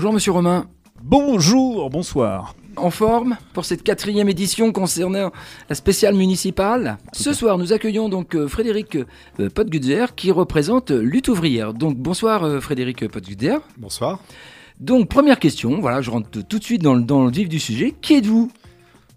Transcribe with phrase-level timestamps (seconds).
[0.00, 0.64] Bonjour Monsieur Romain.
[1.02, 2.56] Bonjour, bonsoir.
[2.76, 5.30] En forme pour cette quatrième édition concernant
[5.68, 6.96] la spéciale municipale.
[7.12, 11.74] Ce soir, nous accueillons donc euh, Frédéric euh, Potgutzer qui représente Lutte ouvrière.
[11.74, 13.58] Donc bonsoir euh, Frédéric Potgutzer.
[13.76, 14.20] Bonsoir.
[14.78, 17.60] Donc première question, voilà, je rentre tout de suite dans le, dans le vif du
[17.60, 17.94] sujet.
[18.00, 18.50] Qui êtes-vous?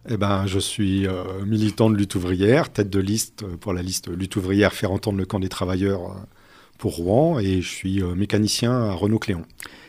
[0.09, 3.81] Eh ben, je suis euh, militant de lutte ouvrière, tête de liste euh, pour la
[3.81, 6.15] liste lutte ouvrière faire entendre le camp des travailleurs euh,
[6.77, 9.43] pour Rouen, et je suis euh, mécanicien à Renault Cléon.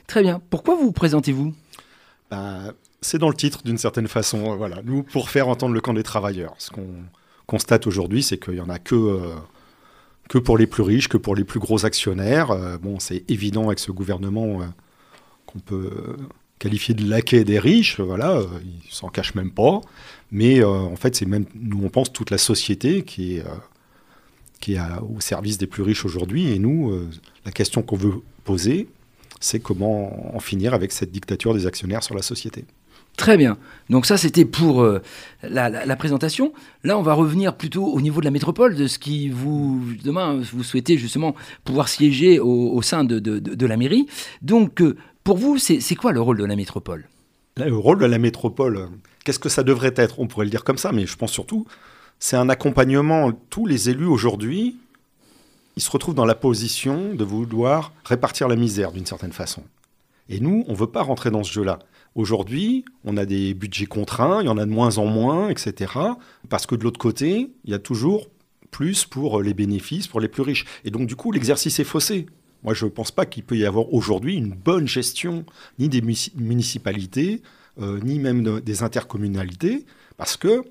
[0.07, 0.41] Très bien.
[0.51, 1.55] Pourquoi vous vous présentez-vous?
[2.31, 4.53] Ben, c'est dans le titre d'une certaine façon.
[4.53, 6.55] euh, Voilà, nous pour faire entendre le camp des travailleurs.
[6.59, 6.89] Ce qu'on
[7.47, 9.35] constate aujourd'hui, c'est qu'il y en a que euh,
[10.29, 12.51] que pour les plus riches, que pour les plus gros actionnaires.
[12.51, 14.61] Euh, bon, c'est évident avec ce gouvernement
[15.47, 16.17] qu'on peut
[16.59, 18.01] qualifier de laquais des riches.
[18.01, 19.81] Voilà, euh, ils s'en cachent même pas.
[20.31, 23.45] Mais en fait, c'est même nous on pense toute la société qui est
[25.03, 26.51] au service des plus riches aujourd'hui.
[26.51, 26.93] Et nous,
[27.45, 28.89] la question qu'on veut poser,
[29.45, 32.65] c'est comment en finir avec cette dictature des actionnaires sur la société.
[33.17, 33.59] Très bien.
[33.91, 35.01] Donc ça, c'était pour euh,
[35.43, 36.53] la, la- la présentation.
[36.83, 40.41] Là, on va revenir plutôt au niveau de la métropole, de ce qui vous demain
[40.53, 44.07] vous souhaitez justement pouvoir siéger au, au sein de, de- de- de la mairie.
[44.43, 47.07] Donc, euh, pour vous, c'est quoi le rôle de la métropole?
[47.57, 48.89] Là, Le rôle de la métropole,
[49.25, 50.19] qu'est-ce que ça devrait être?
[50.19, 51.67] On pourrait le dire comme ça, mais je pense surtout,
[52.19, 53.31] c'est un accompagnement.
[53.49, 54.77] Tous les élus aujourd'hui,
[55.77, 59.63] ils se retrouvent dans la position de vouloir répartir la misère d'une certaine façon.
[60.29, 61.81] Et nous, on ne veut pas rentrer dans ce jeu-là.
[62.15, 65.93] Aujourd'hui, on a des budgets contraints, il y en a de moins en moins, etc.
[66.49, 68.29] Parce que de l'autre côté, il y a toujours
[68.71, 70.65] plus pour les bénéfices, pour les plus riches.
[70.85, 72.27] Et donc, du coup, l'exercice est faussé.
[72.63, 75.45] Moi, je ne pense pas qu'il peut y avoir aujourd'hui une bonne gestion
[75.79, 77.43] ni des munici- municipalités,
[77.81, 79.85] euh, ni même de- des intercommunalités,
[80.17, 80.63] parce que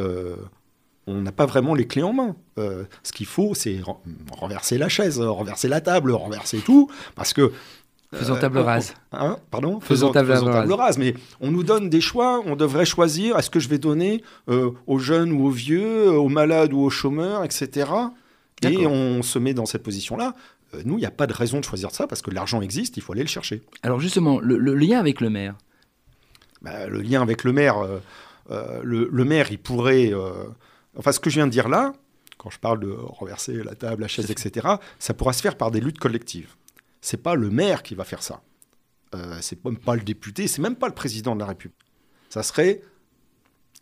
[0.00, 0.36] euh,
[1.06, 2.36] on n'a pas vraiment les clés en main.
[2.58, 4.00] Euh, ce qu'il faut, c'est ren-
[4.32, 7.52] renverser la chaise, renverser la table, renverser tout, parce que
[8.12, 8.94] Faisons euh, table on- rase.
[9.12, 9.80] Hein, pardon?
[9.80, 10.70] Faisons table rase.
[10.72, 10.98] rase.
[10.98, 14.70] Mais on nous donne des choix, on devrait choisir est-ce que je vais donner euh,
[14.86, 17.90] aux jeunes ou aux vieux, aux malades ou aux chômeurs, etc.
[18.62, 20.34] Et on se met dans cette position-là.
[20.74, 22.96] Euh, nous, il n'y a pas de raison de choisir ça parce que l'argent existe,
[22.96, 23.62] il faut aller le chercher.
[23.82, 25.54] Alors justement, le, le lien avec le maire?
[26.62, 27.76] Bah, le lien avec le maire,
[28.50, 30.12] euh, le, le maire, il pourrait.
[30.96, 31.92] Enfin, ce que je viens de dire là,
[32.38, 34.66] quand je parle de renverser la table, la chaise, etc.,
[34.98, 36.54] ça pourra se faire par des luttes collectives.
[37.00, 38.42] C'est pas le maire qui va faire ça.
[39.14, 41.78] Euh, c'est même pas le député, c'est même pas le président de la République.
[42.30, 42.82] Ça serait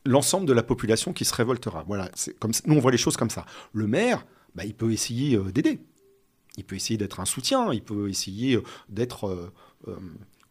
[0.04, 1.84] l'ensemble de la population qui se révoltera.
[1.86, 3.46] Voilà, c'est comme ça- nous on voit les choses comme ça.
[3.72, 5.80] Le maire, bah, il peut essayer euh, d'aider.
[6.58, 7.72] Il peut essayer d'être un soutien.
[7.72, 9.28] Il peut essayer euh, d'être
[9.86, 9.96] euh,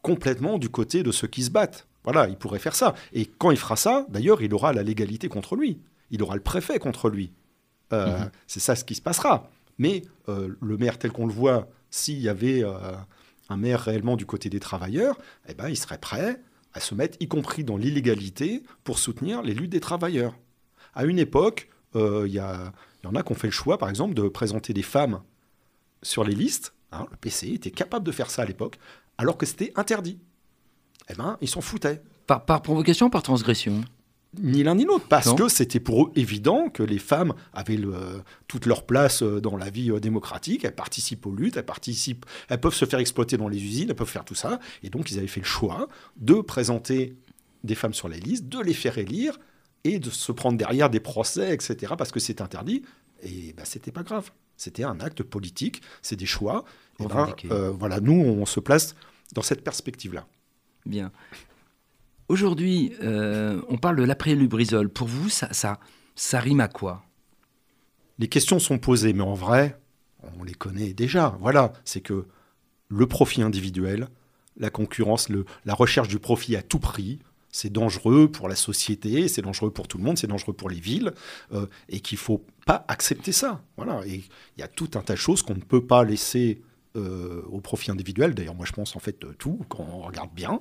[0.01, 1.87] complètement du côté de ceux qui se battent.
[2.03, 2.95] Voilà, il pourrait faire ça.
[3.13, 5.77] Et quand il fera ça, d'ailleurs, il aura la légalité contre lui.
[6.11, 7.33] Il aura le préfet contre lui.
[7.93, 8.31] Euh, Mhm.
[8.47, 9.49] C'est ça ce qui se passera.
[9.77, 12.93] Mais euh, le maire tel qu'on le voit, s'il y avait euh,
[13.49, 15.17] un maire réellement du côté des travailleurs,
[15.47, 16.41] eh ben, il serait prêt
[16.73, 20.37] à se mettre, y compris dans l'illégalité, pour soutenir les luttes des travailleurs.
[20.93, 24.29] À une époque, il y, en a qui ont fait le choix, par exemple, de
[24.29, 25.21] présenter des femmes
[26.01, 26.73] sur les listes.
[26.93, 28.77] hein, le PC était capable de faire ça à l'époque,
[29.17, 30.19] alors que c'était interdit.
[31.09, 32.01] Eh ben, ils s'en foutaient.
[32.27, 33.81] Par, par provocation, par transgression?
[34.39, 35.35] Ni l'un ni l'autre, parce Non.
[35.35, 39.57] que c'était pour eux évident que les femmes avaient le- toute leur place euh, dans
[39.57, 43.35] la vie euh, démocratique, elles participent aux luttes, elles participent, elles peuvent se faire exploiter
[43.35, 45.89] dans les usines, elles peuvent faire tout ça, et donc ils avaient fait le choix
[46.15, 47.15] de présenter
[47.65, 49.37] des femmes sur les listes, de les faire élire,
[49.83, 52.83] et de se prendre derrière des procès, etc., parce que c'est interdit,
[53.23, 54.31] et ben, c'était pas grave.
[54.55, 56.63] C'était un acte politique, c'est des choix.
[56.99, 58.95] Et ben, euh, voilà, nous, on se place
[59.33, 60.25] dans cette perspective-là.
[60.85, 61.11] Bien.
[62.31, 64.87] Aujourd'hui, euh, on parle de l'après-Lubrizol.
[64.87, 65.77] Pour vous, ça,
[66.39, 67.03] rime à quoi?
[68.19, 69.77] Les questions sont posées, mais en vrai,
[70.39, 71.35] on les connaît déjà.
[71.41, 72.27] Voilà, c'est que
[72.87, 74.07] le profit individuel,
[74.55, 75.27] la concurrence,
[75.65, 77.19] la recherche du profit à tout prix,
[77.51, 80.79] c'est dangereux pour la société, c'est dangereux pour tout le monde, c'est dangereux pour les
[80.79, 81.11] villes,
[81.51, 83.61] euh, et qu'il faut pas accepter ça.
[83.75, 84.23] Voilà, il
[84.57, 86.61] y a tout un tas de choses qu'on ne peut pas laisser
[86.95, 88.33] euh, au profit individuel.
[88.35, 90.59] D'ailleurs, moi, je pense en fait tout quand on regarde bien.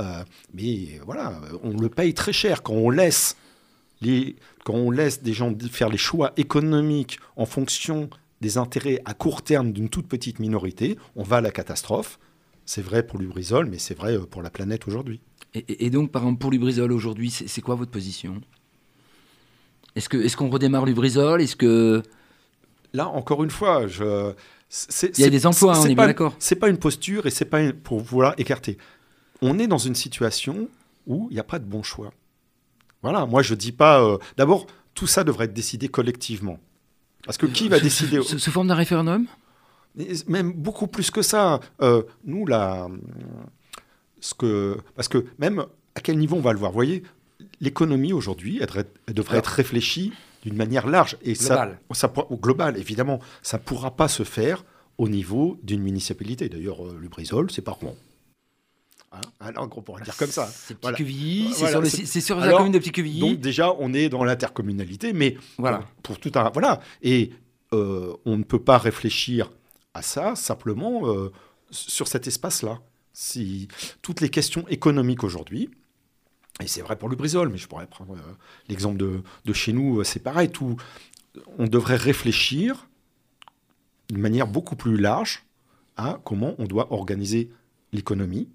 [0.00, 3.36] Euh, mais voilà, on le paye très cher quand on laisse
[4.00, 8.10] les, quand on laisse des gens faire les choix économiques en fonction
[8.40, 12.18] des intérêts à court terme d'une toute petite minorité, on va à la catastrophe.
[12.66, 15.20] C'est vrai pour Lubrizol, mais c'est vrai euh, pour la planète aujourd'hui.
[15.54, 18.40] et, donc, par exemple, pour Lubrizol aujourd'hui, c'est quoi votre position?
[19.96, 21.40] Est-ce que est-ce qu'on redémarre Lubrizol?
[21.40, 22.02] Est-ce que
[22.92, 24.32] Là, encore une fois, je.
[24.68, 26.34] c'est- Il y a des emplois, c'est on est pas- bien d'accord.
[26.38, 28.78] C'est pas une posture et c'est pas une- pour vouloir écarter.
[29.46, 30.68] On est dans une situation
[31.06, 32.12] où il n'y a pas de bon choix.
[33.02, 34.02] Voilà, moi je dis pas.
[34.02, 36.58] euh, D'abord, tout ça devrait être décidé collectivement.
[37.26, 39.26] Parce que qui va sous- décider sous, sous forme d'un référendum?
[39.96, 41.60] Mais Même beaucoup plus que ça.
[41.82, 42.88] Euh, nous, la,
[44.20, 44.78] ce que.
[44.94, 45.64] Parce que même
[45.94, 46.70] à quel niveau on va le voir?
[46.70, 47.02] Vous voyez,
[47.60, 49.44] l'économie aujourd'hui, elle, devrait- elle devrait Alors.
[49.44, 50.12] être réfléchie
[50.42, 51.16] d'une manière large.
[51.22, 51.78] Et Globale.
[51.92, 54.64] ça, ça, global, évidemment, ça ne pourra pas se faire
[54.98, 56.48] au niveau d'une municipalité.
[56.48, 57.94] D'ailleurs, euh, Lubrizol, c'est pas Rouen.
[59.14, 60.46] Hein Alors, on pourrait dire comme ça.
[60.46, 60.98] C'est Petit Voilà.
[61.54, 63.18] C'est Voilà, sur, c'est- c'est sur la Alors, commune de Petit.
[63.20, 65.78] Donc déjà, on est dans l'intercommunalité, mais Voilà.
[66.02, 66.80] pour, pour tout un voilà.
[67.02, 67.30] Et
[67.72, 69.50] euh, on ne peut pas réfléchir
[69.94, 71.30] à ça simplement euh,
[71.70, 72.80] sur cet espace-là.
[73.12, 73.68] Si
[74.02, 75.70] toutes les questions économiques aujourd'hui,
[76.60, 78.32] et c'est vrai pour le Brisol, mais je pourrais prendre euh,
[78.68, 80.50] l'exemple de, de chez nous, c'est pareil.
[80.50, 80.76] Tout,
[81.58, 82.88] on devrait réfléchir
[84.08, 85.44] d'une manière beaucoup plus large
[85.96, 87.50] à comment on doit organiser
[87.92, 88.48] l'économie,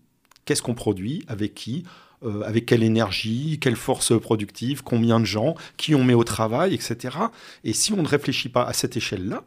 [0.46, 1.84] qu'est-ce qu'on produit, avec qui,
[2.24, 6.74] euh, avec quelle énergie, quelle force productive, combien de gens, qui on met au travail,
[6.74, 7.18] etc.
[7.64, 9.44] Et si on ne réfléchit pas à cette échelle-là,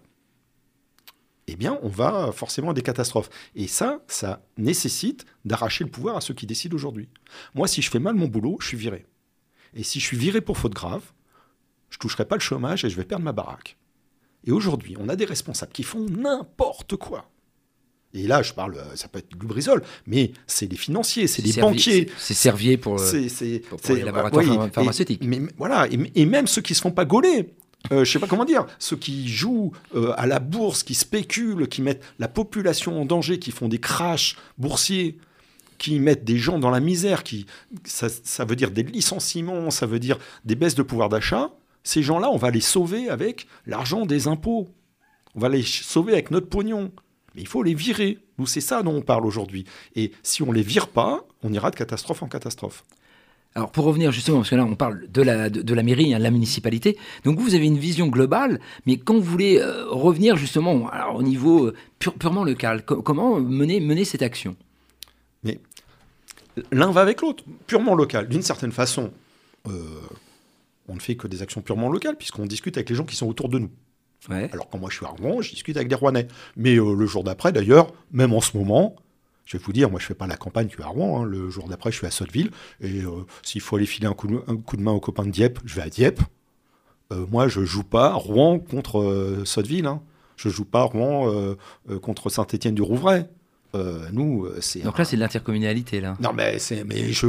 [1.49, 3.29] eh bien, on va forcément à des catastrophes.
[3.55, 7.09] Et ça, ça nécessite d'arracher le pouvoir à ceux qui décident aujourd'hui.
[7.55, 9.07] Moi, si je fais mal mon boulot, je suis viré.
[9.75, 11.03] Et si je suis viré pour faute grave,
[11.91, 13.77] je toucherai pas le chômage et je vais perdre ma baraque.
[14.45, 17.31] Et aujourd'hui, on a des responsables qui font n'importe quoi.
[18.15, 21.53] Et là, je parle, euh, ça peut être Lubrizol, mais c'est des financiers, c'est des
[21.53, 23.01] Servier- banquiers, C'est Servier pour.
[23.01, 23.11] euh,
[23.69, 25.23] pour- pour les laboratoires oui, pharma- et- pharmaceutiques.
[25.25, 27.51] mais, voilà, et, et même ceux qui se font pas gauler.
[27.91, 31.67] Euh, je sais pas comment dire, ceux qui jouent euh, à la bourse, qui spéculent,
[31.69, 35.19] qui mettent la population en danger, qui font des crashs boursiers,
[35.79, 37.47] qui mettent des gens dans la misère, qui
[37.85, 41.51] ça, ça veut dire des licenciements, ça veut dire des baisses de pouvoir d'achat.
[41.83, 44.69] Ces gens-là, on va les sauver avec l'argent des impôts.
[45.35, 46.93] On va les sauver avec notre pognon.
[47.35, 48.19] Mais il faut les virer.
[48.39, 49.65] Nous, c'est ça dont on parle aujourd'hui.
[49.95, 52.85] Et si on les vire pas, on ira de catastrophe en catastrophe.
[53.55, 56.15] Alors pour revenir justement, parce que là on parle de la, de, de la mairie,
[56.15, 59.85] hein, de la municipalité, donc vous avez une vision globale, mais quand vous voulez euh,
[59.91, 64.57] revenir justement alors, au niveau euh, pur- purement local, co- comment mener, mener cette action?
[66.71, 68.27] L'un va avec l'autre, purement local.
[68.29, 69.11] D'une certaine façon,
[69.69, 70.01] euh,
[70.89, 73.27] on ne fait que des actions purement locales, puisqu'on discute avec les gens qui sont
[73.27, 73.71] autour de nous.
[74.53, 76.29] Alors quand moi je suis à Rouen, je discute avec des Rouennais.
[76.57, 78.97] Mais euh, le jour d'après, d'ailleurs, même en ce moment,
[79.45, 81.23] je vais vous dire, moi je fais pas la campagne, suis à Rouen.
[81.23, 81.25] hein.
[81.25, 82.51] le jour d'après, je suis à Sotteville.
[82.81, 85.75] Et euh, s'il faut aller filer un coup, de, main aux copains de Dieppe, je
[85.75, 86.21] vais à Dieppe.
[87.13, 89.87] Euh, moi, je joue pas Rouen contre Sotteville.
[89.87, 90.03] Hein.
[90.43, 91.57] Je joue pas Rouen euh,
[91.91, 93.27] euh, contre Saint-Étienne-du-Rouvray.
[93.75, 96.15] Euh, nous, euh, c'est Donc un- là c'est de l'intercommunalité là.
[96.21, 97.27] non, mais c'est, mais je,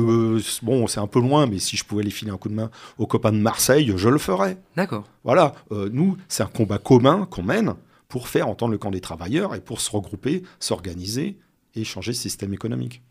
[0.65, 2.69] bon, c'est un peu loin, mais si je pouvais aller filer un coup de main
[2.97, 4.57] aux copains de Marseille, je le ferais.
[4.75, 5.05] D'accord.
[5.23, 7.75] Voilà, euh, nous, c'est un combat commun qu'on mène
[8.09, 11.37] pour faire entendre le camp des travailleurs et pour se regrouper, s'organiser
[11.75, 13.01] et changer le système économique.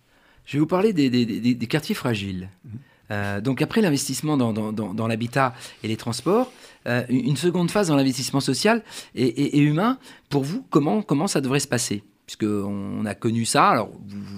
[0.45, 2.51] Je vais vous parler des, des- des- des quartiers fragiles.
[3.11, 6.53] Euh, donc après l'investissement dans, dans- dans- dans l'habitat et les transports,
[6.87, 8.83] une une seconde phase dans l'investissement social
[9.15, 12.03] et, et- et humain, pour vous, comment, comment ça devrait se passer?
[12.33, 13.91] Puisque on a connu ça, alors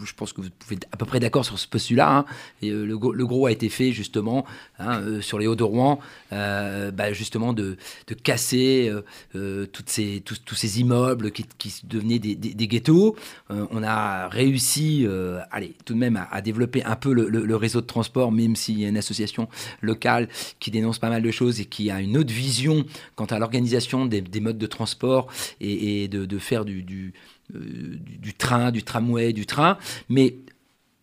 [0.05, 2.11] je pense que vous pouvez être à peu près d'accord sur ce postulat.
[2.11, 2.25] hein.
[2.65, 4.45] euh, le, gros a été fait justement
[4.81, 6.01] hein, euh, sur les Hauts de Rouen,
[6.33, 7.77] euh, bah, justement de,
[8.25, 8.93] casser
[9.33, 11.47] tous, ces immeubles qui,
[11.85, 13.15] devenaient des, ghettos.
[13.49, 15.07] On a réussi,
[15.53, 18.85] allez, tout de même à, développer un peu le, réseau de transport, même s'il y
[18.85, 19.49] a une association
[19.83, 23.39] locale qui dénonce pas mal de choses et qui a une autre vision quant à
[23.39, 25.29] l'organisation des, des modes de transport
[25.61, 27.13] et, de, faire du,
[27.53, 29.79] du- du train, du tramway, du train.
[30.09, 30.37] Mais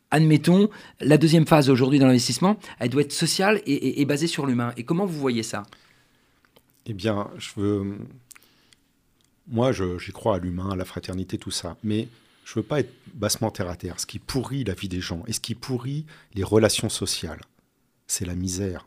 [0.09, 0.69] admettons,
[0.99, 4.73] la deuxième phase aujourd'hui dans l'investissement, elle doit être sociale et, basée sur l'humain.
[4.77, 5.63] Et comment vous voyez ça?
[6.85, 7.97] Eh bien, je veux.
[9.47, 11.77] Moi, j'y crois à l'humain, à la fraternité, tout ça.
[11.83, 12.07] Mais
[12.45, 13.99] je veux pas être bassement terre à terre.
[13.99, 17.41] Ce qui pourrit la vie des gens et ce qui pourrit les relations sociales,
[18.07, 18.85] c'est la misère.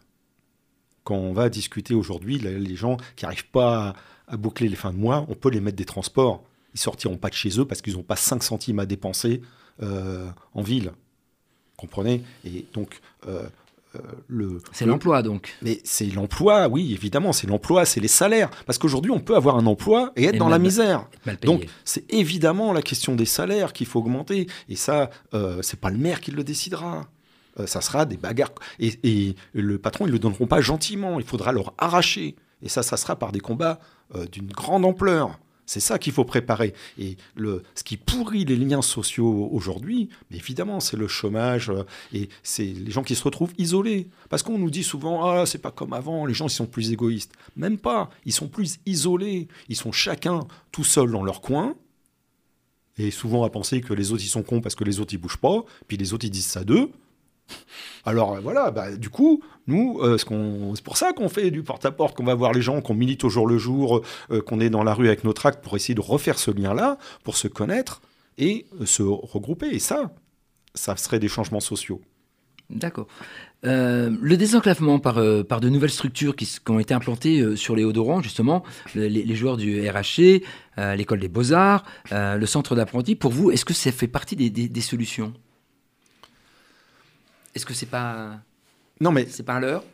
[1.04, 3.94] Quand on va discuter aujourd'hui, les gens qui n'arrivent pas
[4.26, 6.42] à boucler les fins de mois, on peut les mettre des transports.
[6.74, 9.40] Ils sortiront pas de chez eux parce qu'ils n'ont pas 5 centimes à dépenser
[9.82, 10.92] euh, en ville.
[11.76, 12.22] Comprenez?
[12.44, 13.42] Et donc, euh,
[13.96, 14.60] euh, le.
[14.72, 15.54] C'est le- l'emploi donc.
[15.62, 18.50] mais c'est l'emploi, oui, évidemment, c'est l'emploi, c'est les salaires.
[18.66, 21.08] Parce qu'aujourd'hui, on peut avoir un emploi et être Et dans la misère.
[21.42, 24.46] Donc, c'est évidemment la question des salaires qu'il faut augmenter.
[24.68, 27.08] Et ça, euh, c'est pas le maire qui le décidera.
[27.60, 28.50] Euh, ça sera des bagarres.
[28.80, 31.18] Et, et le patron, ils le donneront pas gentiment.
[31.20, 32.36] Il faudra leur arracher.
[32.62, 33.78] Et ça, ça sera par des combats
[34.14, 35.38] euh, d'une grande ampleur.
[35.66, 36.74] C'est ça qu'il faut préparer.
[36.98, 42.28] Et le, ce qui pourrit les liens sociaux aujourd'hui, évidemment, c'est le chômage euh, et
[42.42, 44.08] c'est les gens qui se retrouvent isolés.
[44.28, 46.92] Parce qu'on nous dit souvent, ah, c'est pas comme avant, les gens ils sont plus
[46.92, 47.32] égoïstes.
[47.56, 49.48] Même pas, ils sont plus isolés.
[49.68, 50.40] Ils sont chacun
[50.70, 51.74] tout seuls dans leur coin.
[52.96, 55.18] Et souvent à penser que les autres ils sont cons parce que les autres ils
[55.18, 56.90] bougent pas, puis les autres ils disent ça d'eux.
[58.06, 62.16] Alors euh, voilà, bah, du coup, nous, euh, c'est pour ça qu'on fait du porte-à-porte,
[62.16, 64.82] qu'on va voir les gens, qu'on milite au jour le jour, euh, qu'on est dans
[64.82, 68.02] la rue avec notre acte pour essayer de refaire ce lien-là, pour se connaître
[68.36, 69.68] et se regrouper.
[69.68, 70.10] Et ça,
[70.74, 72.00] ça serait des changements sociaux.
[72.70, 73.06] D'accord.
[73.62, 78.64] Le désenclavement par, par de nouvelles structures qui, ont été implantées sur les Hauts-de-Rouen, justement,
[78.94, 80.42] les, joueurs du RHC,
[80.96, 85.32] l'école des beaux-arts, le centre d'apprentis, pour vous, est-ce que ça fait partie des, solutions?
[87.54, 88.38] Est-ce que c'est pas...
[89.00, 89.26] Non, mais...
[89.28, 89.84] C'est pas un leurre?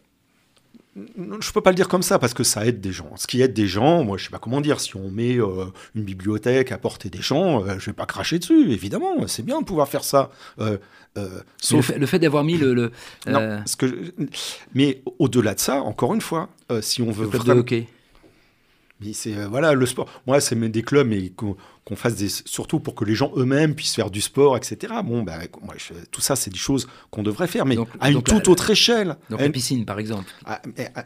[0.97, 3.13] Je peux pas le dire comme ça parce que ça aide des gens.
[3.17, 5.67] Ce qui aide des gens, moi je sais pas comment dire, si on met euh,
[5.95, 9.45] une bibliothèque à portée des gens, je euh, je vais pas cracher dessus, évidemment, c'est
[9.45, 10.31] bien de pouvoir faire ça.
[10.59, 10.79] Euh,
[11.59, 11.93] sauf...
[11.97, 12.91] Le fait, d'avoir mis le...
[13.27, 14.13] Non, ce que
[14.75, 16.49] Mais au-delà de ça, encore une fois,
[16.81, 17.25] si on veut...
[17.25, 17.63] Le vraiment...
[17.63, 17.85] de
[19.01, 20.09] mais c'est euh, voilà le sport.
[20.27, 23.95] Moi, c'est des clubs, mais qu'on fasse des, surtout pour que les gens eux-mêmes puissent
[23.95, 24.95] faire du sport, etc.
[25.05, 25.41] Bon, ben,
[26.11, 29.17] tout ça, c'est des choses qu'on devrait faire, mais à une toute autre échelle.
[29.31, 30.31] Donc la piscine, par exemple.
[30.45, 30.61] Ah,
[30.95, 31.05] ah,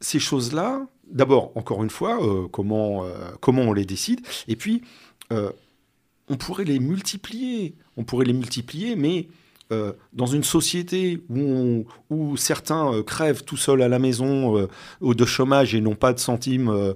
[0.00, 4.82] ces choses-là, d'abord, encore une fois, euh, comment euh, comment on les décide, et puis
[5.30, 7.74] on pourrait les multiplier.
[7.96, 9.28] On pourrait les multiplier, mais
[9.72, 14.68] euh, dans une société où, certains euh, crèvent tout seuls à la maison euh,
[15.00, 16.94] ou de chômage et n'ont pas de centimes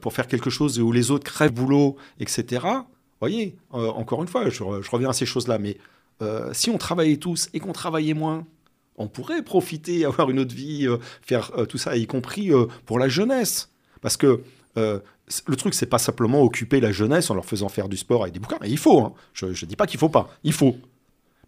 [0.00, 2.64] pour faire quelque chose et où les autres crèvent boulot, etc.
[3.20, 5.76] Voyez, encore une fois, je, reviens à ces choses-là, mais
[6.52, 8.46] si on travaillait tous et qu'on travaillait moins,
[8.96, 10.88] on pourrait profiter, avoir une autre vie,
[11.20, 12.50] faire tout ça, y compris
[12.86, 13.70] pour la jeunesse.
[14.00, 14.40] Parce que
[14.76, 18.30] le truc, c'est pas simplement occuper la jeunesse en leur faisant faire du sport et
[18.30, 18.58] des bouquins.
[18.64, 19.12] Et il faut, hein.
[19.34, 20.76] je ne dis pas qu'il faut pas, il faut.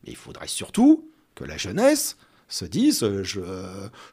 [0.08, 2.16] Mais il faudrait surtout que la jeunesse
[2.48, 3.22] se dise euh,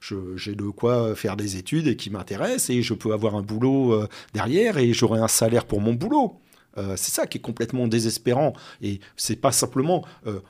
[0.01, 3.41] je, j'ai de quoi faire des études et qui m'intéressent et je peux avoir un
[3.41, 6.41] boulot euh, derrière et j'aurai un salaire pour mon boulot.
[6.77, 8.51] Euh, c'est ça qui est complètement désespérant.
[8.81, 10.03] Et c'est pas simplement,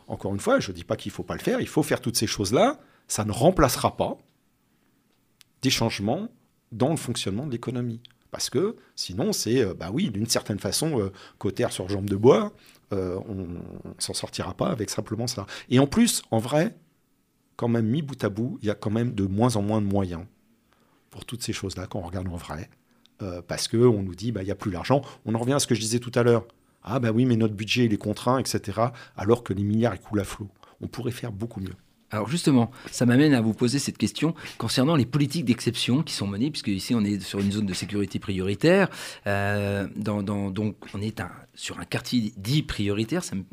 [0.08, 1.84] encore une fois, je ne dis pas qu'il ne faut pas le faire, il faut
[1.84, 2.80] faire toutes ces choses-là.
[3.08, 4.18] Ça ne remplacera pas
[5.62, 6.30] des changements
[6.72, 8.02] dans le fonctionnement de l'économie.
[8.32, 12.52] Parce que sinon, c'est, bah oui, d'une certaine façon, euh, sur jambe de bois,
[12.94, 13.48] euh, on,
[14.00, 15.46] s'en sortira pas avec simplement ça.
[15.70, 16.76] Et en plus, en vrai,
[17.56, 19.82] quand même mis bout à bout, il y a quand même de moins en moins
[19.82, 20.24] de moyens
[21.10, 22.70] pour toutes ces choses-là quand on regarde en vrai.
[23.22, 25.02] Euh, parce qu'on nous dit, bah, il n'y a plus l'argent.
[25.26, 26.46] On en revient à ce que je disais tout à l'heure.
[26.84, 28.80] Ah bah oui, mais notre budget, il est contraint, etc.
[29.16, 30.50] Alors que les milliards, ils coulent à flot.
[30.82, 31.74] On pourrait faire beaucoup mieux.
[32.12, 36.28] Alors justement, ça m'amène à vous poser cette question concernant les politiques d'exception qui sont
[36.28, 38.90] menées, puisque ici on est sur une zone de sécurité prioritaire,
[39.28, 41.22] euh, donc on est
[41.56, 43.44] sur un quartier dit prioritaire, ça me,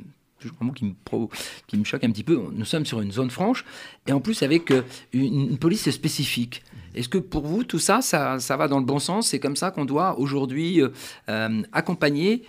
[0.61, 2.41] un qui me, choque un petit peu.
[2.53, 3.65] Nous sommes sur une zone franche
[4.07, 4.83] et en plus avec euh,
[5.13, 6.63] une, police spécifique.
[6.95, 9.29] Est-ce que pour vous, tout ça, ça, ça va dans le bon sens?
[9.29, 10.83] C'est comme ça qu'on doit aujourd'hui
[11.29, 12.43] euh, accompagner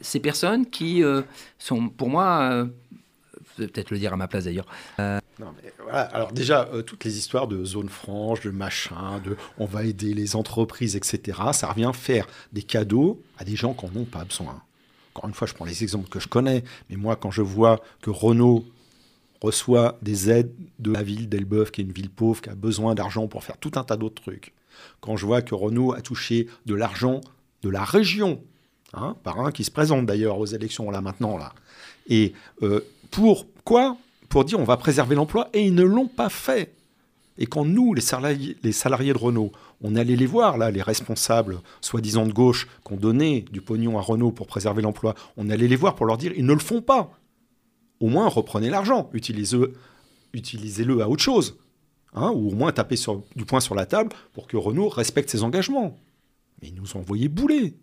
[0.00, 1.02] ces personnes qui
[1.58, 2.66] sont, pour moi,
[3.68, 4.66] peut-être le dire à ma place d'ailleurs.
[4.98, 5.18] Euh,
[5.90, 10.14] Alors déjà, euh, toutes les histoires de zone franche, de machin, de on va aider
[10.14, 14.24] les entreprises, etc., ça revient faire des cadeaux à des gens qui n'en ont pas
[14.24, 14.62] besoin.
[15.14, 17.80] Encore une fois, je prends les exemples que je connais, mais moi, quand je vois
[18.00, 18.64] que Renault
[19.40, 22.94] reçoit des aides de la ville d'Elbeuf, qui est une ville pauvre, qui a besoin
[22.94, 24.52] d'argent pour faire tout un tas d'autres trucs,
[25.00, 27.20] quand je vois que Renault a touché de l'argent
[27.62, 28.42] de la région,
[28.94, 31.52] hein, par un qui se présente d'ailleurs aux élections là maintenant, là,
[32.08, 33.96] et euh, pour quoi
[34.28, 36.74] Pour dire on va préserver l'emploi et ils ne l'ont pas fait.
[37.38, 39.50] Et quand nous, les salariés, de Renault,
[39.80, 43.98] on allait les voir, là, les responsables, soi-disant de gauche, qui ont donné du pognon
[43.98, 46.58] à Renault pour préserver l'emploi, on allait les voir pour leur dire ils ne le
[46.58, 47.10] font pas.
[47.98, 49.72] Au moins, reprenez l'argent, utilisez-le
[50.32, 51.58] utilisez à autre chose.
[52.12, 52.96] Hein, ou au moins tapez
[53.36, 55.96] du poing sur la table pour que Renault respecte ses engagements.
[56.60, 57.74] Mais ils nous ont envoyé bouler.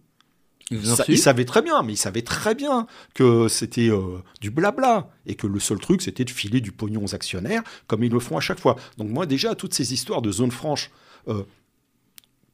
[0.70, 5.36] Il, savait très bien, mais il savait très bien que c'était euh, du blabla et
[5.36, 8.36] que le seul truc c'était de filer du pognon aux actionnaires comme ils le font
[8.36, 8.76] à chaque fois.
[8.98, 10.92] Donc moi déjà toutes ces histoires de zone franche
[11.30, 11.44] euh,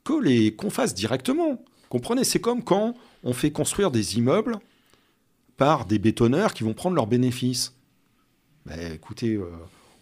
[0.03, 1.63] que les qu'on fasse directement.
[1.89, 2.93] Comprenez, c'est comme quand
[3.23, 4.57] on fait construire des immeubles
[5.57, 7.73] par des bétonneurs qui vont prendre leurs bénéfices.
[8.67, 9.49] Ben, écoutez, euh,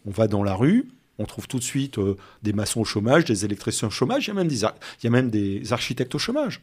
[0.06, 1.98] on va dans la rue, on trouve tout de suite
[2.44, 5.08] des maçons au chômage, des électriciens au chômage, il y a même des, il y
[5.08, 6.62] a même des architectes au chômage.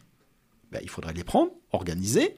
[0.71, 2.37] Ben, il faudrait les prendre, organiser,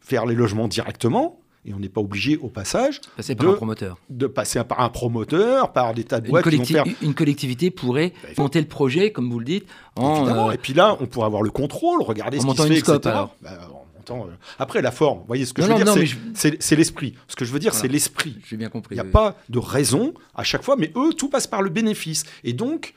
[0.00, 1.40] faire les logements directement.
[1.68, 3.98] Et on n'est pas obligé, au passage, passer de, par un promoteur.
[4.08, 6.94] de passer par un promoteur, par des tas de boîtes une, qui vont faire...
[7.02, 10.74] une collectivité pourrait ben, monter le projet, comme vous le dites, en, euh, Et puis
[10.74, 13.24] là, on pourrait avoir le contrôle, regarder ce qui se fait, scope, etc.
[13.42, 13.50] Ben,
[14.10, 14.14] euh,
[14.60, 15.92] après, la forme, vous voyez, ce que je veux dire,
[16.34, 17.14] c'est l'esprit.
[17.26, 18.36] Ce que je veux dire, c'est l'esprit.
[18.48, 18.94] J'ai bien compris.
[18.94, 21.70] Il n'y a pas de raison à chaque fois, mais eux, tout passe par le
[21.70, 22.22] bénéfice.
[22.44, 22.94] Et donc,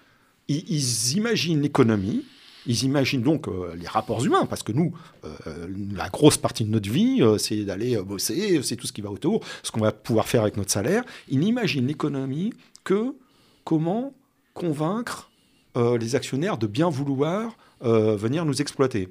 [0.47, 2.23] ils imaginent l'économie
[2.65, 6.69] ils imaginent donc euh, les rapports humains, parce que nous, euh, la grosse partie de
[6.69, 9.91] notre vie, euh, c'est d'aller bosser, c'est tout ce qui va autour, ce qu'on va
[9.91, 11.03] pouvoir faire avec notre salaire.
[11.29, 13.15] Ils n'imaginent l'économie que
[13.63, 14.13] comment
[14.53, 15.27] convaincre
[15.75, 19.07] les actionnaires de bien vouloir venir nous exploiter.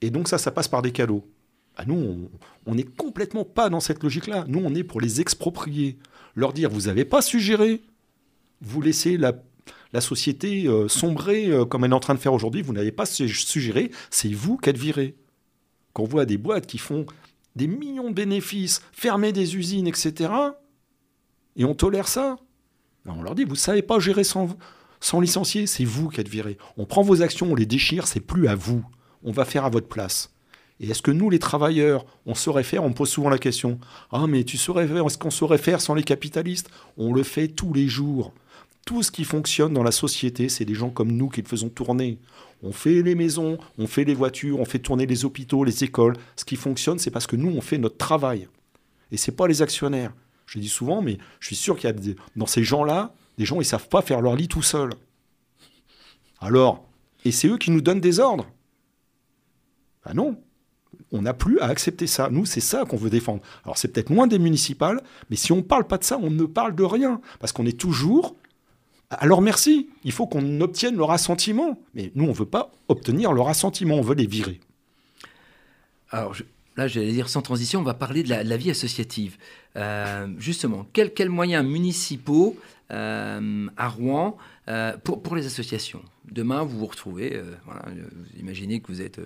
[0.00, 1.26] Et donc ça, ça passe par des cadeaux.
[1.76, 2.30] Ah, nous,
[2.64, 4.46] on n'est complètement pas dans cette logique-là.
[4.48, 5.98] Nous, on est pour les exproprier,
[6.34, 7.82] leur dire vous n'avez pas suggéré,
[8.62, 9.34] vous laissez la,
[9.92, 12.92] la société euh, sombrer euh, comme elle est en train de faire aujourd'hui, vous n'avez
[12.92, 15.16] pas suggéré, c'est vous qui êtes viré.
[15.92, 17.06] Quand on voit des boîtes qui font
[17.56, 20.32] des millions de bénéfices, fermer des usines, etc.,
[21.56, 22.38] et on tolère ça,
[23.04, 24.56] ben, on leur dit vous savez pas gérer sans,
[25.00, 26.58] sans licencier, c'est vous qui êtes viré.
[26.76, 28.84] On prend vos actions, on les déchire, c'est plus à vous.
[29.22, 30.32] On va faire à votre place.
[30.78, 32.82] Et est-ce que nous, les travailleurs, on saurait faire?
[32.82, 33.78] On me pose souvent la question.
[34.10, 36.70] Ah, mais tu saurais faire Est-ce qu'on saurait faire sans les capitalistes?
[36.96, 38.32] On le fait tous les jours.
[38.86, 41.68] Tout ce qui fonctionne dans la société, c'est des gens comme nous qui le faisons
[41.68, 42.18] tourner.
[42.62, 46.16] On fait les maisons, on fait les voitures, on fait tourner les hôpitaux, les écoles.
[46.36, 48.48] Ce qui fonctionne, c'est parce que nous, on fait notre travail.
[49.12, 50.12] Et c'est pas les actionnaires.
[50.46, 53.60] Je dis souvent, mais je suis sûr qu'il y a dans ces gens-là, des gens,
[53.60, 54.92] ils savent pas faire leur lit tout seuls.
[56.40, 56.84] Alors,
[57.24, 58.46] et c'est eux qui nous donnent des ordres.
[60.04, 60.36] Ben non,
[61.12, 62.28] on n'a plus à accepter ça.
[62.30, 63.42] Nous, c'est ça qu'on veut défendre.
[63.64, 66.30] Alors, c'est peut-être moins des municipales, mais si on ne parle pas de ça, on
[66.30, 67.20] ne parle de rien.
[67.38, 68.36] Parce qu'on est toujours.
[69.10, 69.88] Alors, merci.
[70.04, 71.78] Il faut qu'on obtienne leur assentiment.
[71.94, 73.96] Mais nous, on ne veut pas obtenir leur assentiment.
[73.96, 74.60] On veut les virer.
[76.10, 76.36] Alors,
[76.76, 79.36] là, j'allais dire sans transition, on va parler de la, vie associative.
[79.76, 82.56] Euh, justement, quels moyens municipaux
[82.90, 84.36] euh, à Rouen
[84.68, 86.02] euh, pour, les associations?
[86.30, 89.20] Demain, vous vous retrouvez, voilà, vous imaginez que vous êtes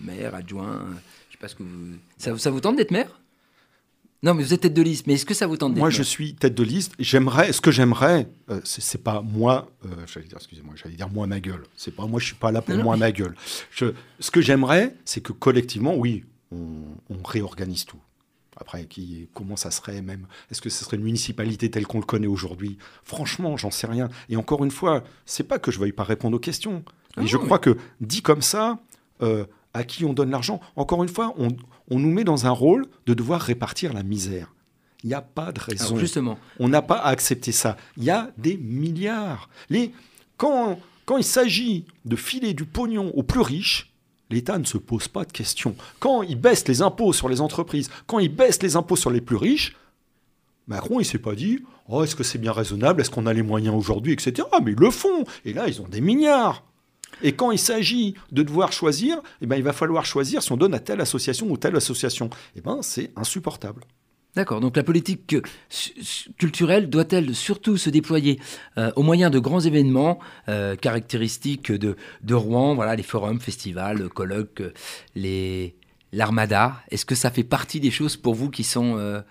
[0.00, 0.84] maire, adjoint,
[1.28, 1.96] je sais pas ce que vous...
[2.18, 3.20] Ça vous tente d'être maire?
[4.22, 5.06] Non, mais vous êtes tête de liste.
[5.06, 6.92] Mais est-ce que ça vous tente Moi, je suis tête de liste.
[6.98, 9.70] J'aimerais, ce que j'aimerais, euh, c'est pas moi.
[9.84, 11.62] Euh, j'allais dire, excusez-moi, j'allais dire moi ma gueule.
[11.76, 13.36] C'est pas moi, je suis pas là pour moi ma gueule.
[13.70, 13.86] Je,
[14.18, 17.98] ce que j'aimerais, c'est que collectivement, oui, on, réorganise tout.
[18.56, 20.26] Après, qui, comment ça serait même?
[20.50, 22.78] Est-ce que ce serait une municipalité telle qu'on le connaît aujourd'hui?
[23.04, 24.08] Franchement, j'en sais rien.
[24.28, 26.82] Et encore une fois, c'est pas que je veuille pas répondre aux questions.
[27.16, 28.80] Mais je crois que dit comme ça,
[29.74, 30.60] à qui on donne l'argent.
[30.76, 34.52] Encore une fois, on, nous met dans un rôle de devoir répartir la misère.
[35.04, 35.96] Il n'y a pas de raison.
[35.96, 36.38] justement.
[36.58, 37.76] On n'a pas à accepter ça.
[37.96, 39.48] Il y a des milliards.
[39.70, 39.92] Les,
[40.36, 43.92] quand, quand il s'agit de filer du pognon aux plus riches,
[44.30, 45.76] l'État ne se pose pas de questions.
[46.00, 49.20] Quand il baisse les impôts sur les entreprises, quand il baisse les impôts sur les
[49.20, 49.76] plus riches,
[50.66, 53.00] Macron, il s'est pas dit oh, est-ce que c'est bien raisonnable?
[53.00, 54.46] Est-ce qu'on a les moyens aujourd'hui etc.
[54.62, 55.24] Mais ils le font.
[55.44, 56.62] Et là, ils ont des milliards.
[57.22, 60.56] Et quand il s'agit de devoir choisir, eh ben, il va falloir choisir si on
[60.56, 62.30] donne à telle association ou telle association.
[62.56, 63.82] Eh ben, c'est insupportable.
[64.36, 65.36] D'accord, donc la politique
[66.38, 68.38] culturelle doit-elle surtout se déployer
[68.76, 74.08] euh, au moyen de grands événements euh, caractéristiques de, de, Rouen, voilà, les forums, festivals,
[74.10, 74.62] colloques,
[75.16, 75.74] les
[76.12, 76.82] l'armada?
[76.90, 78.96] Est-ce que ça fait partie des choses pour vous qui sont...
[78.98, 79.22] Euh,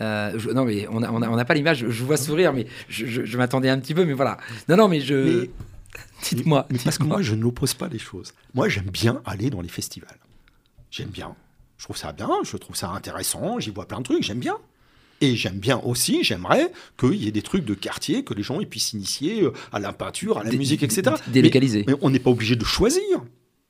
[0.00, 3.78] non mais on n'a on a, pas l'image, je vois sourire, mais je, m'attendais un
[3.78, 4.38] petit peu, mais voilà.
[4.68, 5.48] Non, non, mais je...
[6.32, 6.66] Dites-moi.
[6.84, 8.34] parce que moi, je n'oppose pas les choses.
[8.54, 10.18] Moi, j'aime bien aller dans les festivals.
[10.90, 11.34] J'aime bien.
[11.76, 14.56] Je trouve ça bien, je trouve ça intéressant, j'y vois plein de trucs, j'aime bien.
[15.20, 18.58] Et j'aime bien aussi, j'aimerais qu'il y ait des trucs de quartier, que les gens
[18.64, 21.16] puissent s'initier euh, à la peinture, à la musique, etc.
[21.28, 21.84] Délocaliser.
[21.86, 23.22] Mais, on n'est pas obligé de choisir.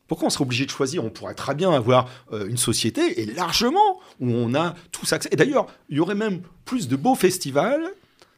[0.07, 1.05] Pourquoi on serait obligé de choisir?
[1.05, 5.29] On pourrait très bien avoir euh, une société, et largement, où on a tous accès.
[5.33, 7.91] Et d'ailleurs, il y aurait même plus de beaux festivals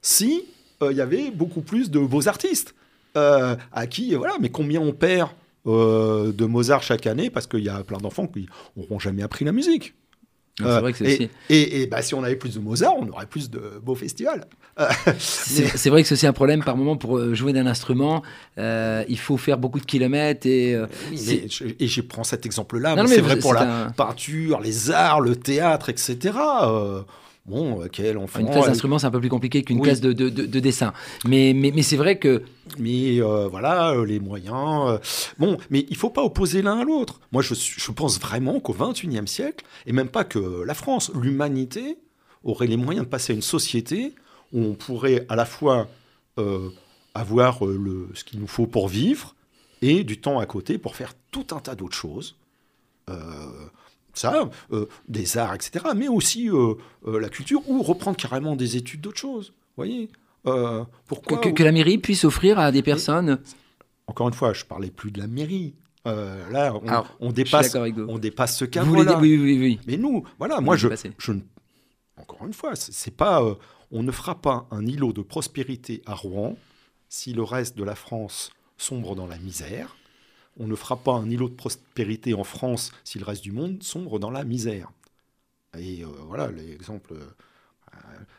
[0.03, 0.45] si
[0.83, 2.75] euh, il y avait beaucoup plus de beaux artistes.
[3.17, 5.31] Euh, à qui, voilà, mais combien on perd
[5.67, 9.45] euh, de Mozart chaque année parce qu'il y a plein d'enfants qui n'auront jamais appris
[9.45, 9.95] la musique.
[10.63, 13.27] Euh, vrai que et, et, et bah, si on avait plus de Mozart, on aurait
[13.27, 14.47] plus de beaux festivals.
[15.19, 18.23] c'est vrai que c'est un problème par moment pour jouer d'un instrument.
[18.57, 20.73] il faut faire beaucoup de kilomètres et.
[20.73, 22.97] et je prends cet exemple-là.
[23.07, 26.33] C'est vrai pour la peinture, les arts, le théâtre, etc.
[27.47, 28.41] Bon, euh, quel enfant.
[28.41, 30.93] Une classe d'instrument, c'est un peu plus compliqué qu'une classe de, de, de, dessin.
[31.25, 32.43] Mais, mais, mais c'est vrai que.
[32.79, 34.99] Mais euh, voilà, euh, les moyens.
[35.39, 37.21] bon, mais il faut pas opposer l'un à l'autre.
[37.31, 41.99] Moi, je, je, pense vraiment qu'au XXIe siècle, et même pas que la France, l'humanité
[42.43, 44.15] aurait les moyens de passer à une société
[44.53, 45.89] où on pourrait à la fois
[47.15, 49.35] avoir le, ce qu'il nous faut pour vivre
[49.81, 52.37] et du temps à côté pour faire tout un tas d'autres choses
[54.19, 56.75] ça, euh, des arts, etc., mais aussi euh,
[57.07, 59.53] euh, la culture, ou reprendre carrément des études d'autres choses.
[59.77, 60.11] voyez
[61.09, 63.41] pourquoi que, la mairie puisse offrir à des personnes.
[64.07, 65.75] encore une fois, je parlais plus de la mairie.
[66.05, 66.73] là,
[67.19, 69.19] on, dépasse, on dépasse ce cadre-là.
[69.19, 70.87] Oui, oui, oui, Mais nous, voilà, moi, je,
[71.19, 71.33] je,
[72.17, 73.43] encore une fois, c'est pas,
[73.91, 76.57] on ne fera pas un îlot de prospérité à Rouen
[77.09, 79.96] si le reste de la France sombre dans la misère
[80.59, 83.83] on ne fera pas un îlot de prospérité en France si le reste du monde
[83.83, 84.91] sombre dans la misère.
[85.79, 87.99] Et euh, voilà, l'exemple, euh,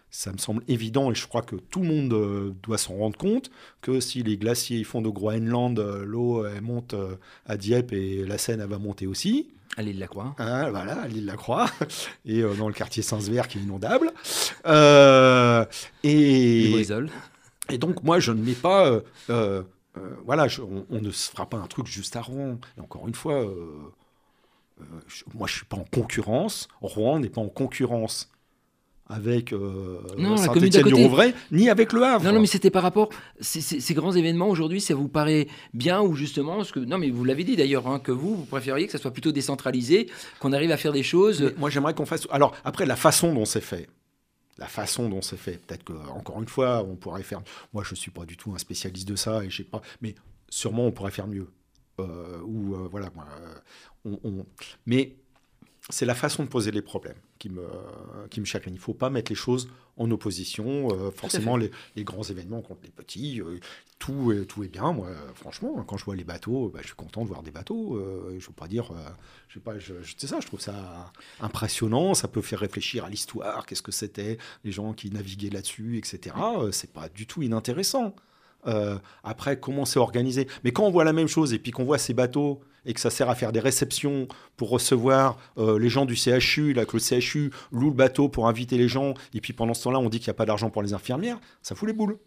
[0.10, 3.18] ça me semble évident et je crois que tout le monde euh, doit s'en rendre
[3.18, 3.52] compte
[3.82, 6.96] que si les glaciers fondent au Groenland, l'eau monte
[7.46, 9.50] à Dieppe et la Seine elle va monter aussi.
[9.76, 10.34] À l'île de la Croix.
[10.40, 11.70] Hein, voilà, à l'île de la Croix.
[12.26, 14.12] Et dans le quartier Saint-Sever qui est inondable.
[17.70, 19.02] Et donc, moi, je ne mets pas.
[20.02, 22.58] Euh, voilà, je- on, on ne se fera pas un truc juste à Rouen.
[22.78, 23.66] Et encore une fois, euh,
[24.82, 26.68] euh, je- moi, je suis pas en concurrence.
[26.82, 28.30] Rouen n'est pas en concurrence
[29.10, 31.04] avec euh, Non, la commune d'à Saint-Étienne du côté.
[31.06, 32.26] Rouvray, ni avec le Havre.
[32.26, 33.08] Non, non, mais c'était par rapport.
[33.40, 36.58] Ces, ces- ces grands événements aujourd'hui, ça vous paraît bien ou justement.
[36.58, 38.98] Parce que, non, mais vous l'avez dit d'ailleurs, hein, que vous, vous préfériez que ça
[38.98, 40.10] soit plutôt décentralisé,
[40.42, 41.42] qu'on arrive à faire des choses.
[41.42, 42.28] Mais moi, j'aimerais qu'on fasse.
[42.32, 43.88] Alors, après, la façon dont c'est fait.
[44.58, 45.58] La façon dont c'est fait.
[45.66, 47.42] Peut-être que, encore une fois, on pourrait faire.
[47.74, 49.82] Moi, je suis pas du tout un spécialiste de ça et j'ai pas.
[50.02, 50.16] Mais
[50.50, 51.50] sûrement, on pourrait faire mieux.
[52.00, 53.12] Euh, ou, euh, voilà.
[54.06, 54.44] euh,
[54.86, 55.16] Mais
[55.90, 57.66] c'est la façon de poser les problèmes qui me,
[58.30, 58.74] qui me chagrine.
[58.74, 60.90] Il ne faut pas mettre les choses en opposition.
[60.92, 63.60] Euh, forcément, les, les grands événements contre les petits, euh,
[63.98, 64.92] tout, est, tout est bien.
[64.92, 67.96] Moi, franchement, quand je vois les bateaux, bah, je suis content de voir des bateaux.
[67.96, 68.92] Euh, je ne veux pas dire.
[69.48, 72.14] je sais pas, je, je- c'est ça, je trouve ça impressionnant.
[72.14, 73.66] Ça peut faire réfléchir à l'histoire.
[73.66, 76.36] Qu'est-ce que c'était Les gens qui naviguaient là-dessus, etc.
[76.72, 78.14] C'est pas du tout inintéressant.
[78.68, 81.86] Euh, après, comment c'est organisé Mais quand on voit la même chose et puis qu'on
[81.86, 85.90] voit ces bateaux et que ça sert à faire des réceptions pour recevoir euh, les
[85.90, 89.42] gens du CHU, là, que le CHU loue le bateau pour inviter les gens, et
[89.42, 91.76] puis pendant ce temps-là, on dit qu'il n'y a pas d'argent pour les infirmières, ça
[91.76, 92.18] fout les boules.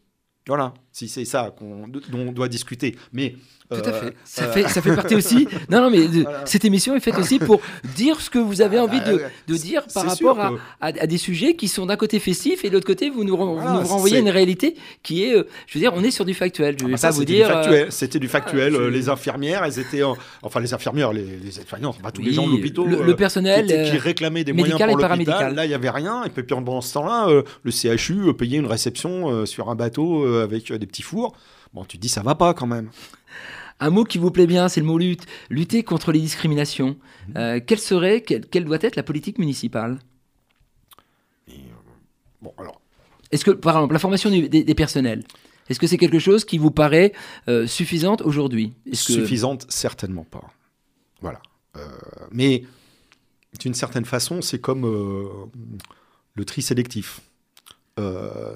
[0.47, 2.97] Voilà, si c'est ça dont on doit discuter.
[3.13, 3.37] Mais
[3.71, 4.15] Tout à euh, fait.
[4.25, 4.69] Ça, euh, fait.
[4.69, 5.47] ça fait partie aussi.
[5.71, 6.45] Non, non, mais de- Voilà.
[6.47, 7.61] cette émission est faite aussi pour
[7.97, 10.87] dire ce que vous avez envie de, bah, de dire par rapport à, que- à,
[11.03, 13.47] à des sujets qui sont d'un côté festifs et de l'autre côté, vous nous, ren-
[13.55, 15.35] vous Voilà, nous renvoyez une réalité qui est.
[15.37, 16.77] euh, je veux dire, on est sur du factuel.
[16.79, 17.47] Je Ah vais bah ça, pas vous c'était dire.
[17.47, 17.87] du euh, factuel.
[17.93, 18.73] C'était du factuel.
[18.73, 22.23] je- Euh, Les infirmières, elles étaient, en- enfin les infirmières, les, les aides-soignantes, pas tous
[22.23, 22.87] les gens de l'hôpital.
[22.87, 23.65] le, euh, le qui, personnel.
[23.71, 25.55] étaient- qui euh, réclamaient des moyens pour l'hôpital.
[25.55, 26.25] Là, il n'y avait rien.
[26.25, 29.75] Et puis pendant ce temps-là, euh, le CHU euh, payait une réception euh, sur un
[29.75, 31.35] bateau euh, avec euh, des petits fours.
[31.73, 32.89] Bon, tu te dis, ça va pas quand même.
[33.81, 35.27] Un mot qui vous plaît bien, c'est le mot lutte.
[35.49, 36.97] Lutter contre les discriminations.
[37.29, 37.35] Mhm.
[37.37, 39.99] Euh, quelle serait, quelle, quelle doit être la politique municipale?
[41.49, 41.57] Et, euh,
[42.43, 42.81] bon, alors,
[43.33, 45.23] Est-ce que, par exemple, la formation du- des, des personnels,
[45.69, 47.13] est-ce que c'est quelque chose qui vous paraît
[47.49, 48.73] euh, suffisante aujourd'hui?
[48.85, 50.51] Que- suffisante, certainement pas.
[51.21, 51.41] Voilà.
[51.77, 51.87] Euh,
[52.33, 52.65] mais
[53.61, 55.29] d'une certaine façon, c'est comme euh,
[56.35, 57.21] le tri sélectif.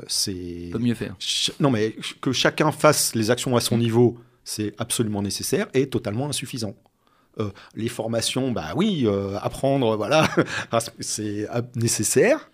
[0.08, 4.18] C'est peut mieux faire Ch- Non, mais que chacun fasse les actions à son niveau,
[4.44, 6.74] c'est absolument nécessaire et totalement insuffisant.
[7.40, 10.28] Euh, les formations, bah oui, euh, apprendre, voilà,
[11.00, 12.50] c'est euh, nécessaire,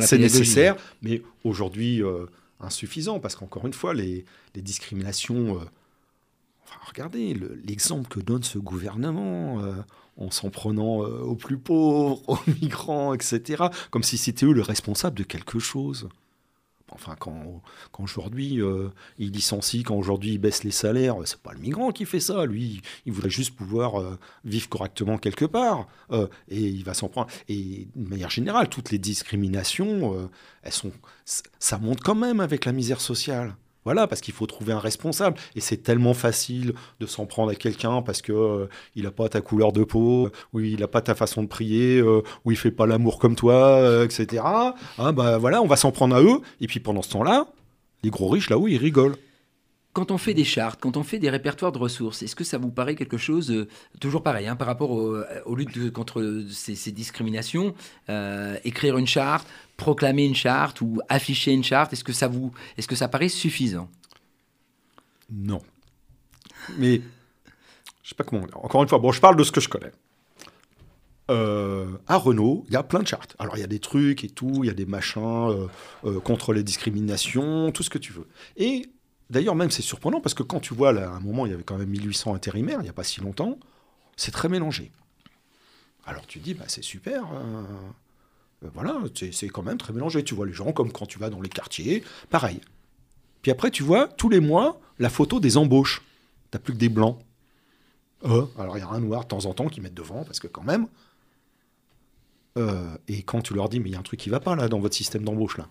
[0.00, 2.26] c'est nécessaire, mais aujourd'hui euh,
[2.60, 5.56] insuffisant parce qu'encore une fois, les, les discriminations.
[5.60, 5.64] euh,
[6.64, 9.60] enfin, regardez le- l'exemple que donne ce gouvernement.
[9.62, 9.74] euh,
[10.18, 13.64] en s'en prenant euh, aux plus pauvres, aux migrants, etc.
[13.90, 16.10] Comme si c'était eux le responsable de quelque chose.
[16.94, 17.62] Enfin, quand,
[17.98, 22.04] aujourd'hui euh, il licencie, quand aujourd'hui il baisse les salaires, c'est pas le migrant qui
[22.04, 22.44] fait ça.
[22.46, 25.88] Lui, il voudrait juste pouvoir euh, vivre correctement quelque part.
[26.10, 27.28] euh, et il va s'en prendre.
[27.48, 30.30] Et de manière générale, toutes les discriminations,
[30.62, 30.92] elles sont,
[31.24, 33.56] ça monte quand même avec la misère sociale.
[33.84, 35.36] Voilà, parce qu'il faut trouver un responsable.
[35.56, 39.28] Et c'est tellement facile de s'en prendre à quelqu'un parce que euh, il n'a pas
[39.28, 42.56] ta couleur de peau, ou il n'a pas ta façon de prier, euh, ou il
[42.56, 44.42] fait pas l'amour comme toi, euh, etc.
[44.44, 46.40] Ah bah voilà, on va s'en prendre à eux.
[46.60, 47.46] Et puis pendant ce temps-là,
[48.02, 49.16] les gros riches là-haut, ils rigolent.
[49.92, 52.56] Quand on fait des chartes, quand on fait des répertoires de ressources, est-ce que ça
[52.56, 53.68] vous paraît quelque chose, euh,
[54.00, 57.74] toujours pareil, hein, par rapport au- aux luttes contre ces, ces discriminations,
[58.08, 62.52] euh, écrire une charte, proclamer une charte ou afficher une charte, est-ce que ça vous,
[62.78, 63.90] est-ce que ça paraît suffisant?
[65.30, 65.60] Non.
[66.78, 67.02] Mais
[68.02, 68.46] je sais pas comment.
[68.54, 69.92] Encore une fois, bon, je parle de ce que je connais.
[71.30, 73.36] Euh, à Renault, il y a plein de chartes.
[73.38, 75.66] Alors, il y a des trucs et tout, il y a des machins euh,
[76.04, 78.26] euh, contre les discriminations, tout ce que tu veux.
[78.56, 78.90] Et
[79.32, 81.54] d'ailleurs, même, c'est surprenant parce que quand tu vois, là, à un moment, il y
[81.54, 83.58] avait quand même 1800 intérimaires, il n'y a pas si longtemps,
[84.16, 84.92] c'est très mélangé.
[86.04, 87.24] Alors, tu dis, bah, c'est super.
[87.32, 87.64] euh,
[88.64, 90.22] euh, voilà, c'est c'est quand même très mélangé.
[90.22, 92.60] Tu vois les gens comme quand tu vas dans les quartiers, pareil.
[93.42, 96.02] Puis après, tu vois, tous les mois, la photo des embauches.
[96.50, 97.18] T'as plus que des blancs.
[98.24, 100.38] Euh, alors, il y a un noir de temps en temps qui mettent devant, parce
[100.38, 100.86] que quand même.
[102.58, 104.54] Euh, et quand tu leur dis, mais il y a un truc qui va pas
[104.54, 105.68] là dans votre système d'embauche là.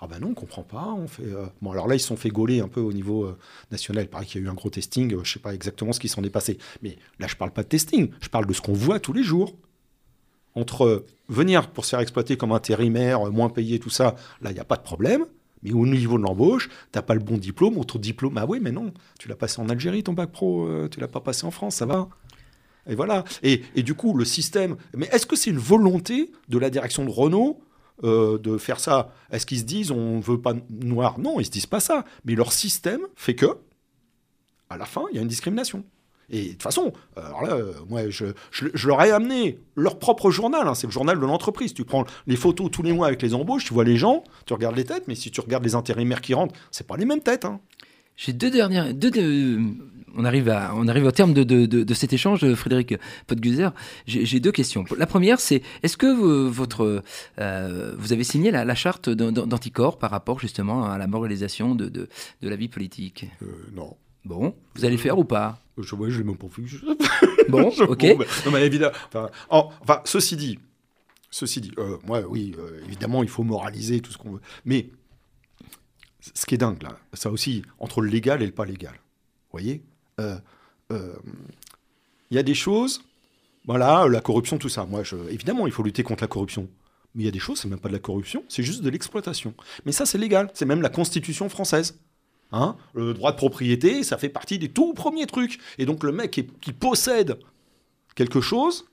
[0.00, 0.94] Ah ben non, on comprend pas.
[0.96, 3.36] On euh, Bon, alors là, ils se sont fait gauler un peu au niveau euh,
[3.72, 4.04] national.
[4.04, 5.12] Il paraît qu'il y a eu un gros testing.
[5.14, 6.58] euh, je sais pas exactement ce qui s'en est passé.
[6.82, 8.10] Mais là, je parle pas de testing.
[8.20, 9.56] Je parle de ce qu'on voit tous les jours.
[10.54, 14.54] Entre euh, venir pour se faire exploiter comme intérimaire, moins payé, tout ça, là, il
[14.54, 15.26] n'y a pas de problème.
[15.64, 18.70] Mais au niveau de l'embauche, t'as pas le bon diplôme, ton diplôme, ah oui, mais
[18.70, 21.74] non, tu l'as passé en Algérie, ton bac pro, tu l'as pas passé en France,
[21.74, 22.08] ça va.
[22.88, 23.24] Et voilà.
[23.42, 24.76] Et, et du coup, le système.
[24.94, 27.60] Mais est-ce que c'est une volonté de la direction de Renault
[28.04, 31.18] euh, de faire ça Est-ce qu'ils se disent on veut pas noir?
[31.18, 32.04] Non, ils se disent pas ça.
[32.24, 33.46] Mais leur système fait que,
[34.70, 35.84] à la fin, il y a une discrimination.
[36.30, 40.30] Et de toute façon, alors là, euh, moi, je, je, leur ai amené leur propre
[40.30, 40.68] journal.
[40.68, 41.72] hein, c'est le journal de l'entreprise.
[41.72, 44.52] Tu prends les photos tous les mois avec les embauches, tu vois les gens, tu
[44.52, 47.22] regardes les têtes, mais si tu regardes les intérimaires qui rentrent, c'est pas les mêmes
[47.22, 47.46] têtes.
[47.46, 47.60] hein.
[48.16, 48.92] J'ai deux dernières.
[48.92, 49.58] Deux-
[50.16, 52.94] on, arrive à, on arrive au terme de, de- de- de cet échange, Frédéric
[53.26, 53.70] Podguzer.
[54.06, 54.84] J'ai deux questions.
[54.96, 57.02] La première, c'est est-ce que vous, votre,
[57.38, 61.74] euh, vous avez signé la, la charte d'an- d'anticorps par rapport justement à la moralisation
[61.74, 62.08] de, de,
[62.42, 63.26] de la vie politique?
[63.42, 63.96] Euh, non.
[64.24, 65.62] Bon, vous allez le faire ou pas?
[65.78, 66.80] Je, ouais, je l'ai même pas vu.
[67.48, 68.16] Bon, Je- ok.
[68.16, 68.92] bon, non, mais évidemment.
[69.08, 70.58] Enfin, en- enfin, ceci dit,
[71.30, 74.40] ceci dit, euh, moi, oui, euh, évidemment, il faut moraliser tout ce qu'on veut.
[74.66, 74.90] Mais
[76.34, 78.92] ce qui est dingue là, ça aussi, entre le légal et le pas légal.
[78.94, 79.82] Vous voyez?
[80.18, 80.36] Euh,
[80.92, 81.14] euh,
[82.30, 83.02] Il y a des choses.
[83.66, 84.86] Voilà, la corruption, tout ça.
[84.86, 86.68] Moi, évidemment, il faut lutter contre la corruption.
[87.14, 88.90] Mais il y a des choses, c'est même pas de la corruption, c'est juste de
[88.90, 89.54] l'exploitation.
[89.84, 90.50] Mais ça, c'est légal.
[90.54, 91.98] C'est même la Constitution française.
[92.50, 95.58] Hein le droit de propriété, ça fait partie des tout premiers trucs.
[95.76, 97.38] Et donc le mec qui, possède
[98.14, 98.86] quelque chose,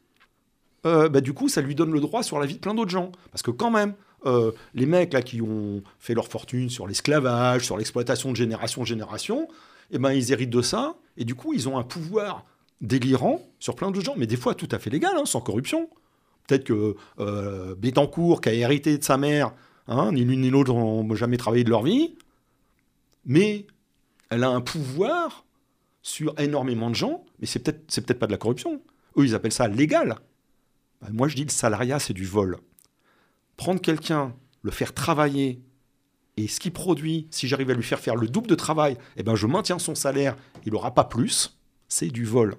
[0.86, 2.92] euh, bah, du coup, ça lui donne le droit sur la vie de plein d'autres
[2.92, 3.12] gens.
[3.32, 3.94] Parce que quand même,
[4.26, 8.82] euh, les mecs là qui ont fait leur fortune sur l'esclavage, sur l'exploitation de génération
[8.82, 9.48] en génération,
[9.92, 10.96] eh ben, ils héritent de ça.
[11.18, 12.44] Et du coup, ils ont un pouvoir
[12.82, 14.16] délirant sur plein d'autres gens.
[14.18, 15.90] Mais des fois, tout à fait légal, hein, sans corruption.
[16.48, 19.54] Peut-être que euh, Bettencourt, qui a hérité de sa mère,
[19.88, 22.16] hein, ni l'une ni l'autre n'ont jamais travaillé de leur vie,
[23.26, 23.66] mais
[24.30, 25.46] elle a un pouvoir
[26.02, 28.82] sur énormément de gens, mais c'est peut-être pas de la corruption.
[29.18, 30.18] Eux, ils appellent ça légal.
[31.02, 32.60] Ben, moi, je dis le salariat, c'est du vol.
[33.58, 35.62] Prendre quelqu'un, le faire travailler,
[36.38, 39.24] et ce qu'il produit, si j'arrive à lui faire faire le double de travail, eh
[39.24, 42.56] ben, je maintiens son salaire, il n'aura pas plus, c'est du vol.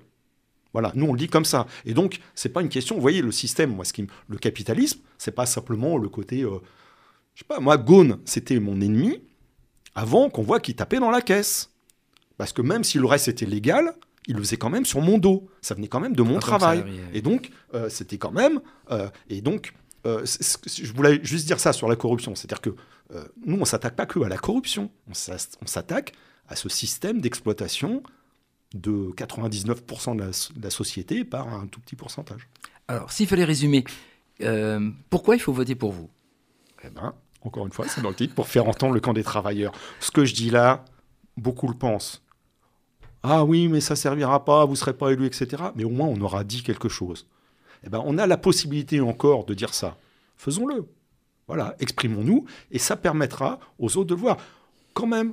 [0.72, 1.66] Voilà, nous on le dit comme ça.
[1.84, 5.00] Et donc, c'est pas une question, vous voyez, le système, moi, ce qui, le capitalisme,
[5.18, 6.58] c'est pas simplement le côté, euh,
[7.34, 9.22] je sais pas, moi, Ghosn, c'était mon ennemi,
[9.94, 11.70] avant qu'on voit qu'il tapait dans la caisse.
[12.38, 13.94] Parce que même si le reste était légal,
[14.26, 15.48] il le faisait quand même sur mon dos.
[15.62, 16.78] Ça venait quand même de mon que travail.
[16.78, 17.18] salarié, oui.
[17.18, 18.60] Et donc, euh, c'était quand même.
[18.90, 19.72] euh, et donc,
[20.06, 22.34] euh, je voulais juste dire ça sur la corruption.
[22.34, 22.70] C'est-à-dire que
[23.14, 24.90] euh, nous, on s'attaque pas que à la corruption.
[25.08, 25.14] On
[25.66, 26.12] s'attaque
[26.48, 28.02] à ce système d'exploitation
[28.74, 32.48] de 99% de la, de la société par un tout petit pourcentage.
[32.88, 33.84] Alors, s'il fallait résumer,
[34.42, 36.08] euh, pourquoi il faut voter pour vous?
[36.84, 39.24] Eh ben, encore une fois, c'est dans le titre, pour faire entendre le camp des
[39.24, 39.72] travailleurs.
[40.00, 40.84] Ce que je dis là,
[41.36, 42.22] beaucoup le pensent.
[43.22, 45.64] Ah oui, mais ça servira pas, vous serez pas élu, etc.
[45.74, 47.26] Mais au moins, on aura dit quelque chose.
[47.84, 49.96] Eh ben, on a la possibilité encore de dire ça.
[50.36, 50.86] Faisons-le.
[51.46, 54.36] Voilà, exprimons-nous, et ça permettra aux autres de le voir.
[54.94, 55.32] Quand même,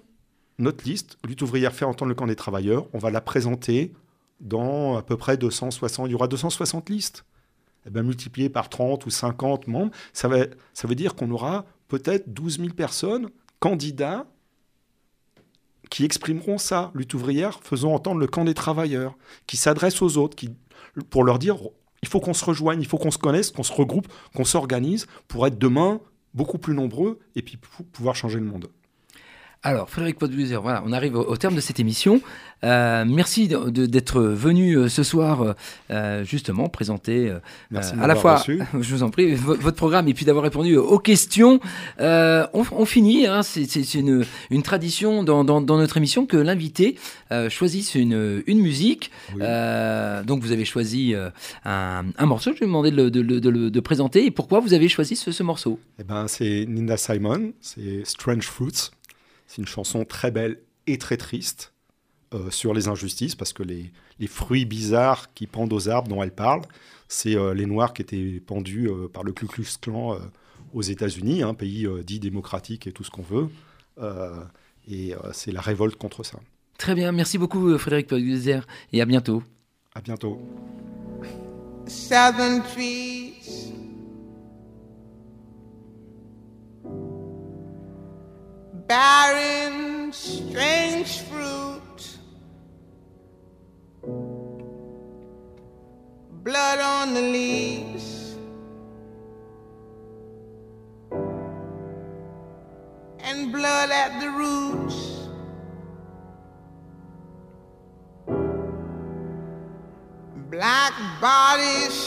[0.59, 3.93] notre liste, lutte ouvrière fait entendre le camp des travailleurs, on va la présenter
[4.39, 7.25] dans à peu près 260, il y aura 260 listes.
[7.85, 12.59] Eh ben, multiplié par 30 ou 50 membres, ça, veut dire qu'on aura peut-être 12
[12.59, 13.29] 000 personnes,
[13.59, 14.25] candidats,
[15.89, 19.15] qui exprimeront ça, lutte ouvrière, faisant entendre le camp des travailleurs,
[19.47, 20.55] qui s'adressent aux autres, qui,
[21.09, 21.57] pour leur dire,
[22.03, 25.07] il faut qu'on se rejoigne, il faut qu'on se connaisse, qu'on se regroupe, qu'on s'organise
[25.29, 26.01] pour être demain
[26.33, 28.67] beaucoup plus nombreux et puis pou- pouvoir changer le monde.
[29.65, 32.19] Alors, Frédéric Podbuser, voilà, on arrive au, au terme de cette émission.
[32.65, 35.53] Euh, merci d'être venu euh, ce soir, euh,
[35.91, 37.39] euh, justement, présenter euh,
[37.71, 38.61] Merci à la fois, reçu.
[38.73, 41.61] je vous en prie, vo- votre programme et puis d'avoir répondu aux questions.
[42.01, 46.37] Euh, on, on finit, hein, c'est une, une tradition dans, dans- dans notre émission que
[46.37, 46.97] l'invité
[47.49, 49.11] choisisse une, une musique.
[49.33, 49.41] Oui.
[50.25, 51.15] Donc, vous avez choisi
[51.65, 53.09] un, un morceau, je vais vous demander de
[53.69, 54.25] de présenter.
[54.25, 55.79] Et pourquoi vous avez choisi ce, ce morceau?
[55.99, 58.91] Eh ben, c'est Nina Simon, c'est Strange Fruits.
[59.53, 61.73] C'est une chanson très belle et très triste
[62.33, 66.23] euh, sur les injustices, parce que les, les fruits bizarres qui pendent aux arbres dont
[66.23, 66.63] elle parle,
[67.07, 70.17] c'est euh, les Noirs qui étaient pendus euh, par le Ku Klux Klan euh,
[70.73, 73.47] aux États-Unis, un pays euh, dit démocratique et tout ce qu'on veut.
[73.99, 74.43] Euh,
[74.87, 76.39] et euh, c'est la révolte contre ça.
[76.79, 78.61] Très bien, merci beaucoup Frédéric Podbuser
[78.91, 79.43] et à bientôt.
[79.93, 80.41] À bientôt.
[81.85, 83.72] southern trees
[88.93, 92.01] bearing strange fruit.
[96.47, 98.35] Blood on the leaves.
[103.29, 104.99] And blood at the roots.
[110.51, 111.97] Black bodies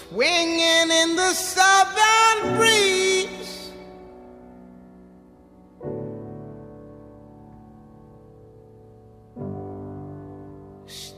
[0.00, 3.23] swinging in the southern breeze.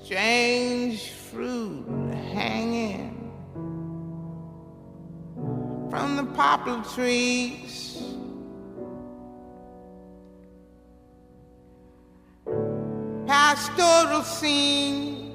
[0.06, 1.84] Strange fruit
[2.32, 3.32] hanging
[5.90, 8.04] from the poplar trees.
[13.26, 15.34] Pastoral scene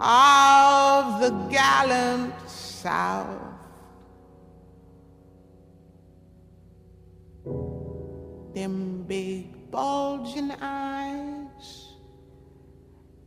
[0.00, 3.28] of the gallant South.
[8.52, 11.91] Them big bulging eyes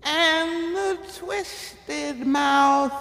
[0.05, 2.93] and the twisted mouth.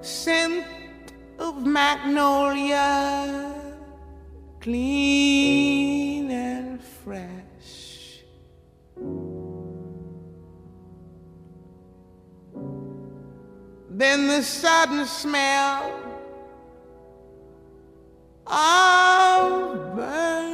[0.00, 0.66] Scent
[1.38, 3.54] of magnolia,
[4.60, 8.20] clean and fresh.
[13.90, 16.00] Then the sudden smell
[18.46, 20.53] of burning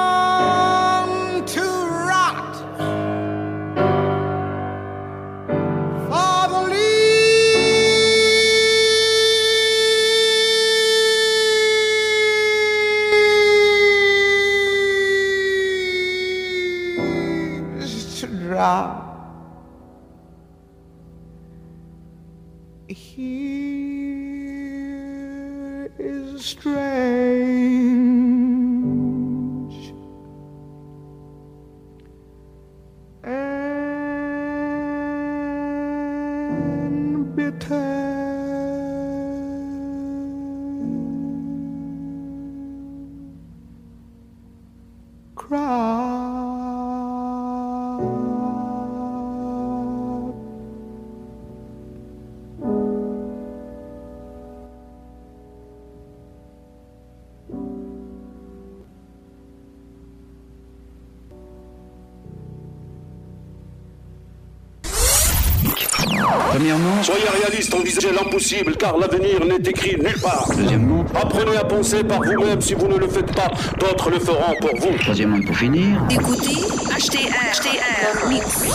[67.91, 70.47] envisagez l'impossible, car l'avenir n'est écrit nulle part.
[70.55, 74.53] Deuxièmement, Apprenez à penser par vous-même, si vous ne le faites pas, d'autres le feront
[74.61, 74.97] pour vous.
[74.99, 76.53] troisièmement, pour finir, Écoutez
[76.97, 78.65] HTR, HTR Mix.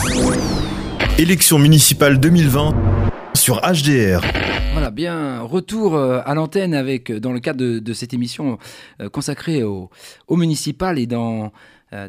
[1.18, 2.74] Élection municipale 2020
[3.35, 4.20] sur HDR.
[4.72, 8.59] Voilà, bien, retour euh, à l'antenne avec, euh, dans le cadre de, de cette émission
[9.00, 9.88] euh, consacrée au,
[10.29, 11.52] au municipal et dans,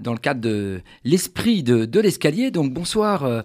[0.02, 2.52] dans le cadre de l'esprit de, de l'escalier.
[2.52, 3.42] Donc bonsoir euh,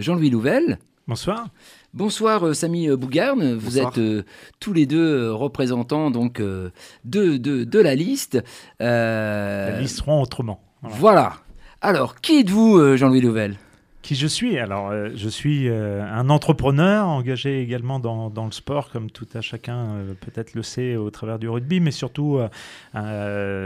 [0.00, 0.78] Jean-Louis Louvel.
[1.06, 1.46] Bonsoir.
[1.94, 3.92] Bonsoir euh, Samy euh, Bougarne, vous Bonsoir.
[3.92, 4.24] êtes euh,
[4.58, 6.70] tous les deux représentants donc euh,
[7.04, 8.42] de, de, de la liste.
[8.80, 10.60] Euh, La liste rend autrement.
[10.82, 10.96] Voilà.
[10.98, 11.32] Voilà.
[11.80, 13.54] Alors, qui êtes-vous Jean-Louis Louvel?
[14.02, 14.58] Qui je suis?
[14.58, 19.98] Alors, je suis un entrepreneur engagé également dans, dans le sport, comme tout à chacun
[20.20, 22.38] peut-être le sait au travers du rugby, mais surtout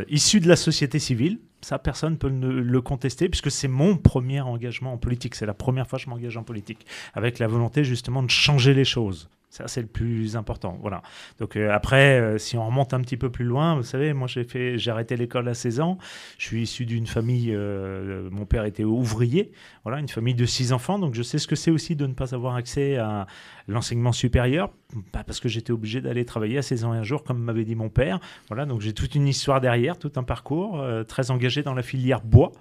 [0.09, 1.39] issu de la société civile.
[1.61, 5.35] Ça, personne ne peut le, contester, puisque c'est mon premier engagement en politique.
[5.35, 8.75] C'est la première fois que je m'engage en politique, avec la volonté justement de changer
[8.75, 9.29] les choses.
[9.51, 10.79] Ça, c'est le plus important.
[10.83, 11.03] Voilà.
[11.39, 14.29] Donc euh, après, euh, si on remonte un petit peu plus loin, vous savez, moi
[14.29, 15.99] j'ai fait, j'ai arrêté l'école à 16 ans.
[16.37, 19.53] Je suis issu d'une famille, euh, mon père était ouvrier,
[19.85, 20.99] voilà, une famille de six enfants.
[20.99, 23.27] Donc je sais ce que c'est aussi de ne pas avoir accès à
[23.69, 24.71] l'enseignement supérieur,
[25.13, 27.75] parce que j'étais obligé d'aller travailler à 16 ans et un jour, comme m'avait dit
[27.75, 28.21] mon père.
[28.49, 32.21] Voilà, donc j'ai toute une histoire derrière, tout un parcours, très engagé dans la filière
[32.21, 32.53] bois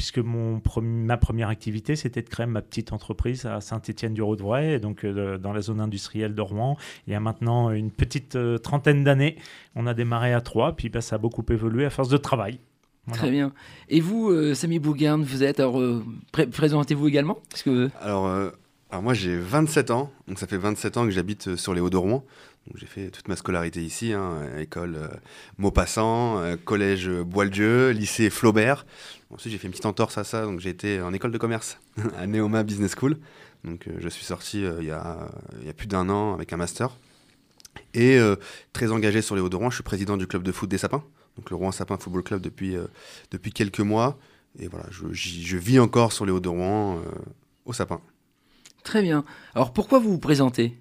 [0.00, 5.36] puisque mon ma première activité, c'était de créer ma petite entreprise à Saint-Étienne-du-Rouvray, donc euh,
[5.36, 6.78] dans la zone industrielle de Rouen.
[7.06, 9.36] Il y a maintenant une petite euh, trentaine d'années,
[9.76, 12.60] on a démarré à trois, puis bah, ça a beaucoup évolué à force de travail.
[13.08, 13.18] Voilà.
[13.20, 13.52] Très bien.
[13.90, 16.02] Et vous, euh, Samy Bougarne, vous êtes, alors, euh,
[16.32, 18.48] pré- présentez-vous également Parce que, Alors, euh,
[18.88, 21.82] alors moi j'ai 27 ans, donc ça fait 27 ans que j'habite euh, sur les
[21.82, 22.24] Hauts de Rouen.
[22.66, 25.08] Donc j'ai fait toute ma scolarité ici, hein, école euh,
[25.58, 28.86] Maupassant, euh, collège Bois-le-Dieu, lycée Flaubert.
[29.30, 31.78] Ensuite j'ai fait une petite entorse à ça, donc j'ai été en école de commerce
[32.18, 33.18] à Neoma Business School.
[33.64, 35.28] Donc euh, je suis sorti euh, il y, a,
[35.60, 36.96] il y a plus d'un an avec un master.
[37.94, 38.36] Et euh,
[38.72, 40.78] très engagé sur les Hauts de Rouen, je suis président du club de foot des
[40.78, 41.04] Sapins,
[41.36, 42.74] donc le Rouen Sapin Football Club depuis,
[43.30, 44.18] depuis quelques mois.
[44.58, 47.02] Et voilà, je, vis encore sur les Hauts de Rouen euh,
[47.64, 48.00] au Sapin.
[48.82, 49.24] très bien.
[49.54, 50.76] Alors, pourquoi vous vous présentez?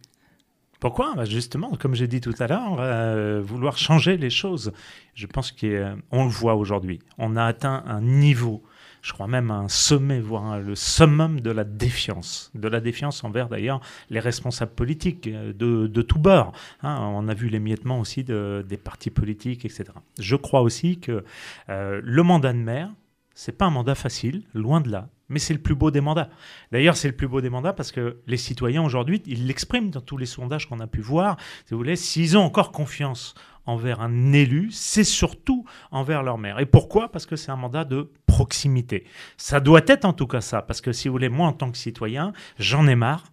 [0.80, 1.14] Pourquoi?
[1.16, 4.72] Bah, Justement, comme j'ai dit tout à l'heure, euh, vouloir changer les choses.
[5.14, 7.00] Je pense qu'on le voit aujourd'hui.
[7.18, 8.64] On a atteint un niveau
[9.02, 12.52] je crois même un sommet, voire le summum de la défiance.
[12.54, 16.52] De la défiance envers d'ailleurs les responsables politiques euh, de, tout bord.
[16.84, 16.98] hein.
[17.14, 19.86] on a vu l'émiettement aussi de- des partis politiques, etc.
[20.20, 21.24] Je crois aussi que
[21.70, 22.90] euh, le mandat de maire,
[23.36, 26.30] c'est pas un mandat facile, loin de là, mais c'est le plus beau des mandats.
[26.72, 30.02] D'ailleurs, c'est le plus beau des mandats parce que les citoyens aujourd'hui, ils l'expriment dans
[30.02, 31.38] tous les sondages qu'on a pu voir.
[31.66, 36.60] Si vous voulez, s'ils ont encore confiance envers un élu, c'est surtout envers leur maire.
[36.60, 37.12] Et pourquoi?
[37.12, 39.06] Parce que c'est un mandat de proximité.
[39.38, 41.72] Ça doit être en tout cas ça, parce que si vous voulez, moi en tant
[41.72, 43.26] que citoyen, j'en ai marre.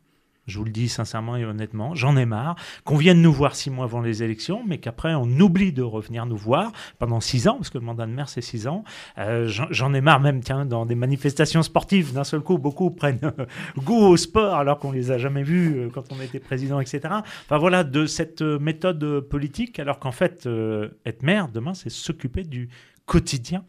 [0.47, 3.69] Je vous le dis sincèrement et honnêtement, j'en ai marre qu'on vienne nous voir six
[3.71, 7.55] mois avant les élections, mais qu'après on oublie de revenir nous voir pendant six ans,
[7.57, 8.85] parce que le mandat de maire c'est six ans.
[9.19, 13.21] Euh, j'en- ai marre même, tiens, dans des manifestations sportives, d'un seul coup, beaucoup prennent
[13.77, 17.01] goût au sport alors qu'on les a jamais vus euh, quand on était président, etc.
[17.45, 20.49] Enfin voilà, de cette euh, méthode politique, alors qu'en fait,
[21.05, 22.69] être maire demain, c'est s'occuper du
[23.05, 23.65] quotidien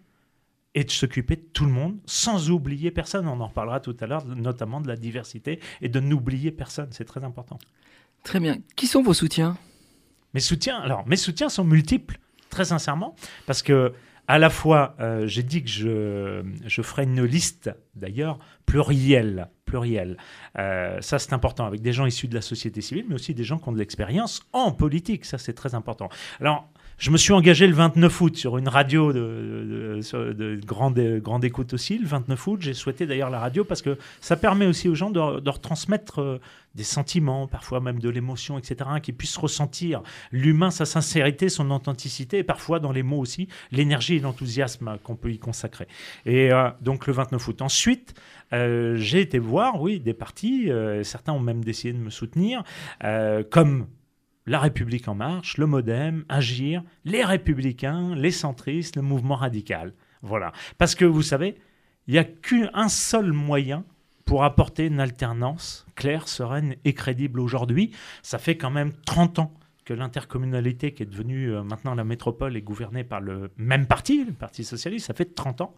[0.77, 3.27] et de s'occuper de tout le monde sans oublier personne.
[3.27, 6.89] On en reparlera tout à l'heure, notamment de la diversité et de n'oublier personne.
[6.91, 7.57] C'est très important.
[8.23, 8.57] Très bien.
[8.75, 9.57] Qui sont vos soutiens?
[10.35, 12.19] Mes soutiens, alors mes soutiens sont multiples,
[12.51, 13.15] très sincèrement,
[13.47, 13.91] parce que
[14.27, 19.47] à la fois, euh, j'ai dit que je, je ferai une liste, d'ailleurs, plurielle.
[19.65, 20.17] plurielle.
[20.59, 23.45] Euh, ça, c'est important, avec des gens issus de la société civile, mais aussi des
[23.45, 25.25] gens qui ont de l'expérience en politique.
[25.25, 26.09] Ça, c'est très important.
[26.39, 29.99] Alors, je me suis engagé le 29 août sur une radio de,
[30.65, 31.99] grande, grande écoute aussi.
[31.99, 35.11] Le 29 août, j'ai souhaité d'ailleurs la radio parce que ça permet aussi aux gens
[35.11, 36.39] de, retransmettre euh,
[36.73, 42.39] des sentiments, parfois même de l'émotion, etc., qu'ils puissent ressentir l'humain, sa sincérité, son authenticité,
[42.39, 45.87] et parfois dans les mots aussi, l'énergie et l'enthousiasme qu'on peut y consacrer.
[46.25, 47.61] Et euh, donc le 29 août.
[47.61, 48.15] Ensuite,
[48.53, 50.71] euh, j'ai été voir, oui, des partis,
[51.03, 52.63] certains ont même décidé de me soutenir,
[53.51, 53.85] comme
[54.47, 59.93] la République en marche, le Modem, Agir, les Républicains, les centristes, le mouvement radical.
[60.21, 60.53] Voilà.
[60.77, 61.55] Parce que vous savez,
[62.07, 63.83] il n'y a qu'un seul moyen
[64.25, 67.91] pour apporter une alternance claire, sereine et crédible aujourd'hui.
[68.23, 72.57] Ça fait quand même 30 ans que l'intercommunalité qui est devenue euh, maintenant la métropole
[72.57, 75.75] est gouvernée par le même parti, le Parti socialiste, ça fait 30 ans.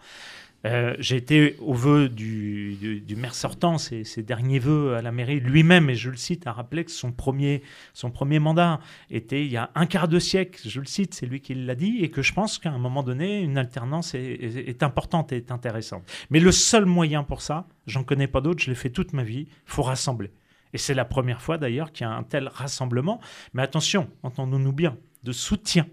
[0.66, 5.90] Euh, J'ai été au vœu du, maire sortant, ses, derniers vœux à la mairie, lui-même,
[5.90, 8.80] et je le cite, a rappelé que son premier, son premier mandat
[9.10, 11.76] était il y a un quart de siècle, je le cite, c'est lui qui l'a
[11.76, 15.52] dit, et que je pense qu'à un moment donné, une alternance est importante et est
[15.52, 16.04] intéressante.
[16.30, 19.24] Mais le seul moyen pour ça, j'en connais pas d'autre, je l'ai fait toute ma
[19.24, 20.32] vie, il faut rassembler.
[20.74, 23.20] Et c'est la première fois d'ailleurs qu'il y a un tel rassemblement.
[23.54, 25.88] Mais attention, entendons-nous bien, de soutien.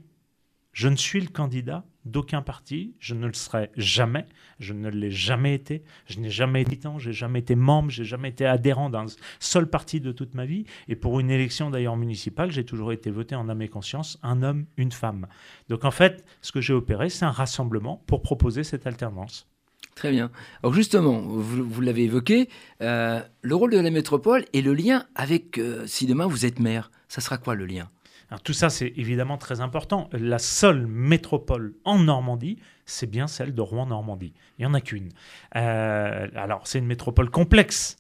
[0.77, 4.27] Je ne suis le candidat d'aucun parti, je ne le serai jamais,
[4.59, 8.05] je ne l'ai jamais été, je n'ai jamais été militant, j'ai jamais été membre, j'ai
[8.05, 9.07] jamais été adhérent d'un
[9.41, 10.67] seul parti de toute ma vie.
[10.89, 14.43] Et pour une élection d'ailleurs municipale, j'ai toujours été voté en âme et conscience, un
[14.43, 15.29] homme, une femme.
[15.71, 19.49] Donc en fait, ce que j'ai opéré, c'est un rassemblement pour proposer cette alternance.
[19.95, 20.31] Très bien.
[20.63, 22.51] Alors justement, vous, l'avez évoqué,
[22.83, 26.61] euh, le rôle de la métropole et le lien avec, euh, si demain vous êtes
[26.61, 27.89] maire, ça sera quoi le lien?
[28.31, 30.09] Alors, tout ça, c'est évidemment très important.
[30.13, 34.35] La seule métropole en Normandie, c'est bien celle de Rouen-Normandie.
[34.59, 35.11] Il n'y en a qu'une.
[35.55, 37.99] Euh, alors, c'est une métropole complexe.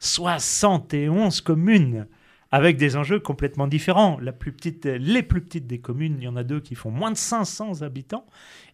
[0.00, 2.06] 71 communes
[2.50, 4.18] avec des enjeux complètement différents.
[4.20, 6.90] La plus petite, les plus petites des communes, il y en a deux qui font
[6.90, 8.26] moins de 500 habitants.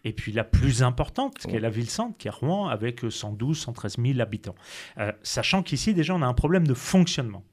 [0.03, 3.97] Et puis la plus importante, qui est la ville-centre, qui est Rouen, avec 112, 113
[3.97, 4.55] 000 habitants.
[4.99, 7.43] Euh, sachant qu'ici, déjà, on a un problème de fonctionnement.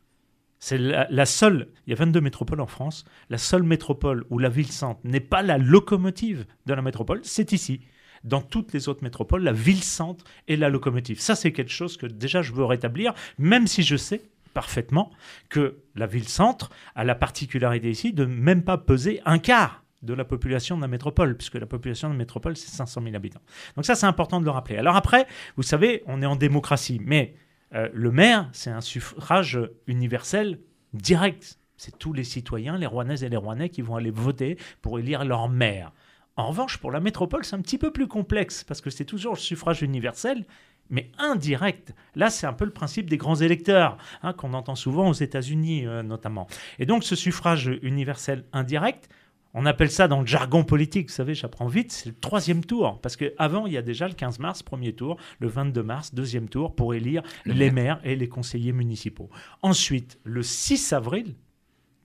[0.65, 4.49] C'est la, seule, il y a 22 métropoles en France, la seule métropole où la
[4.49, 7.81] ville-centre n'est pas la locomotive de la métropole, c'est ici.
[8.23, 11.21] Dans toutes les autres métropoles, la ville-centre est la locomotive.
[11.21, 14.23] Ça, c'est quelque chose que déjà je veux rétablir, même si je sais
[14.55, 15.11] parfaitement
[15.49, 20.25] que la ville-centre a la particularité ici de même pas peser un quart de la
[20.25, 23.43] population de la métropole, puisque la population de la métropole, c'est 500 000 habitants.
[23.75, 24.77] Donc ça, c'est important de le rappeler.
[24.77, 27.35] Alors après, vous savez, on est en démocratie, mais
[27.75, 30.61] euh, le maire, c'est un suffrage universel
[30.93, 31.59] direct.
[31.77, 35.25] C'est tous les citoyens, les Rouennaises et les Rouennais qui vont aller voter pour élire
[35.25, 35.93] leur maire.
[36.37, 39.35] En revanche, pour la métropole, c'est un petit peu plus complexe, parce que c'est toujours
[39.35, 40.47] le suffrage universel,
[40.89, 41.95] mais indirect.
[42.15, 45.87] Là, c'est un peu le principe des grands électeurs, hein, qu'on entend souvent aux États-Unis
[45.87, 46.47] euh, notamment.
[46.79, 49.09] Et donc, ce suffrage universel indirect,
[49.55, 53.01] on appelle ça dans le jargon politique, vous savez, j'apprends vite, c'est le troisième tour.
[53.03, 56.49] Parce qu'avant, il y a déjà le 15 mars, premier tour, le 22 mars, deuxième
[56.49, 57.97] tour, pour élire Le les maire.
[57.97, 59.29] maires et les conseillers municipaux.
[59.61, 61.35] Ensuite, le 6 avril,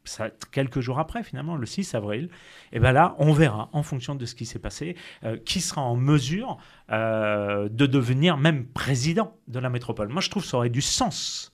[0.04, 2.30] ça, quelques jours après finalement, le 6 avril,
[2.72, 5.82] et ben là, on verra, en fonction de ce qui s'est passé, euh, qui sera
[5.82, 6.58] en mesure
[6.91, 10.10] euh, de devenir même président de la métropole.
[10.10, 11.54] Moi, je trouve que ça aurait du sens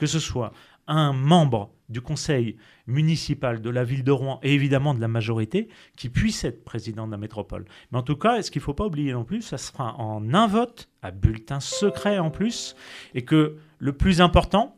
[0.00, 0.52] que ce soit
[0.90, 5.68] un membre du conseil municipal de la ville de Rouen et évidemment de la majorité
[5.96, 7.64] qui puisse être président de la métropole.
[7.90, 10.32] Mais en tout cas, ce qu'il ne faut pas oublier non plus, ça sera en
[10.34, 12.76] un vote, à bulletin secret en plus,
[13.14, 14.76] et que le plus important,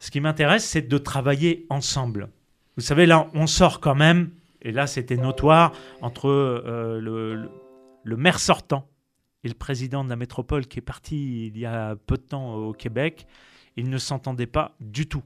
[0.00, 2.28] ce qui m'intéresse, c'est de travailler ensemble.
[2.76, 4.30] Vous savez, là, on sort quand même,
[4.62, 7.50] et là, c'était notoire, entre euh, le, le-
[8.04, 8.88] le maire sortant
[9.44, 12.54] et le président de la métropole qui est parti il y a peu de temps
[12.56, 13.28] au Québec.
[13.76, 15.22] Ils ne s'entendaient pas du tout.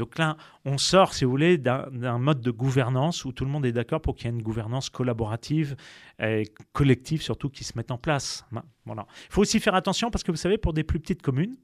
[0.00, 3.66] Donc là, on sort, si vous voulez, d'un mode de gouvernance où tout le monde
[3.66, 5.76] est d'accord pour qu'il y ait une gouvernance collaborative
[6.18, 8.46] et collective, surtout, qui se mette en place.
[8.56, 8.94] Il
[9.28, 11.54] faut aussi faire attention parce que vous savez, pour des plus petites communes,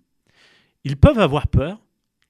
[0.85, 1.81] ils peuvent avoir peur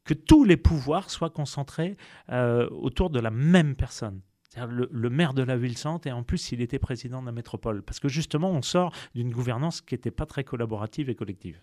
[0.04, 1.96] que tous les pouvoirs soient concentrés
[2.30, 4.20] euh, autour de la même personne.
[4.57, 7.82] Le, le maire de la ville-centre et en plus il était président de la métropole.
[7.82, 11.61] Parce que justement, on sort d'une gouvernance qui n'était pas très collaborative et collective.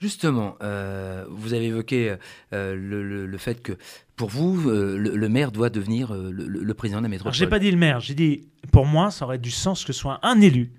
[0.00, 2.16] Justement, euh, vous avez évoqué
[2.52, 3.72] euh, le, le- le fait que
[4.16, 7.10] pour vous, euh, le, le maire doit devenir euh, le, le président de la Alors,
[7.10, 7.34] métropole.
[7.34, 9.98] j'ai pas dit le maire, j'ai dit pour moi, ça aurait du sens que ce
[10.00, 10.72] soit un élu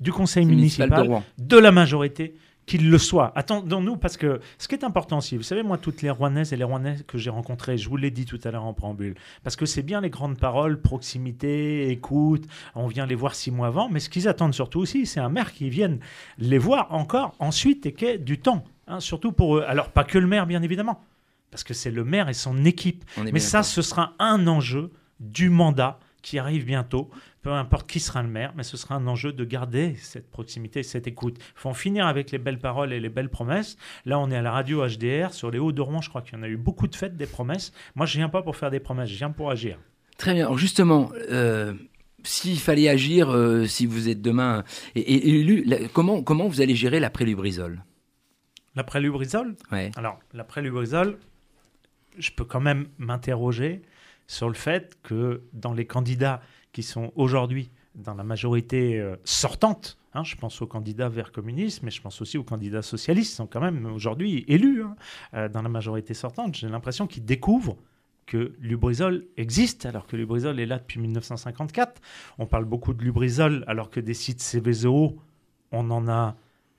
[0.00, 1.24] du conseil Municipal municipal, de Rouen.
[1.38, 2.34] de la majorité
[2.68, 3.32] qu'il le soit.
[3.34, 6.56] Attendons-nous, parce que ce qui est important aussi, vous savez, moi, toutes les Rouennaises et
[6.56, 9.56] les Rouennais que j'ai rencontrés, je vous l'ai dit tout à l'heure en préambule, parce
[9.56, 12.44] que c'est bien les grandes paroles, proximité, écoute,
[12.76, 15.30] on vient les voir six mois avant, mais ce qu'ils attendent surtout aussi, c'est un
[15.30, 15.98] maire qui vienne
[16.38, 19.64] les voir encore ensuite et qui ait du temps, hein, surtout pour eux.
[19.66, 21.00] Alors, pas que le maire, bien évidemment,
[21.50, 23.04] parce que c'est le maire et son équipe.
[23.32, 25.98] Mais ça, ce sera un enjeu du mandat
[26.28, 27.10] qui arrive bientôt.
[27.42, 30.82] Peu importe qui sera le maire, mais ce sera un enjeu de garder cette proximité,
[30.82, 31.36] cette écoute.
[31.38, 33.76] Il faut en finir avec les belles paroles et les belles promesses.
[34.04, 36.34] Là, on est à la radio HDR, sur les Hauts de Rouen, je crois qu'il
[36.34, 37.72] y en a eu beaucoup de fêtes des promesses.
[37.94, 39.78] Moi, je viens pas pour faire des promesses, je viens pour agir.
[40.18, 40.46] Très bien.
[40.46, 41.72] Alors justement, euh,
[42.24, 44.64] s'il fallait agir, euh, si vous êtes demain
[44.96, 47.82] élu, la- comment, comment vous allez gérer l'après Lubrizol
[48.74, 49.90] L'après Lubrizol, ouais.
[49.96, 51.18] Alors, l'après Lubrizol,
[52.18, 53.82] je peux quand même m'interroger
[54.28, 56.40] sur le fait que dans les candidats
[56.72, 61.82] qui sont aujourd'hui dans la majorité euh, sortante, hein, je pense aux candidats verts communistes,
[61.82, 64.94] mais je pense aussi aux candidats socialistes, qui sont quand même aujourd'hui élus hein,
[65.34, 66.54] euh, dans la majorité sortante.
[66.54, 67.76] J'ai l'impression qu'ils découvrent
[68.26, 72.00] que Lubrizol existe, alors que Lubrizol est là depuis 1954.
[72.38, 75.16] On parle beaucoup de Lubrizol, alors que des sites Céveso,
[75.72, 76.36] on en a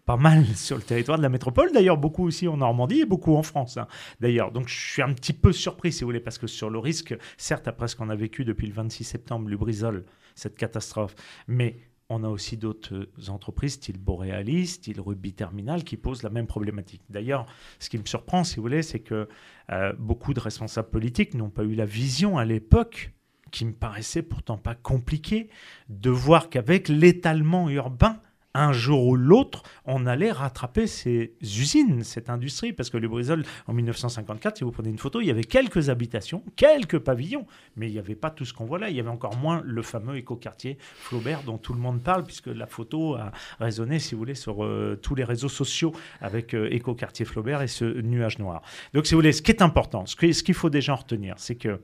[0.10, 3.36] pas mal sur le territoire de la métropole, d'ailleurs beaucoup aussi en Normandie et beaucoup
[3.36, 3.78] en France.
[3.78, 3.88] hein.
[4.20, 6.80] D'ailleurs, donc je suis un petit peu surpris, si vous voulez, parce que sur le
[6.80, 11.14] risque, certes, après ce qu'on a vécu depuis le 26 septembre, Lubrizol, cette catastrophe,
[11.47, 11.78] mais
[12.10, 16.47] on a aussi d'autres euh, entreprises, style Borealis, style Rugby Terminal, qui posent la même
[16.47, 17.03] problématique.
[17.12, 17.45] D'ailleurs,
[17.78, 19.30] ce qui me surprend, si vous voulez, c'est que
[19.72, 23.12] euh, beaucoup de responsables politiques n'ont pas eu la vision à l'époque
[23.51, 25.49] qui me paraissait pourtant pas compliqué
[25.89, 28.20] de voir qu'avec l'étalement urbain,
[28.54, 32.74] un jour ou l'autre, on allait rattraper ces usines, cette industrie.
[32.74, 35.89] Parce que le Brisol, en 1954, si vous prenez une photo, il y avait quelques
[35.89, 37.45] habitations, quelques pavillons,
[37.76, 38.89] mais il n'y avait pas tout ce qu'on voit là.
[38.89, 42.47] Il y avait encore moins le fameux écoquartier Flaubert dont tout le monde parle, puisque
[42.47, 46.68] la photo a résonné, si vous voulez, sur euh, tous les réseaux sociaux avec euh,
[46.72, 48.62] écoquartier Flaubert et ce nuage noir.
[48.93, 51.56] Donc, si vous voulez, ce qui est important, ce qu'il faut déjà en retenir, c'est
[51.56, 51.80] que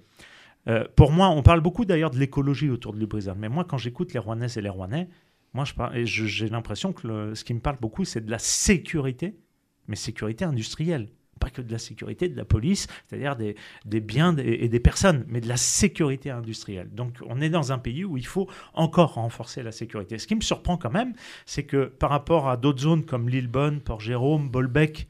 [0.68, 3.78] euh, pour moi, on parle beaucoup d'ailleurs de l'écologie autour de Lubrizol, mais moi, quand
[3.78, 5.07] j'écoute les Rouennaises et les Rouennais,
[5.56, 5.64] moi,
[6.03, 9.38] j'ai l'impression que ce qui me parle beaucoup, c'est de la sécurité,
[9.88, 11.08] mais sécurité industrielle.
[11.39, 15.24] Pas que de la sécurité de la police, c'est-à-dire des, des biens et des personnes,
[15.30, 16.89] mais de la sécurité industrielle.
[16.93, 20.18] Donc, on est dans un pays où il faut encore renforcer la sécurité.
[20.18, 21.14] Ce qui me surprend quand même,
[21.45, 25.08] c'est que par rapport à d'autres zones comme Lillebonne, Port-Jérôme, Bolbec,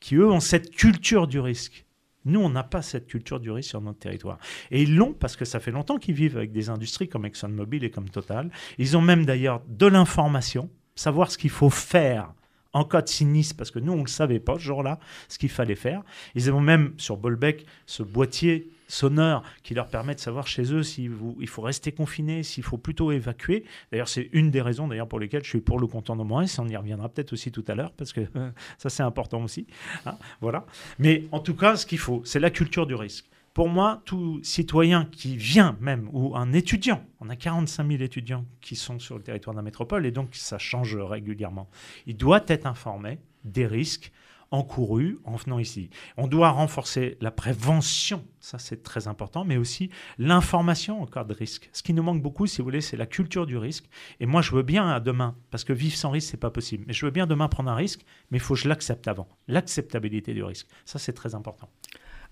[0.00, 1.85] qui eux ont cette culture du risque,
[2.26, 4.38] nous, on n'a pas cette culture du risque sur notre territoire.
[4.70, 7.84] Et ils l'ont parce que ça fait longtemps qu'ils vivent avec des industries comme ExxonMobil
[7.84, 8.50] et comme Total.
[8.78, 12.32] Ils ont même d'ailleurs de l'information, savoir ce qu'il faut faire
[12.72, 14.98] en cas de sinistre, parce que nous, on ne le savait pas ce jour-là,
[15.28, 16.02] ce qu'il fallait faire.
[16.34, 20.82] Ils ont même sur Bolbec ce boîtier sonore qui leur permet de savoir chez eux
[20.82, 23.64] s'il il faut rester confiné, s'il faut plutôt évacuer.
[23.90, 26.58] D'ailleurs, c'est une des raisons d'ailleurs pour lesquelles je suis pour le contournement S.
[26.58, 29.66] On y reviendra peut-être aussi tout à l'heure, parce que euh, ça, c'est important aussi.
[30.04, 30.66] Hein, voilà.
[30.98, 33.28] Mais en tout cas, ce qu'il faut, c'est la culture du risque.
[33.54, 38.44] Pour moi, tout citoyen qui vient même, ou un étudiant, on a 45 000 étudiants
[38.60, 41.70] qui sont sur le territoire de la métropole, et donc ça change régulièrement,
[42.06, 44.12] il doit être informé des risques
[44.50, 45.90] encourus en venant ici.
[46.16, 51.34] On doit renforcer la prévention, ça c'est très important, mais aussi l'information en cas de
[51.34, 51.68] risque.
[51.72, 53.88] Ce qui nous manque beaucoup, si vous voulez, c'est la culture du risque.
[54.20, 56.84] Et moi, je veux bien à demain, parce que vivre sans risque, c'est pas possible,
[56.86, 59.28] mais je veux bien demain prendre un risque, mais il faut que je l'accepte avant.
[59.48, 61.68] L'acceptabilité du risque, ça c'est très important.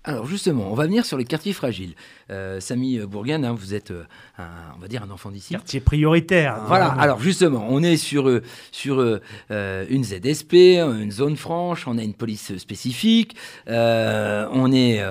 [0.07, 1.95] Alors justement, on va venir sur les quartiers fragiles.
[2.29, 4.03] Euh, Samy Bourgane, hein, vous êtes, euh,
[4.37, 4.45] un,
[4.77, 5.53] on va dire, un enfant d'ici.
[5.53, 6.61] Quartier prioritaire.
[6.67, 7.01] Voilà, Vraiment.
[7.01, 8.99] alors justement, on est sur, euh, sur
[9.49, 13.35] une ZSP, une zone franche, on a une police spécifique,
[13.67, 15.01] euh, on est...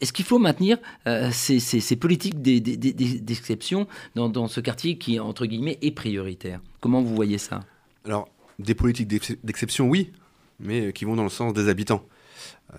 [0.00, 4.46] Est-ce qu'il faut maintenir euh, ces, ces- ces politiques d'e- d'e- d'e- d'exception dans, dans
[4.48, 6.60] ce quartier qui, entre guillemets, est prioritaire?
[6.80, 7.60] Comment vous voyez ça?
[8.04, 10.12] Alors, des politiques d'ex- d'exception, oui,
[10.60, 12.04] mais qui vont dans le sens des habitants.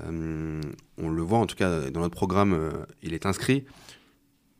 [0.01, 0.61] Euh,
[0.97, 2.71] on le voit en tout cas dans notre programme, euh,
[3.03, 3.65] il est inscrit.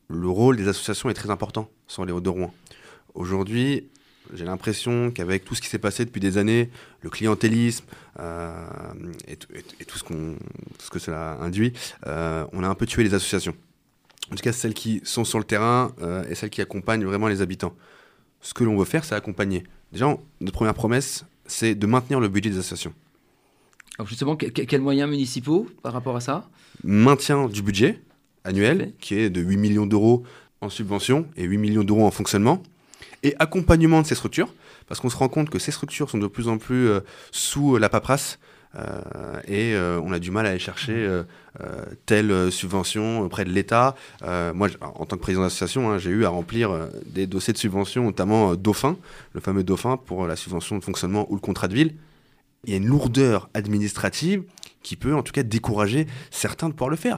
[0.10, 2.54] Le rôle des associations est très important sur les Hauts-de-Rouen.
[3.14, 3.90] Aujourd'hui,
[4.34, 6.70] j'ai l'impression qu'avec tout ce qui s'est passé depuis des années,
[7.02, 7.86] le clientélisme
[8.20, 8.68] euh,
[9.28, 9.48] et, tout-
[9.98, 10.04] ce
[10.80, 11.74] ce que cela induit,
[12.06, 13.56] on a un peu tué les associations.
[14.32, 15.94] En tout cas, celles qui sont sur le terrain
[16.30, 17.74] et celles qui accompagnent vraiment les habitants.
[18.42, 19.64] Ce que l'on veut faire, c'est accompagner.
[19.92, 22.94] Déjà, notre première promesse, c'est de maintenir le budget des associations.
[23.98, 26.50] Alors justement, que- que- quels moyens municipaux par rapport à ça?
[26.84, 28.00] Maintien du budget
[28.44, 30.24] annuel, qui est de 8 millions d'euros
[30.62, 32.62] en subvention et 8 millions d'euros en fonctionnement,
[33.24, 34.54] et accompagnement de ces structures,
[34.88, 37.00] parce qu'on se rend compte que ces structures sont de plus en plus euh,
[37.32, 38.38] sous la paperasse,
[38.76, 39.02] euh,
[39.48, 41.24] et euh, on a du mal à aller chercher euh,
[42.06, 43.96] telle subvention auprès de l'État.
[44.54, 46.70] Moi, en tant que président d'association, hein, j'ai eu à remplir
[47.08, 48.96] des dossiers de subvention, notamment Dauphin,
[49.34, 51.96] le fameux Dauphin pour la subvention de fonctionnement ou le contrat de ville.
[52.68, 54.44] Il y a une lourdeur administrative
[54.84, 57.18] qui peut en tout cas décourager certains de pouvoir le faire.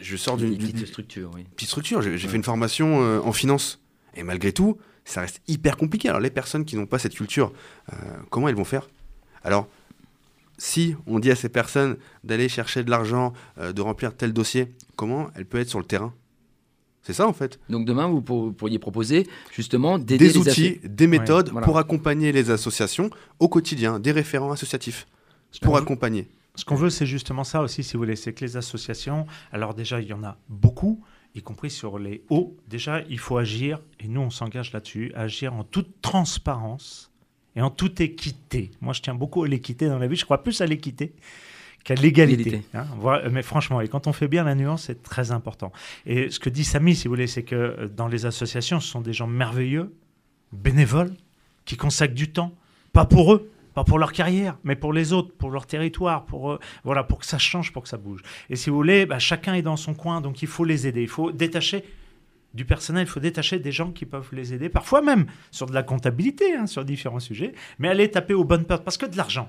[0.00, 1.44] Je sors d'une petites structures, oui.
[1.54, 2.02] petite structure.
[2.02, 2.18] J'ai Ouais.
[2.18, 3.80] fait une formation euh, en finance.
[4.14, 6.08] Et malgré tout, ça reste hyper compliqué.
[6.08, 7.52] Alors, les personnes qui n'ont pas cette culture,
[7.92, 7.96] euh,
[8.30, 8.88] comment elles vont faire?
[9.44, 9.68] Alors,
[10.56, 14.72] si on dit à ces personnes d'aller chercher de l'argent, euh, de remplir tel dossier,
[14.96, 16.12] comment elles peuvent être sur le terrain?
[17.08, 17.58] C'est ça, en fait.
[17.70, 21.64] Donc demain, vous pour- pourriez proposer justement Des les outils, des méthodes voilà.
[21.64, 25.06] pour accompagner les associations au quotidien, des référents associatifs
[25.62, 26.28] pour accompagner.
[26.54, 29.72] Ce qu'on veut, c'est justement ça aussi, si vous voulez, c'est que les associations, alors
[29.72, 31.02] déjà, il y en a beaucoup,
[31.34, 32.54] y compris sur les hauts.
[32.68, 37.10] Déjà, il faut agir, et nous, on s'engage là-dessus, agir en toute transparence
[37.56, 38.70] et en toute équité.
[38.82, 41.14] Moi, je tiens beaucoup à l'équité dans la vie, je crois plus à l'équité
[41.94, 42.62] qu'à l'égalité.
[42.74, 42.84] Hein.
[42.98, 45.72] Voilà, mais franchement, et quand on fait bien la nuance, c'est très important.
[46.06, 48.88] Et ce que dit Samy, si vous voulez, c'est que euh, dans les associations, ce
[48.88, 49.94] sont des gens merveilleux,
[50.52, 51.12] bénévoles,
[51.64, 52.52] qui consacrent du temps,
[52.92, 56.52] pas pour eux, pas pour leur carrière, mais pour les autres, pour leur territoire, pour
[56.52, 58.22] euh, voilà, pour que ça change, pour que ça bouge.
[58.50, 61.02] Et si vous voulez, bah, chacun est dans son coin, donc il faut les aider.
[61.02, 61.84] Il faut détacher
[62.54, 65.74] du personnel, il faut détacher des gens qui peuvent les aider, parfois même sur de
[65.74, 69.16] la comptabilité, hein, sur différents sujets, mais aller taper aux bonnes portes, parce que de
[69.16, 69.48] l'argent,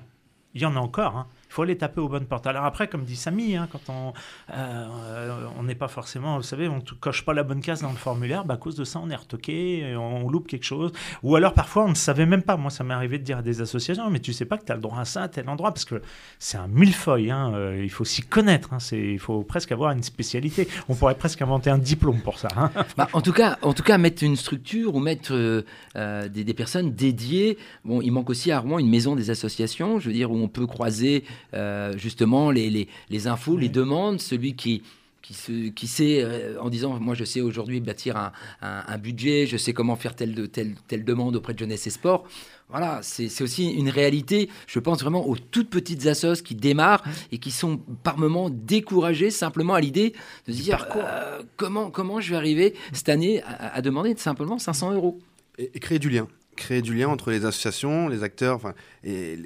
[0.54, 1.16] il y en a encore.
[1.16, 1.26] hein.
[1.50, 2.46] Il faut aller taper aux bonnes portes.
[2.46, 4.12] Alors après, comme dit Samy, hein, quand on
[4.54, 7.90] euh, on n'est pas forcément, vous savez, on ne coche pas la bonne case dans
[7.90, 10.92] le formulaire, bah, à cause de ça, on est retoqué, et on, loupe quelque chose.
[11.24, 12.56] Ou alors parfois, on ne savait même pas.
[12.56, 14.70] Moi, ça m'est arrivé de dire à des associations, mais tu sais pas que tu
[14.70, 16.02] as le droit à ça à tel endroit, parce que
[16.38, 17.32] c'est un millefeuille.
[17.32, 18.72] hein, euh, il faut s'y connaître.
[18.72, 20.68] hein, il faut presque avoir une spécialité.
[20.88, 22.48] On pourrait presque inventer un diplôme pour ça.
[22.96, 26.54] Bah, en, tout cas, en tout cas, mettre une structure ou mettre euh, des, des
[26.54, 27.56] personnes dédiées.
[27.84, 30.48] Bon, il manque aussi à Rouen une maison des associations, je veux dire, où on
[30.48, 31.24] peut croiser
[31.54, 34.82] euh, justement les, les, les infos, les demandes, celui qui.
[35.22, 38.32] Qui, se, qui sait, euh, en disant, moi je sais aujourd'hui bâtir un,
[38.62, 41.86] un- un budget, je sais comment faire telle, de- telle, telle demande auprès de jeunesse
[41.86, 42.24] et sport.
[42.68, 44.48] Voilà, c'est c'est aussi une réalité.
[44.66, 49.30] Je pense vraiment aux toutes petites assos qui démarrent et qui sont par moments découragées
[49.30, 50.14] simplement à l'idée
[50.48, 54.58] de se dire euh, comment, comment je vais arriver cette année à, à demander simplement
[54.58, 55.20] 500 euros.
[55.58, 56.26] et, et créer du lien.
[56.60, 59.38] Créer du lien entre les associations, les acteurs, enfin, et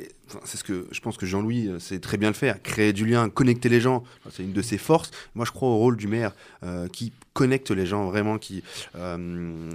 [0.45, 2.61] c'est ce que je pense que Jean-Louis euh, sait très bien le faire.
[2.61, 4.03] Créer du lien, connecter les gens,
[4.33, 5.13] c'est une de ses forces.
[5.37, 6.33] Moi, je crois au rôle du maire
[6.65, 8.65] euh, qui connecte les gens vraiment, qui
[8.97, 9.71] euh,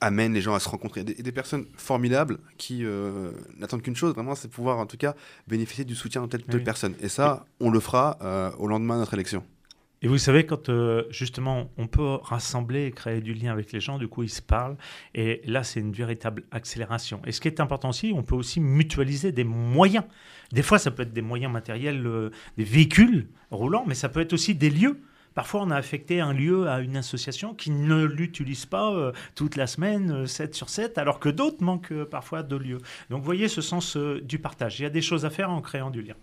[0.00, 1.02] amène les gens à se rencontrer.
[1.02, 5.16] Des, des personnes formidables qui euh, n'attendent qu'une chose, vraiment, c'est pouvoir en tout cas
[5.48, 6.64] bénéficier du soutien de telle, telle Oui.
[6.64, 6.94] personne.
[7.00, 8.16] Et ça, on le fera
[8.60, 9.42] au lendemain de notre élection.
[10.02, 13.80] Et vous savez, quand euh, justement on peut rassembler et créer du lien avec les
[13.80, 14.78] gens, du coup ils se parlent,
[15.14, 17.20] et là c'est une véritable accélération.
[17.26, 20.04] Et ce qui est important aussi, on peut aussi mutualiser des moyens.
[20.52, 24.20] Des fois ça peut être des moyens matériels, euh, des véhicules roulants, mais ça peut
[24.20, 25.00] être aussi des lieux.
[25.34, 29.54] Parfois, on a affecté un lieu à une association qui ne l'utilise pas euh, toute
[29.54, 32.78] la semaine, euh, 7 sur 7, alors que d'autres manquent parfois de lieux.
[33.10, 34.80] Donc, vous voyez ce sens du partage.
[34.80, 36.14] Il y a des choses à faire en créant du lien.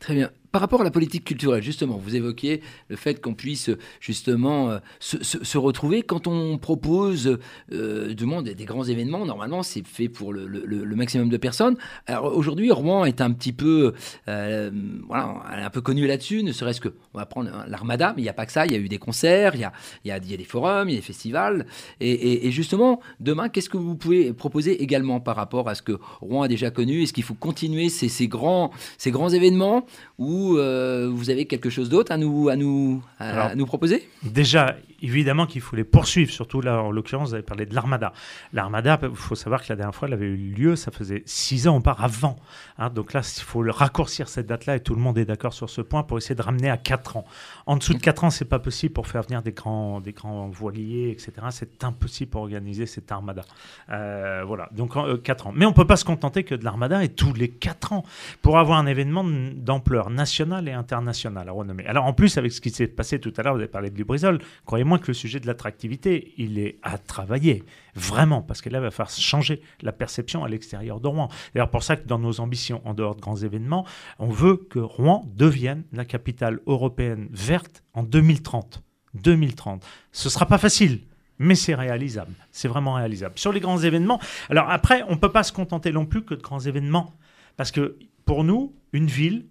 [0.00, 0.32] Très bien.
[0.52, 3.70] Par rapport à la politique culturelle, justement, vous évoquiez le fait qu'on puisse
[4.00, 7.38] justement euh, se, retrouver quand on propose
[7.72, 9.24] euh, du monde des grands événements.
[9.24, 10.48] Normalement, c'est fait pour le,
[10.96, 11.76] maximum de personnes.
[12.06, 13.94] Alors aujourd'hui, Rouen est un petit peu,
[14.26, 14.70] euh,
[15.06, 16.42] voilà, un peu connue là-dessus.
[16.42, 18.66] Ne serait-ce que, on va prendre hein, l'Armada, mais il n'y a pas que ça.
[18.66, 19.72] Il y a eu des concerts, il y a,
[20.04, 21.66] il y a, des forums, il y a des festivals.
[22.00, 26.42] Et justement, demain, qu'est-ce que vous pouvez proposer également par rapport à ce que Rouen
[26.42, 27.02] a déjà connu?
[27.04, 29.86] Est-ce qu'il faut continuer ces, ces grands, ces grands événements
[30.18, 33.66] ou vous, euh, vous avez quelque chose d'autre à nous, à nous, à Alors- nous
[33.66, 34.08] proposer?
[34.22, 38.12] Déjà, évidemment qu'il faut les poursuivre, surtout là, en l'occurrence, vous avez parlé de l'Armada.
[38.52, 41.68] L'Armada, il faut savoir que la dernière fois, elle avait eu lieu, ça faisait six
[41.68, 42.36] ans auparavant.
[42.78, 45.52] Hein, donc là, il faut le raccourcir cette date-là, et tout le monde est d'accord
[45.52, 47.24] sur ce point, pour essayer de ramener à quatre ans.
[47.66, 50.48] En dessous de quatre ans, c'est pas possible pour faire venir des grands, des grands
[50.48, 51.32] voiliers, etc.
[51.50, 53.42] C'est impossible pour organiser cette Armada.
[53.90, 55.52] Euh, voilà, donc en, euh, quatre ans.
[55.54, 58.04] Mais on peut pas se contenter que de l'Armada, et tous les quatre ans,
[58.42, 61.86] pour avoir un événement d'ampleur nationale et internationale à renommer.
[61.86, 63.96] Alors en plus, avec ce qui s'est passé tout à l'heure, vous avez parlé de
[63.96, 67.64] Lubrizol, croyez-moi que le sujet de l'attractivité, il est à travailler,
[67.94, 71.28] vraiment, parce que là, il va falloir changer la perception à l'extérieur de Rouen.
[71.54, 73.86] D'ailleurs, pour ça que dans nos ambitions, en dehors de grands événements,
[74.18, 78.82] on veut que Rouen devienne la capitale européenne verte en 2030.
[79.14, 79.84] 2030.
[80.12, 81.00] Ce sera pas facile.
[81.42, 83.38] Mais c'est réalisable, c'est vraiment réalisable.
[83.38, 84.20] Sur les grands événements,
[84.50, 87.14] alors après, on ne peut pas se contenter non plus que de grands événements.
[87.56, 89.46] Parce que pour nous, une ville,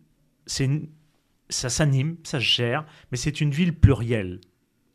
[0.45, 4.39] ça s'anime, ça se gère, mais c'est une ville plurielle.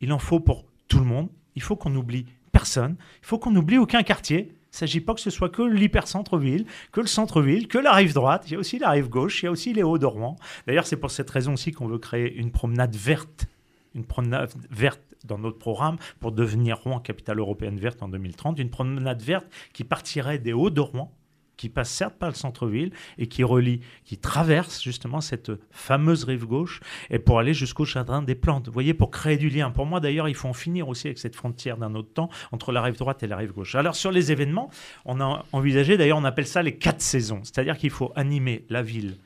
[0.05, 1.31] Il en faut pour tout le monde.
[1.57, 2.97] Il faut qu'on n'oublie personne.
[3.23, 4.49] Il faut qu'on n'oublie aucun quartier.
[4.49, 8.13] Il ne s'agit pas que ce soit que l'hypercentre-ville, que le centre-ville, que la rive
[8.13, 8.45] droite.
[8.47, 10.37] Il y a aussi la rive gauche, il y a aussi les Hauts de Rouen.
[10.67, 13.47] D'ailleurs, c'est pour cette raison aussi qu'on veut créer une promenade verte.
[13.95, 18.59] Une promenade verte dans notre programme pour devenir Rouen capitale européenne verte en 2030.
[18.59, 21.11] Une promenade verte qui partirait des Hauts de Rouen,
[21.57, 26.47] qui passe certes par le centre-ville et qui relie, qui traverse justement cette fameuse rive
[26.47, 26.81] gauche
[27.11, 28.67] et pour aller jusqu'au jardin des plantes.
[28.67, 29.71] Vous voyez, pour créer du lien.
[29.71, 32.73] Pour moi d'ailleurs, il faut en finir aussi avec cette frontière d'un autre temps entre
[32.73, 33.75] la rive droite et la rive gauche.
[33.75, 34.71] Alors sur les événements,
[35.05, 37.41] on a envisagé, d'ailleurs on appelle ça les quatre saisons.
[37.43, 39.17] C'est-à-dire qu'il faut animer la ville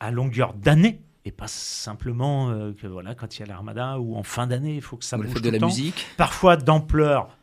[0.00, 4.16] à longueur d'année et pas simplement euh, que voilà quand il y a l'armada ou
[4.16, 6.06] en fin d'année, il faut que ça Vous bouge tout de la le temps musique
[6.16, 7.36] parfois d'ampleur,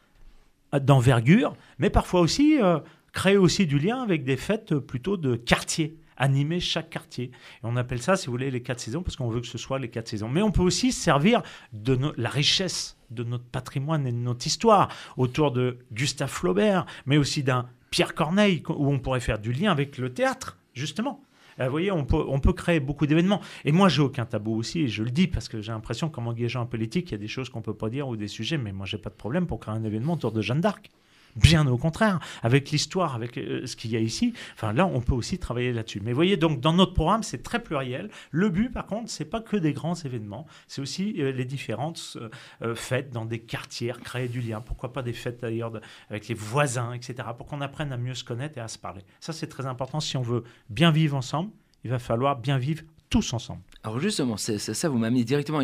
[0.74, 2.80] d'envergure, mais parfois aussi euh,
[3.16, 7.26] créer aussi du lien avec des fêtes plutôt de quartier animer chaque quartier.
[7.26, 7.32] Et
[7.64, 9.80] on appelle ça, si vous voulez, les quatre saisons, parce qu'on veut que ce soit
[9.80, 10.30] les quatre saisons.
[10.30, 11.42] Mais on peut aussi se servir
[11.74, 14.88] de la richesse de notre patrimoine et de notre histoire
[15.18, 19.52] autour de Gustave Flaubert, mais aussi d'un Pierre Corneille, co- où on pourrait faire du
[19.52, 21.22] lien avec le théâtre, justement.
[21.60, 23.42] Euh, Vous voyez, on peut, créer beaucoup d'événements.
[23.66, 26.22] Et moi, j'ai aucun tabou aussi, et je le dis parce que j'ai l'impression qu'en
[26.22, 28.58] m'engageant en politique, il y a des choses qu'on peut pas dire ou des sujets,
[28.58, 30.92] mais moi, j'ai pas de problème pour créer un événement autour de Jeanne d'Arc.
[31.36, 34.34] Bien au contraire, avec l'histoire, avec euh, ce qu'il y a ici.
[34.54, 36.00] Enfin, là, on peut aussi travailler là-dessus.
[36.02, 38.10] Mais voyez, donc, dans notre programme, c'est très pluriel.
[38.32, 42.18] Le but, par contre, c'est pas que des grands événements, c'est aussi euh, les différentes
[42.62, 44.62] euh, fêtes dans des quartiers, créer du lien.
[44.62, 45.74] Pourquoi pas des fêtes d'ailleurs
[46.10, 47.28] avec les voisins, etc.
[47.38, 49.02] Pour qu'on apprenne à mieux se connaître et à se parler.
[49.20, 50.00] Ça, c'est très important.
[50.00, 51.52] Si on veut bien vivre ensemble,
[51.84, 53.62] il va falloir bien vivre tous ensemble.
[53.84, 55.62] Alors justement, c'est- ça, vous m'amenez directement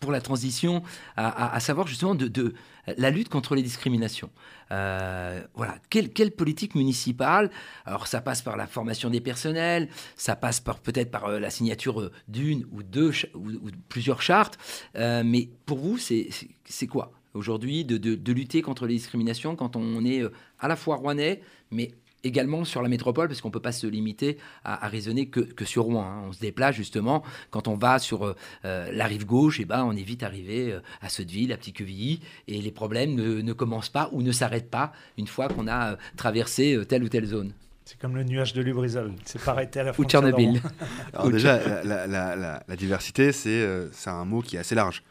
[0.00, 0.82] pour la transition,
[1.16, 2.54] à, savoir justement de
[2.86, 4.30] la lutte contre les discriminations.
[4.70, 7.50] Euh, voilà, quelle, politique municipale
[7.84, 12.00] Alors ça passe par la formation des personnels, ça passe peut-être par euh, la signature
[12.00, 14.58] euh, d'une ou deux ou, plusieurs chartes,
[14.94, 20.04] mais pour vous, c'est quoi aujourd'hui de, de- de lutter contre les discriminations quand on
[20.04, 20.22] est
[20.58, 21.92] à la fois rouennais, mais
[22.24, 25.40] également sur la métropole, parce qu'on ne peut pas se limiter à, à raisonner que,
[25.40, 26.04] que sur Rouen.
[26.04, 26.22] hein.
[26.28, 29.84] On se déplace justement, quand on va sur euh, euh, la rive gauche, et ben,
[29.84, 33.88] on est vite arrivé euh, à Sotteville, à Petit-Quevilly, et les problèmes ne, ne commencent
[33.88, 37.52] pas ou ne s'arrêtent pas une fois qu'on a euh, traversé telle ou telle zone.
[37.84, 39.12] C'est comme le nuage de Lubrizol.
[39.24, 40.62] C'est pas arrêté à la Ou frontière de Tchernobyl.
[41.12, 44.76] Alors déjà, la, la- la- la- la diversité, c'est c'est un mot qui est assez
[44.76, 45.02] large.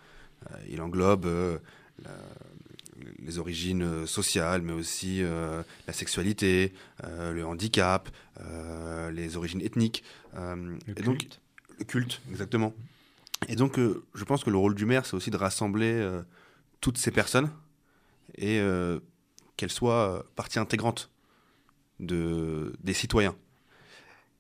[0.70, 1.58] Il englobe euh,
[2.02, 2.10] la-
[3.24, 8.10] les origines euh, sociales, mais aussi euh, la sexualité, euh, le handicap,
[9.12, 10.04] les origines ethniques.
[10.34, 11.42] Le et donc, culte.
[11.78, 12.74] le culte, exactement.
[13.48, 16.10] Et donc, je pense que le rôle du maire, c'est aussi de rassembler
[16.80, 17.52] toutes ces personnes
[18.36, 18.62] et
[19.58, 21.12] qu'elles soient partie intégrante
[22.00, 23.36] de, des citoyens.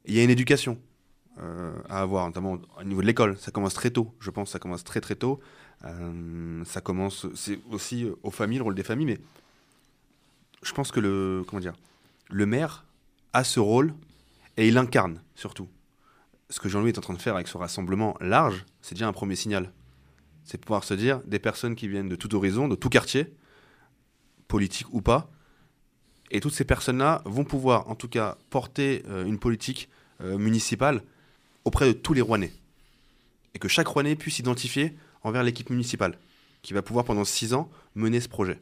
[0.06, 0.80] Il y a une éducation
[1.40, 3.38] euh, à avoir, notamment au niveau de l'école.
[3.38, 5.40] Ça commence très tôt, je pense, ça commence très très tôt.
[5.86, 9.20] Euh, ça commence, c'est aussi euh, aux familles, le rôle des familles, mais
[10.64, 11.74] je pense que le, comment dire,
[12.30, 12.86] le maire
[13.34, 13.94] a ce rôle
[14.58, 15.68] et il l'incarne surtout.
[16.50, 19.14] Ce que Jean-Louis est en train de faire avec ce rassemblement large, c'est déjà un
[19.14, 19.72] premier signal.
[20.44, 23.34] C'est pouvoir se dire des personnes qui viennent de tout horizon, de tout quartier,
[24.48, 25.32] politique ou pas,
[26.30, 29.90] et toutes ces personnes-là vont pouvoir, en tout cas, porter euh, une politique
[30.24, 31.02] municipale
[31.66, 32.54] auprès de tous les Rouennais.
[33.56, 36.18] Et que chaque Rouennais puisse s'identifier envers l'équipe municipale,
[36.62, 38.60] qui va pouvoir, pendant six ans, mener ce projet.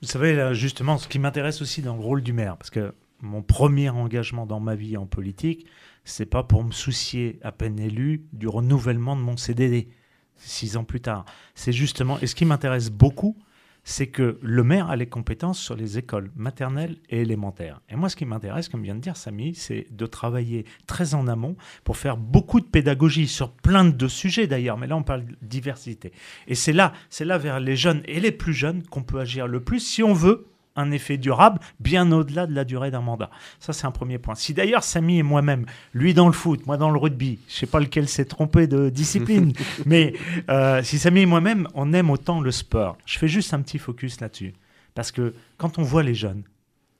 [0.00, 3.42] Vous savez, justement, ce qui m'intéresse aussi dans le rôle du maire, parce que mon
[3.42, 5.66] premier engagement dans ma vie en politique,
[6.04, 9.88] c'est pas pour me soucier, à peine élu, du renouvellement de mon CDD,
[10.36, 11.24] six ans plus tard.
[11.54, 13.36] C'est justement, et ce qui m'intéresse beaucoup,
[13.84, 17.80] c'est que le maire a les compétences sur les écoles maternelles et élémentaires.
[17.88, 21.26] Et moi, ce qui m'intéresse, comme vient de dire Samy, c'est de travailler très en
[21.26, 25.24] amont pour faire beaucoup de pédagogie sur plein de sujets d'ailleurs, mais là on parle
[25.24, 26.12] de diversité.
[26.46, 29.46] Et c'est là, c'est là vers les jeunes et les plus jeunes qu'on peut agir
[29.46, 33.30] le plus si on veut un effet durable bien au-delà de la durée d'un mandat.
[33.60, 34.34] Ça, c'est un premier point.
[34.34, 37.66] Si d'ailleurs Samy et moi-même, lui dans le foot, moi dans le rugby, je sais
[37.66, 39.52] pas lequel s'est trompé de discipline,
[39.86, 40.14] mais
[40.48, 43.78] euh, si Samy et moi-même, on aime autant le sport, je fais juste un petit
[43.78, 44.54] focus là-dessus.
[44.94, 46.42] Parce que quand on voit les jeunes,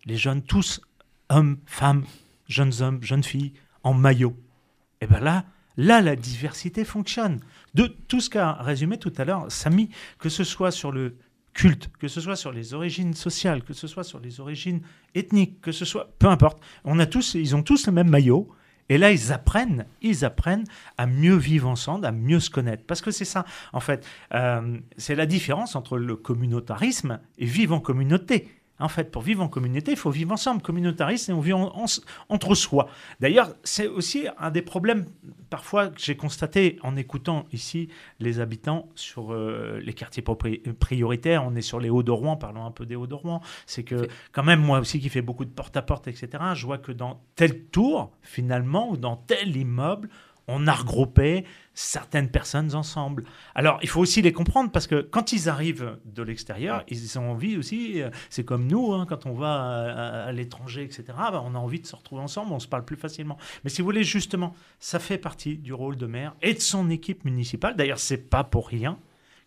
[0.06, 0.80] les jeunes tous,
[1.28, 2.04] hommes, femmes,
[2.48, 3.52] jeunes hommes, jeunes filles,
[3.82, 4.36] en maillot,
[5.00, 5.44] et bien là,
[5.76, 7.40] là, la diversité fonctionne.
[7.74, 11.16] De tout ce qu'a résumé tout à l'heure Samy, que ce soit sur le
[11.55, 14.80] culte, que ce soit sur les origines sociales, que ce soit sur les origines
[15.14, 18.48] ethniques, que ce soit, peu importe, on a tous, ils ont tous le même maillot.
[18.88, 20.64] Et là, ils apprennent, ils apprennent
[20.98, 22.84] à mieux vivre ensemble, à mieux se connaître.
[22.86, 27.74] Parce que c'est ça, en fait, euh, c'est la différence entre le communautarisme et vivre
[27.74, 28.48] en communauté.
[28.82, 31.72] En fait, pour vivre en communauté, il faut vivre ensemble, communautariste, et on vit en-
[31.74, 31.84] en-
[32.28, 32.88] entre soi.
[33.20, 35.06] D'ailleurs, c'est aussi un des problèmes
[35.50, 37.88] parfois que j'ai constaté en écoutant ici
[38.20, 40.22] les habitants sur euh, les quartiers
[40.78, 41.44] prioritaires.
[41.46, 43.40] On est sur les Hauts de Rouen, parlons un peu des Hauts de Rouen.
[43.66, 46.92] C'est que quand même, moi aussi qui fais beaucoup de porte-à-porte, etc., je vois que
[46.92, 50.08] dans telle tour, finalement, ou dans tel immeuble,
[50.49, 53.24] on a regroupé certaines personnes ensemble.
[53.55, 57.30] Alors, il faut aussi les comprendre parce que quand ils arrivent de l'extérieur, ils ont
[57.30, 61.43] envie aussi, euh, c'est comme nous, hein, quand on va à, à l'étranger, etc., bah,
[61.45, 63.38] on a envie de se retrouver ensemble, on se parle plus facilement.
[63.64, 66.90] Mais si vous voulez, justement, ça fait partie du rôle de maire et de son
[66.90, 67.76] équipe municipale.
[67.76, 68.99] D'ailleurs, c'est pas pour rien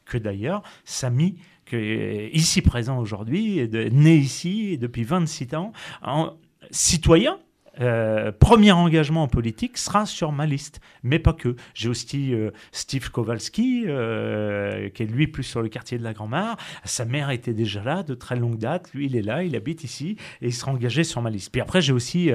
[0.06, 5.74] que d'ailleurs, Samy, qui est ici présent aujourd'hui, est né ici depuis 26 ans,
[6.04, 6.38] en
[6.72, 7.40] citoyen,
[7.82, 11.56] euh, premier engagement en politique sera sur ma liste, mais pas que.
[11.74, 16.14] J'ai aussi euh, Steve Kowalski, euh, qui est lui plus sur le quartier de la
[16.14, 16.58] Grand-Mare.
[16.84, 18.94] Sa mère était déjà là de très longue date.
[18.94, 21.52] Lui, il est là, il habite ici et il sera engagé sur ma liste.
[21.52, 22.32] Puis après, j'ai aussi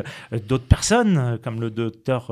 [0.47, 2.31] d'autres personnes, comme le docteur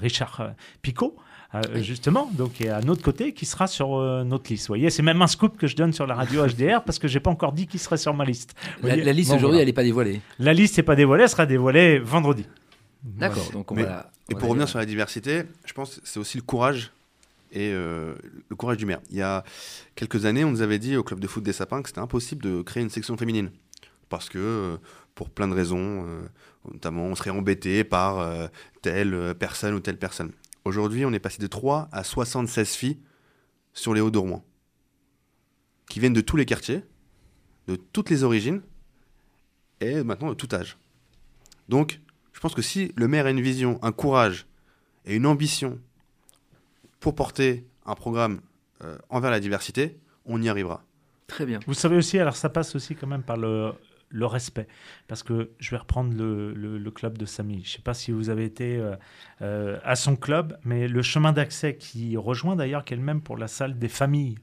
[0.00, 0.52] Richard
[0.82, 1.16] Picot.
[1.54, 4.64] Euh, justement, donc est à notre côté, qui sera sur euh, notre liste.
[4.68, 7.08] Vous voyez, c'est même un scoop que je donne sur la radio HDR parce que
[7.08, 8.54] j'ai pas encore dit qui serait sur ma liste.
[8.82, 9.60] La, liste Bon, aujourd'hui, voilà.
[9.62, 10.20] elle n'est pas dévoilée.
[10.38, 12.44] La liste n'est pas dévoilée, elle sera dévoilée vendredi.
[13.02, 15.96] D'accord, donc on Mais- va la- Et va pour revenir sur la diversité, je pense
[15.96, 16.92] que c'est aussi le courage
[17.50, 18.14] et euh,
[18.50, 19.00] le courage du maire.
[19.10, 19.42] Il y a
[19.94, 22.42] quelques années, on nous avait dit au club de foot des Sapins que c'était impossible
[22.42, 23.50] de créer une section féminine
[24.10, 24.78] parce que
[25.14, 26.20] pour plein de raisons, euh,
[26.70, 28.48] notamment on serait embêté par euh,
[28.82, 30.30] telle personne ou telle personne.
[30.64, 32.98] Aujourd'hui, on est passé de 3 à 76 filles
[33.72, 34.44] sur les Hauts de Rouen
[35.88, 36.84] qui viennent de tous les quartiers,
[37.66, 38.60] de toutes les origines
[39.80, 40.76] et maintenant de tout âge.
[41.68, 42.00] Donc,
[42.32, 44.46] je pense que si le maire a une vision, un courage
[45.06, 45.78] et une ambition
[47.00, 48.40] pour porter un programme
[48.84, 50.84] euh, envers la diversité, on y arrivera.
[51.26, 51.60] Très bien.
[51.66, 53.72] Vous savez aussi, alors ça passe aussi quand même par le,
[54.10, 54.66] le respect.
[55.06, 57.56] Parce que je vais reprendre le, le- club de Samy.
[57.64, 58.96] Je ne sais pas si vous avez été euh,
[59.42, 63.20] euh, à son club, mais le chemin d'accès qui rejoint d'ailleurs, qui est le même
[63.22, 64.36] pour la salle des familles.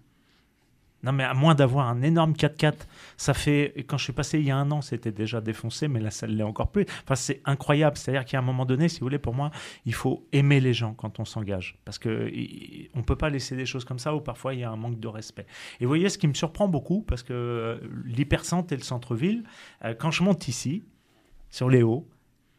[1.06, 2.74] Non, mais à moins d'avoir un énorme 4x4,
[3.16, 3.86] ça fait.
[3.88, 6.32] Quand je suis passé il y a un an, c'était déjà défoncé, mais la salle
[6.32, 6.86] l'est encore plus.
[7.04, 7.96] Enfin, c'est incroyable.
[7.96, 9.52] C'est-à-dire qu'à un moment donné, si vous voulez, pour moi,
[9.86, 11.78] il faut aimer les gens quand on s'engage.
[11.86, 14.72] Parce qu'on ne peut pas laisser des choses comme ça où parfois il y a
[14.72, 15.46] un manque de respect.
[15.80, 19.44] Et vous voyez, ce qui me surprend beaucoup, parce que euh, l'hypercentre et le centre-ville,
[19.84, 20.86] euh, quand je monte ici,
[21.52, 22.10] sur les hauts,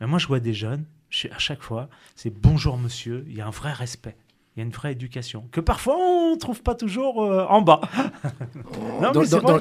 [0.00, 0.84] mais moi je vois des jeunes,
[1.32, 4.16] à chaque fois, c'est bonjour monsieur, il y a un vrai respect.
[4.56, 7.60] Il y a une vraie éducation que parfois on ne trouve pas toujours euh, en
[7.60, 7.80] bas.
[9.02, 9.12] Non,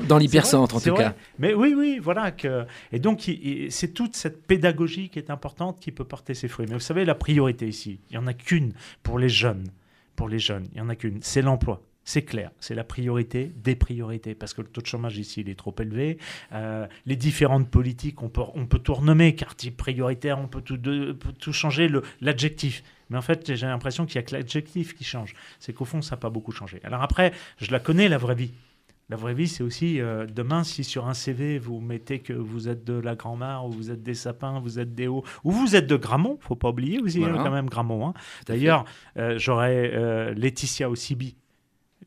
[0.07, 1.03] dans l'hypercentre, en tout vrai.
[1.03, 1.15] cas.
[1.39, 2.31] Mais oui, oui, voilà.
[2.31, 2.65] Que...
[2.93, 3.29] Et donc,
[3.69, 6.65] c'est toute cette pédagogie qui est importante qui peut porter ses fruits.
[6.69, 8.71] Mais vous savez, la priorité ici, il n'y en a qu'une
[9.03, 9.67] pour les jeunes.
[10.15, 11.19] Pour les jeunes, il n'y en a qu'une.
[11.21, 11.81] C'est l'emploi.
[12.07, 15.49] C'est clair, c'est la priorité des priorités, parce que le taux de chômage ici, il
[15.49, 16.19] est trop élevé.
[16.53, 20.77] Euh, les différentes politiques, on peut, on peut tout renommer, quartier prioritaire, on peut tout,
[20.77, 21.89] de- tout changer,
[22.21, 22.83] l'adjectif.
[23.09, 25.35] Mais en fait, j'ai l'impression qu'il n'y a que l'adjectif qui change.
[25.59, 26.79] C'est qu'au fond, ça n'a pas beaucoup changé.
[26.83, 28.51] Alors après, je la connais, la vraie vie.
[29.09, 32.67] La vraie vie, c'est aussi euh, demain, si sur un CV vous mettez que vous
[32.69, 35.75] êtes de la Grand-Mare, ou vous êtes des Sapins, vous êtes des Hauts, ou vous
[35.75, 37.35] êtes de Gramont, faut pas oublier aussi Voilà.
[37.39, 38.07] hein, quand même Gramont.
[38.07, 38.13] hein.
[38.47, 38.85] D'ailleurs,
[39.17, 41.35] euh, j'aurais euh, Laetitia Osibi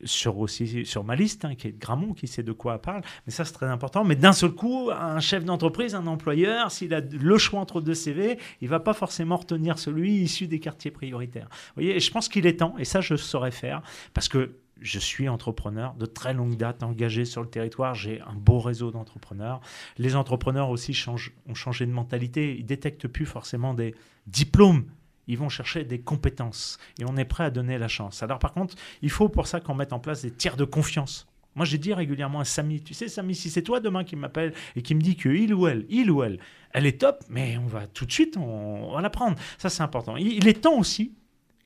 [0.03, 3.01] sur, aussi, sur ma liste, hein, qui est Gramont, qui sait de quoi elle parle.
[3.25, 4.03] Mais ça, c'est très important.
[4.03, 7.93] Mais d'un seul coup, un chef d'entreprise, un employeur, s'il a le choix entre deux
[7.93, 11.47] CV, il va pas forcément retenir celui issu des quartiers prioritaires.
[11.49, 13.81] Vous voyez, et je pense qu'il est temps, et ça, je saurais faire,
[14.13, 17.95] parce que je suis entrepreneur de très longue date, engagé sur le territoire.
[17.95, 19.61] J'ai un beau réseau d'entrepreneurs.
[19.97, 22.55] Les entrepreneurs aussi changent, ont changé de mentalité.
[22.57, 23.93] Ils détectent plus forcément des
[24.27, 24.85] diplômes.
[25.29, 28.23] Ils vont chercher des compétences et on est prêt à donner la chance.
[28.23, 31.27] Alors par contre, il faut pour ça qu'on mette en place des tiers de confiance
[31.55, 34.53] Moi, j'ai dit régulièrement à Samy, tu sais, Samy, si c'est toi demain qui m'appelle
[34.75, 36.39] et qui me dit que il ou elle, il ou elle,
[36.71, 39.37] elle est top, mais on va tout de suite, on, on va la prendre.
[39.59, 40.17] Ça, c'est important.
[40.17, 41.13] Il, est temps aussi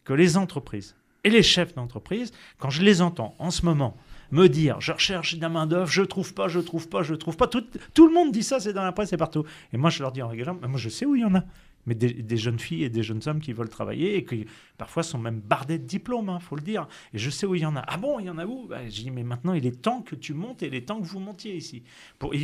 [0.04, 3.96] que les entreprises et les chefs d'entreprise, quand je les entends en ce moment
[4.32, 7.38] me dire je recherche de la main-d'œuvre, je trouve pas, je trouve pas, je trouve
[7.38, 7.48] pas.
[7.48, 9.46] Tout, tout le monde dit ça, c'est dans la presse, c'est partout.
[9.72, 11.36] Et moi, je leur dis en rigolant, mais moi, je sais où il y en
[11.36, 11.44] a.
[11.86, 14.46] Mais des, jeunes filles et des jeunes hommes qui veulent travailler et qui
[14.78, 16.88] parfois sont même bardés de diplômes, il faut le dire.
[17.14, 17.84] Et je sais où il y en a.
[17.88, 18.70] Ah bon, il y en a où?
[18.86, 21.06] Je dis, mais maintenant, il est temps que tu montes et il est temps que
[21.06, 21.84] vous montiez ici.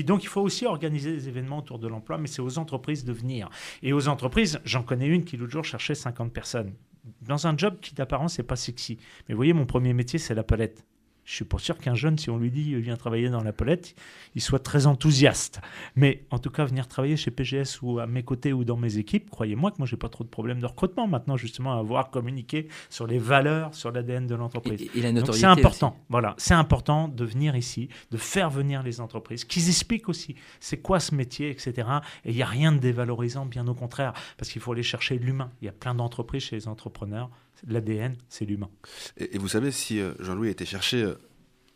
[0.05, 3.13] Donc, il faut aussi organiser des événements autour de l'emploi, mais c'est aux entreprises de
[3.13, 3.49] venir.
[3.81, 6.73] Et aux entreprises, j'en connais une qui l'autre jour cherchait 50 personnes.
[7.21, 8.97] Dans un job qui d'apparence n'est pas sexy.
[9.27, 10.85] Mais vous voyez, mon premier métier, c'est la palette.
[11.29, 13.53] Je suis pas sûr qu'un jeune, si on lui dit euh, viens travailler dans la
[13.53, 13.93] palette,
[14.33, 15.61] il soit très enthousiaste.
[15.95, 18.97] Mais en tout cas, venir travailler chez PGS ou à mes côtés ou dans mes
[18.97, 22.09] équipes, croyez-moi que moi, j'ai pas trop de problèmes de recrutement maintenant, justement, à avoir
[22.09, 24.81] communiqué sur les valeurs, sur l'ADN de l'entreprise.
[24.81, 25.39] Et, et la Donc notoriété.
[25.39, 25.89] c'est important.
[25.89, 26.05] aussi.
[26.09, 30.77] Voilà, c'est important de venir ici, de faire venir les entreprises, qu'ils expliquent aussi c'est
[30.77, 31.87] quoi ce métier, etc.
[32.25, 35.19] Et il n'y a rien de dévalorisant, bien au contraire, parce qu'il faut aller chercher
[35.19, 35.51] l'humain.
[35.61, 37.29] Il y a plein d'entreprises chez les entrepreneurs.
[37.67, 38.69] L'ADN, c'est l'humain.
[39.17, 41.15] Et, et vous savez si euh, Jean-Louis a été chercher euh,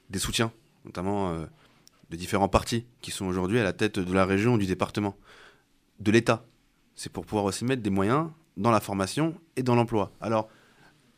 [0.10, 0.52] des soutiens,
[0.86, 1.46] notamment euh,
[2.10, 5.16] de différents partis qui sont aujourd'hui à la tête de la région ou du département,
[6.00, 6.46] de l'État.
[6.96, 10.12] C'est pour pouvoir aussi mettre des moyens dans la formation et dans l'emploi.
[10.22, 10.48] Alors,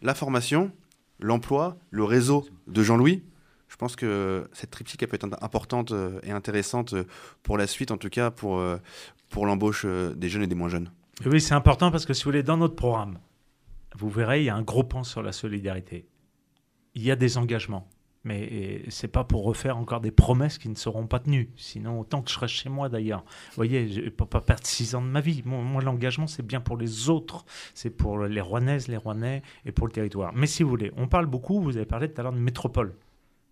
[0.02, 0.72] la formation,
[1.20, 3.24] l'emploi, le réseau de Jean-Louis,
[3.68, 5.94] je pense que cette triptyque elle peut être importante
[6.24, 6.96] et intéressante
[7.44, 8.64] pour la suite, en tout cas pour,
[9.30, 10.92] pour l'embauche des jeunes et des moins jeunes.
[11.26, 13.18] Et oui, c'est important parce que si vous voulez, dans notre programme,
[13.98, 16.08] vous verrez, il y a un gros pan sur la solidarité.
[16.94, 17.88] Il y a des engagements.
[18.24, 21.52] Mais c'est pas pour refaire encore des promesses qui ne seront pas tenues.
[21.58, 23.24] Sinon, autant que je serais chez moi d'ailleurs.
[23.50, 25.44] Vous voyez, je ne peux pas perdre six ans de ma vie.
[25.46, 27.46] Moi, moi, l'engagement, c'est bien pour les autres.
[27.76, 30.34] C'est pour les Rouennaises, les Rouennais et pour le territoire.
[30.34, 32.96] Mais si vous voulez, on parle beaucoup, vous avez parlé tout à l'heure de métropole.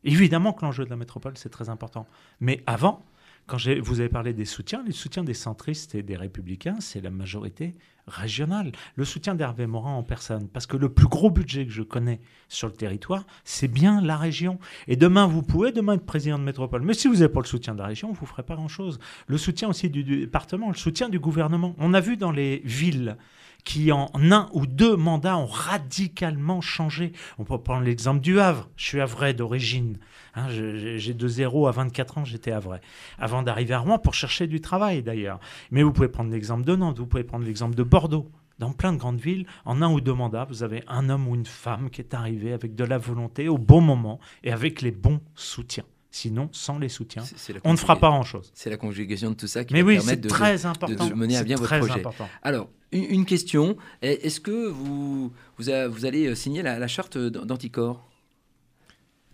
[0.03, 2.07] Évidemment que l'enjeu de la métropole, c'est très important.
[2.39, 3.05] Mais avant,
[3.47, 7.09] quand vous avez parlé des soutiens, les soutiens des centristes et des républicains, c'est la
[7.09, 7.75] majorité
[8.07, 8.71] régionale.
[8.95, 10.47] Le soutien d'Hervé Morin en personne.
[10.47, 14.17] Parce que le plus gros budget que je connais sur le territoire, c'est bien la
[14.17, 14.59] région.
[14.87, 16.81] Et demain, vous pouvez demain être président de métropole.
[16.81, 18.99] Mais si vous n'avez pas le soutien de la région, vous ne ferez pas grand-chose.
[19.27, 21.75] Le soutien aussi du département, le soutien du gouvernement.
[21.79, 23.17] On a vu dans les villes
[23.63, 27.13] qui en un ou deux mandats ont radicalement changé.
[27.37, 28.69] On peut prendre l'exemple du Havre.
[28.75, 29.97] Je suis havrais d'origine.
[30.36, 32.81] Hein, j'ai de 0 à 24 ans, j'étais havrais.
[33.19, 35.39] Avant d'arriver à Rouen pour chercher du travail d'ailleurs.
[35.71, 38.29] Mais vous pouvez prendre l'exemple de Nantes, vous pouvez prendre l'exemple de Bordeaux.
[38.59, 41.36] Dans plein de grandes villes, en un ou deux mandats, vous avez un homme ou
[41.36, 44.91] une femme qui est arrivé avec de la volonté au bon moment et avec les
[44.91, 45.86] bons soutiens.
[46.11, 47.23] Sinon, sans les soutiens,
[47.63, 48.51] on ne fera pas grand-chose.
[48.53, 50.65] C'est la conjugation de tout ça qui Mais va oui, permettre c'est de, très de-
[50.67, 51.07] important.
[51.07, 51.93] de mener à bien votre projet.
[51.99, 52.29] important.
[52.43, 53.75] Alors, une, une question.
[54.03, 58.07] Est- Est-ce que vous, vous, a- vous allez euh, signer la, la charte d'An- d'Anticor?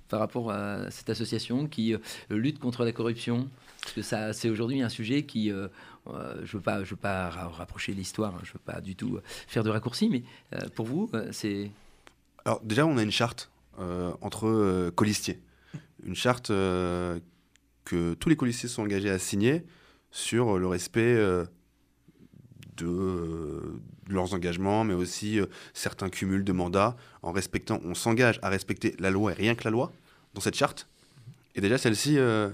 [0.10, 2.00] Par rapport à cette association qui euh,
[2.30, 3.48] lutte contre la corruption
[3.82, 5.68] Parce que ça, c'est aujourd'hui un sujet qui, euh,
[6.08, 8.96] euh, je ne veux veux pas ra- rapprocher l'histoire, hein, je ne veux pas du
[8.96, 10.24] tout euh, faire de raccourcis, mais
[10.76, 11.72] pour vous, c'est...
[12.44, 13.52] Alors déjà, on a une charte
[14.22, 15.40] entre colistiers.
[16.04, 17.22] Une charte que
[18.16, 19.64] tous les colistiers sont engagés à signer
[20.12, 21.16] sur le respect
[22.78, 23.62] de,
[24.10, 25.40] leurs engagements, mais aussi
[25.74, 26.98] certains cumuls de mandats.
[27.22, 29.92] En respectant, on s'engage à respecter la loi et rien que la loi
[30.34, 30.88] dans cette charte.
[31.56, 32.50] Et déjà, celle-ci, euh,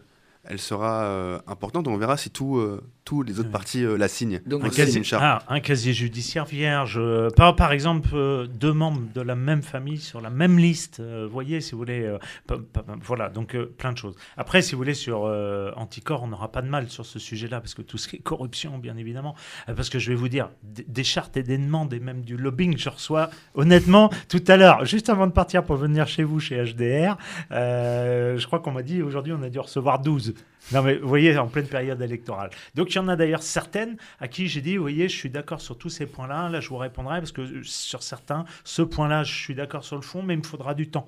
[0.48, 1.88] elle sera euh, importante.
[1.88, 3.52] On verra si euh, tous les autres Ouais.
[3.52, 4.42] partis euh, la signent.
[4.46, 5.24] Donc, Un casier, une charte.
[5.26, 7.00] ah, un casier judiciaire vierge.
[7.36, 11.00] Par, par exemple, euh, deux membres de la même famille sur la même liste.
[11.00, 12.04] euh, Vous voyez, si vous voulez.
[12.04, 12.18] euh,
[12.48, 14.16] pa- pa- pa- voilà, donc euh, plein de choses.
[14.38, 17.60] Après, si vous voulez, sur euh, Anticor, on n'aura pas de mal sur ce sujet-là,
[17.62, 19.36] parce que tout ce qui est corruption, bien évidemment.
[19.70, 22.22] euh, parce que je vais vous dire, des, des chartes et des demandes, et même
[22.22, 26.24] du lobbying, je reçois, honnêtement, tout à l'heure, juste avant de partir pour venir chez
[26.24, 27.18] vous, chez HDR,
[27.52, 30.34] euh, je crois qu'on m'a dit aujourd'hui, on a dû recevoir 12.
[30.72, 32.50] Non, mais vous voyez, en pleine période électorale.
[32.74, 35.30] Donc, il y en a d'ailleurs certaines à qui j'ai dit, vous voyez, je suis
[35.30, 36.50] d'accord sur tous ces points-là.
[36.50, 39.96] Là, je vous répondrai parce que euh, sur certains, ce point-là, je suis d'accord sur
[39.96, 41.06] le fond, mais il me faudra du temps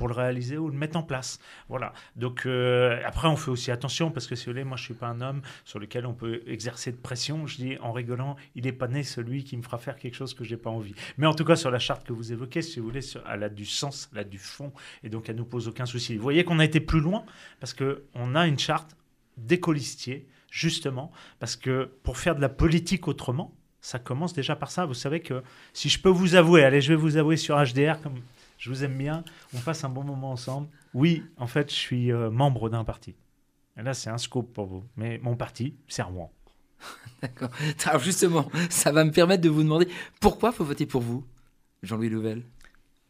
[0.00, 1.38] pour le réaliser ou le mettre en place.
[1.68, 1.92] Voilà.
[2.16, 4.94] Donc, euh, après, on fait aussi attention parce que si vous voulez, moi, je suis
[4.94, 7.46] pas un homme sur lequel on peut exercer de pression.
[7.46, 10.32] Je dis en rigolant, il n'est pas né celui qui me fera faire quelque chose
[10.32, 10.94] que j'ai pas envie.
[11.18, 13.50] Mais en tout cas, sur la charte que vous évoquez, si vous voulez, elle a
[13.50, 14.72] du sens, elle a du fond
[15.04, 16.16] et donc elle nous pose aucun souci.
[16.16, 17.22] Vous voyez qu'on a été plus loin
[17.60, 18.96] parce qu'on a une charte
[19.36, 24.70] des colistiers, justement, parce que pour faire de la politique autrement, ça commence déjà par
[24.70, 24.86] ça.
[24.86, 25.42] Vous savez que
[25.74, 28.00] si je peux vous avouer, allez, je vais vous avouer sur HDR,
[28.60, 30.68] je vous aime bien, on passe un bon moment ensemble.
[30.92, 33.16] Oui, en fait, je suis euh, membre d'un parti.
[33.78, 34.84] Et là, c'est un scoop pour vous.
[34.96, 36.30] Mais mon parti, c'est Rouen.
[37.22, 37.48] D'accord.
[37.86, 39.88] Alors justement, ça va me permettre de vous demander
[40.20, 41.24] pourquoi faut voter pour vous,
[41.82, 42.42] Jean-Louis Louvel?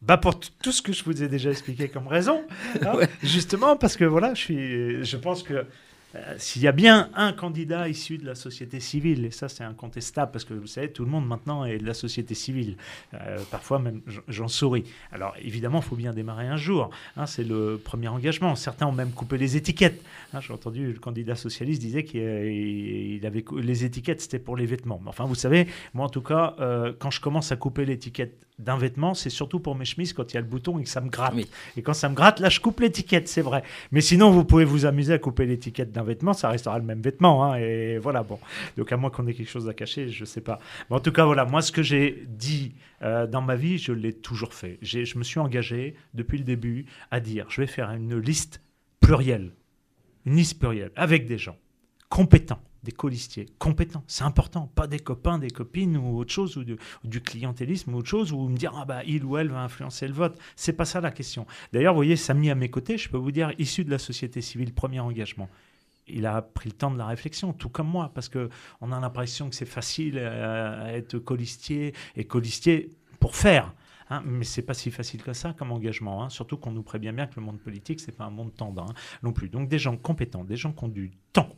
[0.01, 2.41] Bah pour tout ce que je vous ai déjà expliqué comme raison,
[2.81, 3.07] hein, Ouais.
[3.21, 5.67] justement parce que voilà, je suis, je pense que
[6.15, 9.63] euh, s'il y a bien un candidat issu de la société civile, et ça c'est
[9.63, 12.75] incontestable parce que vous savez, tout le monde maintenant est de la société civile.
[13.13, 14.83] Euh, parfois même, j'en souris.
[15.11, 16.89] Alors évidemment, il faut bien démarrer un jour.
[17.17, 18.55] hein, c'est le premier engagement.
[18.55, 20.01] Certains ont même coupé les étiquettes.
[20.33, 20.39] hein.
[20.41, 24.99] J'ai entendu le candidat socialiste disait qu'il il avait les étiquettes, c'était pour les vêtements.
[25.03, 28.45] Mais enfin, vous savez, moi en tout cas, euh, quand je commence à couper l'étiquette
[28.61, 30.89] d'un vêtement, c'est surtout pour mes chemises quand il y a le bouton et que
[30.89, 31.33] ça me gratte.
[31.35, 31.49] Oui.
[31.77, 33.63] Et quand ça me gratte, là, je coupe l'étiquette, c'est vrai.
[33.91, 37.01] Mais sinon, vous pouvez vous amuser à couper l'étiquette d'un vêtement, ça restera le même
[37.01, 37.43] vêtement.
[37.43, 38.39] hein, et voilà, bon.
[38.77, 40.59] Donc, à moins qu'on ait quelque chose à cacher, je sais pas.
[40.89, 43.93] Mais en tout cas, voilà, moi, ce que j'ai dit euh, dans ma vie, je
[43.93, 44.77] l'ai toujours fait.
[44.81, 48.61] Je me suis engagé depuis le début à dire je vais faire une liste
[48.99, 49.51] plurielle.
[50.25, 51.57] Une liste plurielle avec des gens
[52.09, 54.03] compétents, des colistiers compétents.
[54.07, 58.09] C'est important, pas des copains, des copines ou autre chose, ou, du- clientélisme ou autre
[58.09, 60.39] chose, ou me dire ah bah il ou elle va influencer le vote.
[60.55, 61.45] C'est pas ça la question.
[61.73, 64.41] D'ailleurs, vous voyez, Samy à mes côtés, je peux vous dire, issu de la société
[64.41, 65.49] civile, premier engagement.
[66.07, 68.49] Il a pris le temps de la réflexion, tout comme moi, parce que
[68.81, 73.73] on a l'impression que c'est facile euh, à être colistier et colistier pour faire.
[74.09, 76.23] hein, mais c'est pas si facile que ça comme engagement.
[76.23, 78.87] hein, surtout qu'on nous prévient bien que le monde politique, c'est pas un monde tendant
[78.89, 79.47] hein, non plus.
[79.49, 81.55] Donc des gens compétents, des gens qui ont du temps,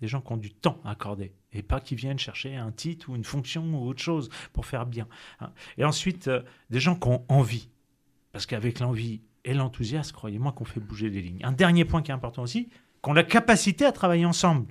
[0.00, 3.08] des gens qui ont du temps à accorder et pas qui viennent chercher un titre
[3.08, 5.08] ou une fonction ou autre chose pour faire bien.
[5.40, 5.50] hein.
[5.78, 7.68] Et ensuite, euh, des gens qui ont envie.
[8.32, 11.40] Parce qu'avec l'envie et l'enthousiasme, croyez-moi qu'on fait bouger les lignes.
[11.44, 12.68] Un dernier point qui est important aussi,
[13.00, 14.66] qu'on la capacité à travailler ensemble.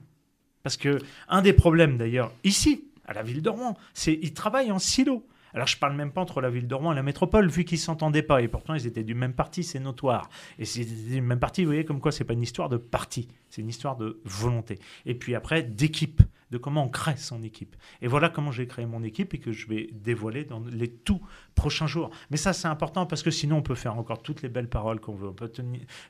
[0.61, 0.99] Parce que
[1.30, 5.26] un des problèmes d'ailleurs ici, à la ville de Rouen, c'est qu'ils travaillent en silo.
[5.56, 7.80] Alors je parle même pas entre la ville de Rouen et la métropole, vu qu'ils
[7.80, 8.41] s'entendaient pas.
[8.41, 10.30] Et pourtant ils étaient du même parti, c'est notoire.
[10.60, 13.30] Et c'est du même parti, vous voyez comme quoi c'est pas une histoire de parti,
[13.49, 14.78] c'est une histoire de volonté.
[15.06, 17.76] Et puis après d'équipe, de comment on crée son équipe.
[18.01, 21.22] Et voilà comment j'ai créé mon équipe et que je vais dévoiler dans les tout
[21.56, 22.12] prochains jours.
[22.32, 24.99] Mais ça c'est important parce que sinon on peut faire encore toutes les belles paroles
[24.99, 25.51] qu'on veut, on peut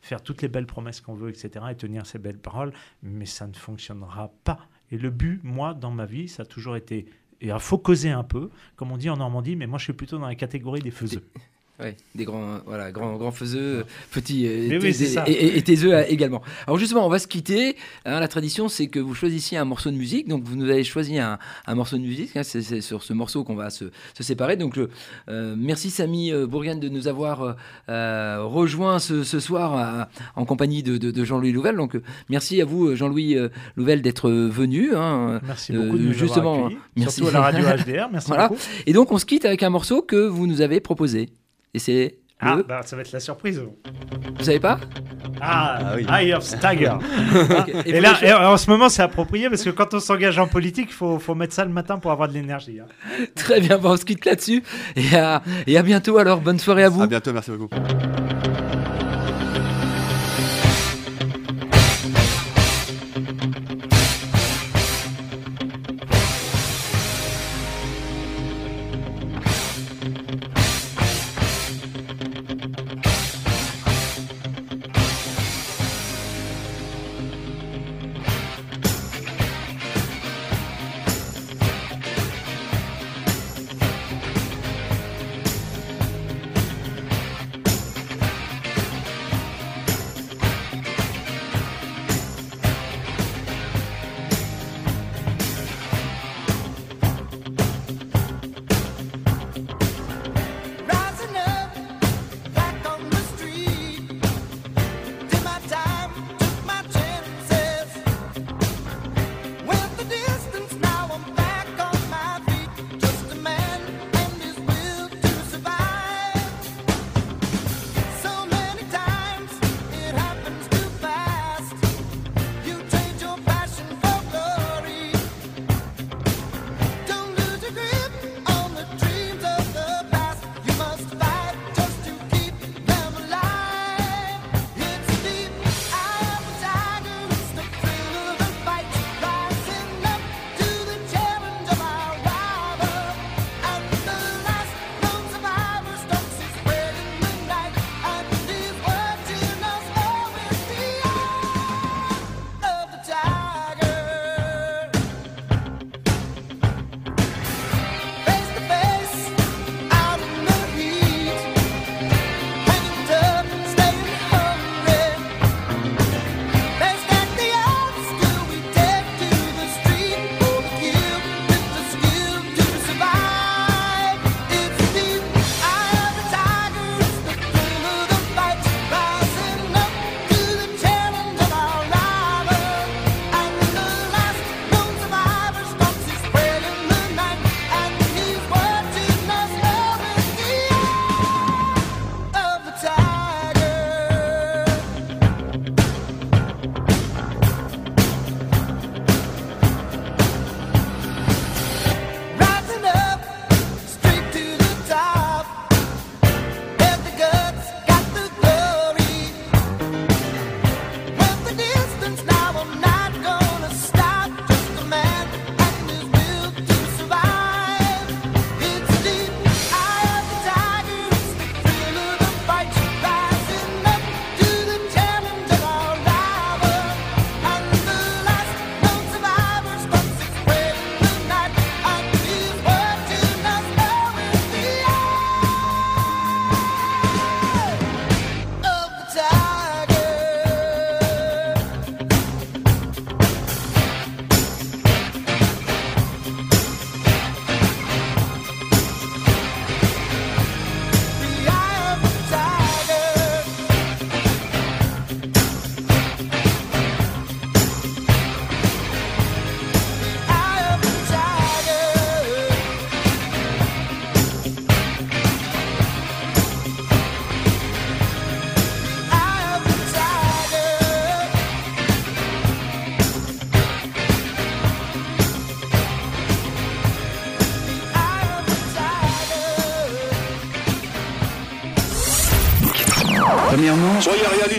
[0.02, 1.66] faire toutes les belles promesses qu'on veut, etc.
[1.70, 2.74] et tenir ces belles paroles,
[3.04, 4.68] mais ça ne fonctionnera pas.
[4.92, 7.08] Et le but, moi, dans ma vie, ça a toujours été
[7.46, 9.94] et il faut causer un peu, comme on dit en Normandie, mais moi je suis
[9.94, 11.24] plutôt dans la catégorie des faiseux.
[11.78, 14.96] Ouais, des grands, voilà, grands, grands faiseux, petits, euh, oui,
[15.28, 16.42] et, et- et tes œufs euh, également.
[16.68, 17.76] Alors justement, on va se quitter.
[18.06, 20.28] hein, la tradition, c'est que vous choisissiez un morceau de musique.
[20.30, 22.36] Donc vous nous avez choisi un, un morceau de musique.
[22.38, 23.86] hein, c'est, sur ce morceau qu'on va se,
[24.18, 24.56] se séparer.
[24.56, 27.58] Donc euh, merci Samy euh, Bourgane de nous avoir
[27.90, 30.08] euh, rejoint ce, ce soir
[30.38, 31.76] en compagnie de, de- de Jean-Louis Louvel.
[31.76, 31.98] Donc
[32.30, 33.36] merci à vous Jean-Louis
[33.76, 34.96] Louvel d'être venu.
[34.96, 35.42] hein.
[35.46, 37.16] Merci beaucoup de nous justement, avoir merci.
[37.18, 38.10] surtout à la radio HDR.
[38.14, 38.48] Merci Voilà.
[38.48, 38.62] beaucoup.
[38.86, 41.30] Et donc on se quitte avec un morceau que vous nous avez proposé.
[41.76, 42.64] Et c'est Ah, le...
[42.64, 43.60] bah, ça va être la surprise.
[43.60, 44.80] Vous savez pas?
[45.42, 46.06] Ah, oui.
[46.10, 46.94] Eye of Stagger.
[47.34, 47.72] Ok.
[47.86, 50.88] Et, là, et en ce moment, c'est approprié parce que quand on s'engage en politique,
[50.92, 52.80] il faut, faut mettre ça le matin pour avoir de l'énergie.
[52.80, 52.86] hein.
[53.36, 54.64] Très bien, bon, on se quitte là-dessus.
[54.96, 56.40] Et à, et à bientôt alors.
[56.40, 57.02] Bonne soirée à vous.
[57.02, 57.76] À bientôt, merci beaucoup.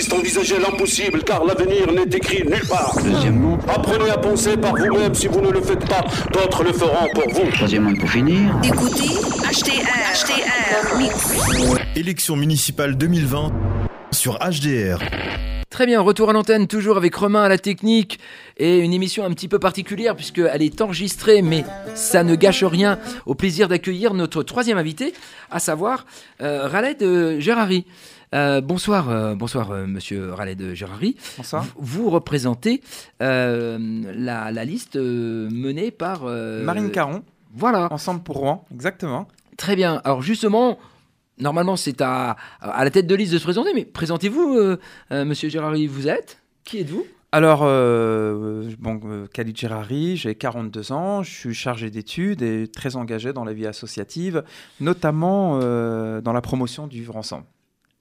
[0.06, 2.94] Soyez réaliste, envisagez l'impossible, car l'avenir n'est écrit nulle part.
[3.02, 7.06] Deuxièmement, Apprenez à penser par vous-même, si vous ne le faites pas, d'autres le feront
[7.14, 7.50] pour vous.
[7.52, 9.08] troisièmement, pour finir, Écoutez
[9.42, 11.32] HTR, HTR Mix.
[11.96, 13.52] Élection municipale 2020
[14.12, 14.98] sur HDR.
[15.68, 18.18] Très bien, retour à l'antenne, toujours avec Romain à la technique
[18.56, 21.64] et une émission un petit peu particulière puisqu'elle est enregistrée, mais
[21.94, 25.12] ça ne gâche rien au plaisir d'accueillir notre troisième invité,
[25.50, 26.06] à savoir
[26.40, 27.84] euh, Raled euh, Gérari.
[28.36, 31.16] Euh, bonsoir, euh, bonsoir euh, Monsieur Raled Gérari.
[31.38, 31.64] Bonsoir.
[31.78, 32.82] Vous, vous représentez
[33.22, 33.78] euh,
[34.14, 37.22] la, la liste euh, menée par Marine Caron,
[37.54, 39.26] Voilà, ensemble pour Rouen, exactement.
[39.56, 40.02] très bien.
[40.04, 40.78] Alors justement,
[41.38, 44.76] normalement c'est à, à la tête de liste de se présenter, mais présentez-vous,
[45.10, 45.86] Monsieur Gérari.
[45.86, 46.38] Vous êtes?
[46.64, 47.06] Qui êtes-vous?
[47.32, 49.00] Alors, euh, bon,
[49.32, 53.66] Khalid Gerari, j'ai 42 ans, je suis chargé d'études et très engagé dans la vie
[53.66, 54.42] associative,
[54.80, 57.44] notamment euh, dans la promotion du vivre ensemble.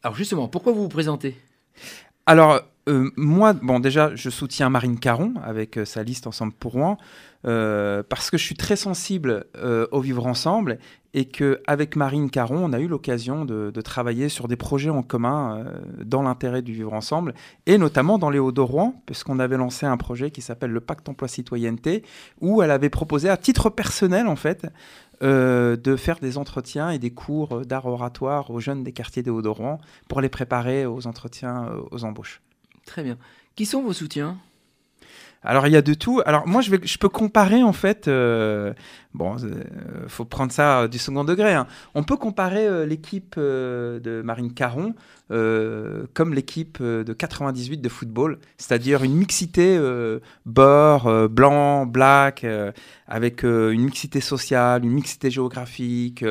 [0.05, 1.35] Alors justement, pourquoi vous vous présentez?
[2.27, 6.73] Alors, euh, moi, bon, déjà, je soutiens Marine Caron avec euh, sa liste Ensemble pour
[6.73, 6.99] Rouen,
[7.47, 9.47] euh, parce que je suis très sensible
[9.91, 10.77] au vivre ensemble
[11.15, 15.01] et que avec Marine Caron, on a eu l'occasion de, travailler sur des projets en
[15.01, 15.65] commun
[16.03, 17.33] dans l'intérêt du vivre ensemble,
[17.65, 21.29] et notamment dans les Hauts-de-Rouen, puisqu'on avait lancé un projet qui s'appelle le Pacte Emploi
[21.29, 22.03] Citoyenneté,
[22.41, 24.67] où elle avait proposé à titre personnel, en fait,
[25.23, 29.29] euh, de faire des entretiens et des cours d'art oratoire aux jeunes des quartiers des
[29.29, 32.41] Hauts-de-Rouen pour les préparer aux entretiens, euh, aux embauches.
[32.85, 33.17] Très bien.
[33.55, 34.37] Qui sont vos soutiens?
[35.45, 36.21] Alors il y a de tout.
[36.25, 38.07] Alors moi je peux comparer en fait.
[38.07, 38.73] euh,
[39.13, 39.63] bon, euh,
[40.07, 41.53] faut prendre ça du second degré.
[41.53, 41.67] hein.
[41.93, 44.93] On peut comparer euh, l'équipe euh, de Marine Caron
[45.27, 49.79] comme l'équipe de 98 de football, c'est-à-dire une mixité
[50.45, 52.45] beurre, blanc, black,
[53.07, 56.23] avec une mixité sociale, une mixité géographique,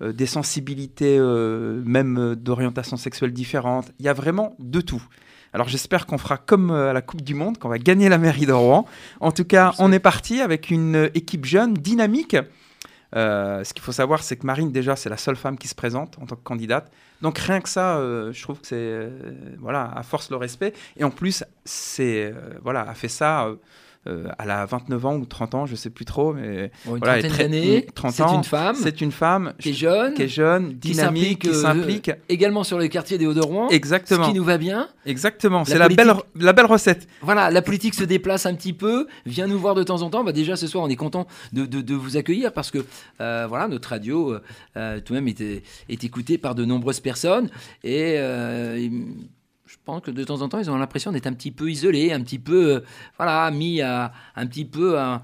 [0.00, 3.92] des sensibilités même d'orientation sexuelle différentes.
[3.98, 5.02] Il y a vraiment de tout.
[5.52, 8.18] Alors j'espère qu'on fera comme euh, à la Coupe du Monde, qu'on va gagner la
[8.18, 8.86] mairie de Rouen.
[9.20, 12.36] En tout cas, on est parti avec une euh, équipe jeune, dynamique.
[13.16, 15.74] Euh, ce qu'il faut savoir, c'est que Marine, déjà, c'est la seule femme qui se
[15.74, 16.90] présente en tant que candidate.
[17.22, 19.10] Donc rien que ça, euh, je trouve que c'est euh,
[19.58, 20.74] voilà, à force le respect.
[20.96, 23.48] Et en plus, c'est voilà, a fait ça.
[24.08, 26.98] Euh, elle a 29 ans ou 30 ans, je sais plus trop, mais Bon, Une
[26.98, 29.72] voilà, elle est trentaine très- d'années, 30 c'est une femme c'est une femme qui est
[29.74, 32.10] jeune, qui est jeune, dynamique, qui euh, s'implique.
[32.28, 34.24] également sur les quartiers des Hauts-de-Rouen, Exactement.
[34.24, 34.88] ce qui nous va bien.
[35.06, 37.06] Exactement, c'est la, belle, politique- la belle recette.
[37.22, 40.24] Voilà, la politique se déplace un petit peu, vient nous voir de temps en temps.
[40.24, 42.84] Bah déjà, ce soir, on est content de, de- de vous accueillir parce que
[43.20, 44.36] euh, voilà, notre radio,
[44.76, 47.48] euh, tout de même, est, est écoutée par de nombreuses personnes.
[47.84, 48.16] Et
[49.88, 52.20] pense que de temps en temps, ils ont l'impression d'être un petit peu isolés, un
[52.20, 52.80] petit peu, euh,
[53.16, 55.22] voilà, mis à un petit peu à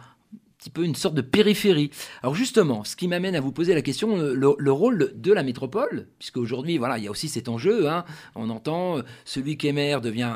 [0.73, 1.91] peu une sorte de périphérie.
[2.23, 5.33] Alors justement, ce qui m'amène à vous poser la question, euh, le, le rôle de
[5.35, 7.91] la métropole, puisque aujourd'hui, voilà, il y a aussi cet enjeu.
[7.91, 8.07] hein.
[8.35, 10.33] on entend euh, celui qui est maire devient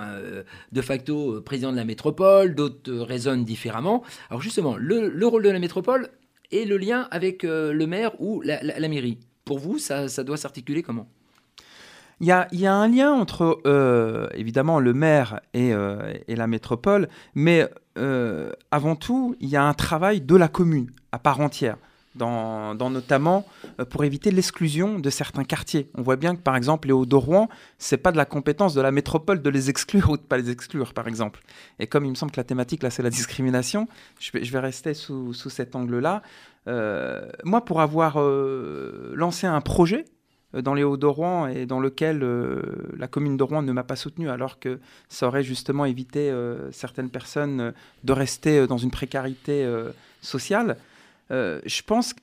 [0.72, 4.04] de facto président de la métropole, d'autres raisonnent différemment.
[4.28, 6.10] Alors justement, le, le rôle de la métropole
[6.50, 9.16] et le lien avec le maire ou la, mairie.
[9.46, 11.08] Pour vous, ça doit s'articuler comment?
[12.20, 17.68] Il y a, un lien entre, euh, évidemment, le maire et, euh, la métropole, mais
[17.96, 21.76] euh, avant tout, il y a un travail de la commune à part entière.
[22.14, 23.46] Dans, notamment
[23.90, 25.88] pour éviter l'exclusion de certains quartiers.
[25.94, 28.90] On voit bien que par exemple les Hauts-de-Rouen, c'est pas de la compétence de la
[28.90, 31.40] métropole de les exclure ou de pas les exclure par exemple.
[31.78, 33.86] Et comme il me semble que la thématique là c'est la discrimination,
[34.18, 36.22] je vais, rester sous, cet angle-là.
[37.44, 40.04] Moi pour avoir lancé un projet
[40.54, 42.62] dans les Hauts-de-Rouen et dans lequel euh,
[42.96, 46.72] la commune de Rouen ne m'a pas soutenu alors que ça aurait justement évité euh,
[46.72, 47.72] certaines personnes euh,
[48.04, 49.90] de rester euh, dans une précarité euh,
[50.22, 50.78] sociale.
[51.30, 52.14] Euh, je pense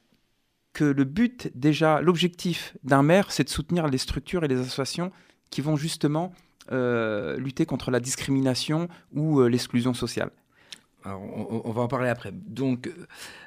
[0.73, 5.11] que le but déjà, l'objectif d'un maire, c'est de soutenir les structures et les associations
[5.51, 6.33] qui vont justement
[6.71, 10.31] euh, lutter contre la discrimination ou euh, l'exclusion sociale.
[11.05, 12.31] On va en parler après.
[12.31, 12.91] Donc,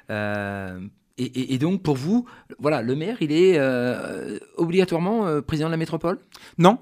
[0.09, 0.79] euh,
[1.19, 2.25] et, donc, pour vous,
[2.59, 6.17] voilà, le maire, il est euh, obligatoirement euh, président de la métropole?
[6.57, 6.77] Non.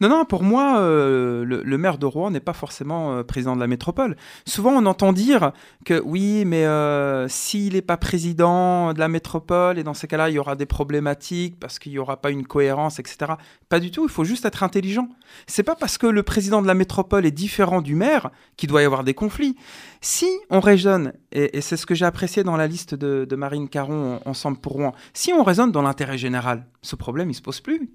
[0.00, 3.60] Non, non, pour moi, euh, le, maire de Rouen n'est pas forcément euh, président de
[3.60, 4.16] la métropole.
[4.46, 5.52] Souvent, on entend dire
[5.84, 10.30] que oui, mais euh, s'il n'est pas président de la métropole, et dans ces cas-là,
[10.30, 13.32] il y aura des problématiques parce qu'il n'y aura pas une cohérence, etc.
[13.68, 15.08] Pas du tout, il faut juste être intelligent.
[15.46, 18.82] C'est pas parce que le président de la métropole est différent du maire qu'il doit
[18.82, 19.56] y avoir des conflits.
[20.00, 23.36] Si on raisonne, et, et c'est ce que j'ai apprécié dans la liste de, de
[23.36, 27.42] Marine Caron, Ensemble pour Rouen, si on raisonne dans l'intérêt général, ce problème, il se
[27.42, 27.90] pose plus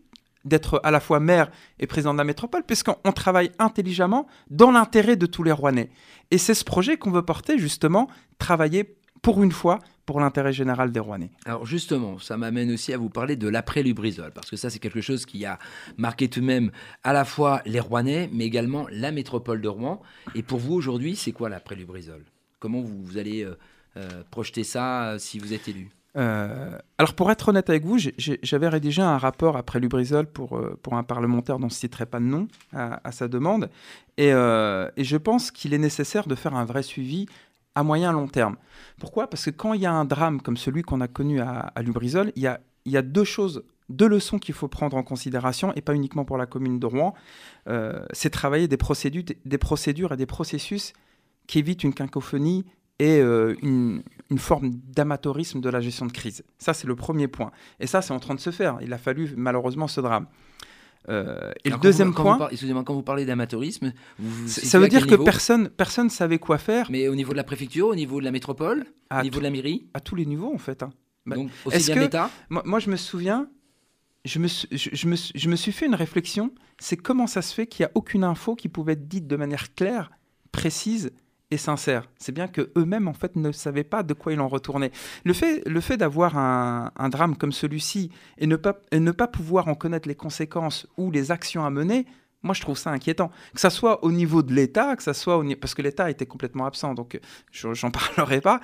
[0.50, 1.50] d'être à la fois maire
[1.80, 5.90] et président de la métropole, puisqu'on on travaille intelligemment dans l'intérêt de tous les Rouennais.
[6.32, 10.92] Et c'est ce projet qu'on veut porter, justement, travailler pour une fois, pour l'intérêt général
[10.92, 11.32] des Rouennais.
[11.46, 15.02] Alors justement, ça m'amène aussi à vous parler de l'après-Lubrizol, parce que ça c'est quelque
[15.02, 15.60] chose qui a
[15.98, 16.72] marqué tout de même
[17.04, 20.02] à la fois les Rouennais, mais également la métropole de Rouen.
[20.36, 22.24] Et pour vous aujourd'hui, c'est quoi l'après-Lubrizol?
[22.60, 23.58] Comment vous, vous allez euh,
[23.98, 25.90] euh, projeter ça euh, si vous êtes élu?
[26.20, 30.78] Euh, alors pour être honnête avec vous, j'avais rédigé un rapport après Lubrizol pour, euh,
[30.84, 33.70] pour un parlementaire dont je ne citerai pas de nom à, sa demande.
[34.18, 37.28] Et, euh, et je pense qu'il est nécessaire de faire un vrai suivi
[37.76, 38.58] à moyen long terme.
[39.00, 39.30] Pourquoi?
[39.30, 42.34] Parce que quand il y a un drame comme celui qu'on a connu à, Lubrizol,
[42.36, 46.26] il y a, deux choses, deux leçons qu'il faut prendre en considération, et pas uniquement
[46.26, 47.14] pour la commune de Rouen.
[48.12, 50.94] C'est travailler des procédures, des procédures et des processus
[51.48, 52.66] qui évitent une cacophonie
[53.00, 56.44] et euh, une, une forme d'amateurisme de la gestion de crise.
[56.58, 57.52] Ça, c'est le premier point.
[57.80, 58.78] Et ça, c'est en train de se faire.
[58.82, 60.28] Il a fallu malheureusement ce drame.
[61.08, 63.94] Euh, et Alors, le deuxième vous- point, par- Excusez-moi, quand vous parlez d'amateurisme,
[64.48, 67.88] ça veut dire que personne personne savait quoi faire Mais au niveau de la préfecture,
[67.88, 70.26] au niveau de la métropole, à, au niveau tout- de la mairie, à tous les
[70.26, 70.84] niveaux, en fait.
[70.84, 70.90] hein.
[71.26, 73.48] Bah, donc aussi bien que- l'État Moi, moi, je me souviens,
[74.26, 77.28] je me, suis- je, je me, suis- je me suis fait une réflexion, c'est comment
[77.28, 80.12] ça se fait qu'il n'y a aucune info qui pouvait être dite de manière claire,
[80.52, 81.12] précise
[81.52, 82.10] et sincère.
[82.18, 84.92] C'est bien que eux-mêmes en fait ne savaient pas de quoi il en retournait.
[85.24, 89.12] Le fait, le fait d'avoir un, un drame comme celui-ci et ne, pas, et ne
[89.12, 92.06] pas pouvoir en connaître les conséquences ou les actions à mener,
[92.44, 93.32] moi je trouve ça inquiétant.
[93.54, 96.26] Que ça soit au niveau de l'État, que ça soit au parce que l'État était
[96.28, 97.20] complètement absent, donc euh,
[97.52, 98.62] je- j'en parlerai pas,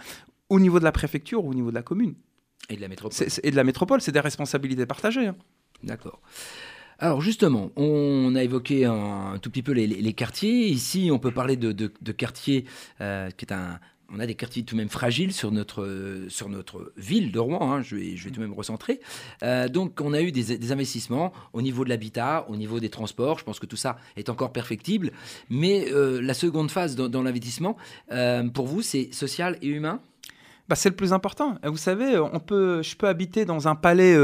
[0.49, 2.13] au niveau de la préfecture ou au niveau de la commune.
[2.69, 3.27] et de la métropole.
[3.43, 5.27] Et de la métropole, c'est des responsabilités partagées.
[5.27, 5.35] hein.
[5.83, 6.21] D'accord.
[6.99, 10.67] Alors justement, on a évoqué un, tout petit peu les, quartiers.
[10.67, 12.65] Ici, on peut parler de, quartiers
[13.01, 13.79] euh, qui est un.
[14.13, 17.73] On a des quartiers tout de même fragiles sur notre, sur notre ville de Rouen,
[17.73, 18.99] hein, je, vais, tout de même recentrer.
[19.41, 23.39] Euh, donc on a eu des, investissements au niveau de l'habitat, au niveau des transports,
[23.39, 25.11] je pense que tout ça est encore perfectible.
[25.49, 27.77] Mais euh, la seconde phase dans, l'investissement,
[28.53, 29.99] pour vous, c'est social et humain?
[30.69, 31.57] Bah, c'est le plus important.
[31.63, 34.15] Vous savez, on peut, je peux habiter dans un palais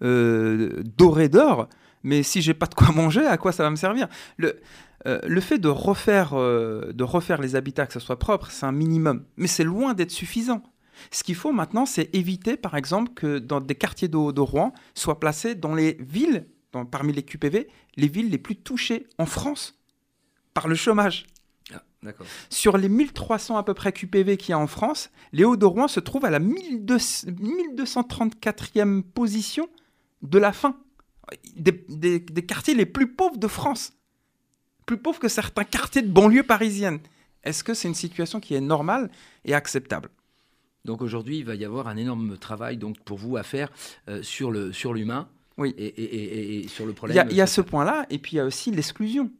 [0.00, 1.68] doré d'or,
[2.02, 4.08] mais si j'ai pas de quoi manger, à quoi ça va me servir?
[4.36, 4.60] Le,
[5.06, 8.66] euh, le fait de refaire, euh, de refaire les habitats, que ce soit propre, c'est
[8.66, 10.62] un minimum, mais c'est loin d'être suffisant.
[11.10, 14.72] Ce qu'il faut maintenant, c'est éviter, par exemple, que dans des quartiers de, de Rouen
[14.94, 19.24] soient placés dans les villes, dans- parmi les QPV, les villes les plus touchées en
[19.26, 19.80] France
[20.52, 21.26] par le chômage.
[21.72, 21.82] Ah.
[22.50, 26.00] Sur les 1300 à peu près QPV qu'il y a en France, les Hauts-de-Rouen se
[26.00, 29.68] trouvent à la 1200 1234e position
[30.22, 30.76] de la fin.
[31.56, 33.92] Des, des- des quartiers les plus pauvres de France.
[34.86, 36.98] Plus pauvres que certains quartiers de banlieue parisienne.
[37.44, 39.10] Est-ce que c'est une situation qui est normale
[39.44, 40.10] et acceptable?
[40.84, 43.70] Donc aujourd'hui, il va y avoir un énorme travail donc pour vous à faire
[44.08, 45.28] euh, sur le sur l'humain.
[45.58, 45.74] Oui.
[45.76, 47.16] Et, et- et- et sur le Il problème.
[47.16, 49.30] y a, il y a ce point-là, et puis il y a aussi l'exclusion.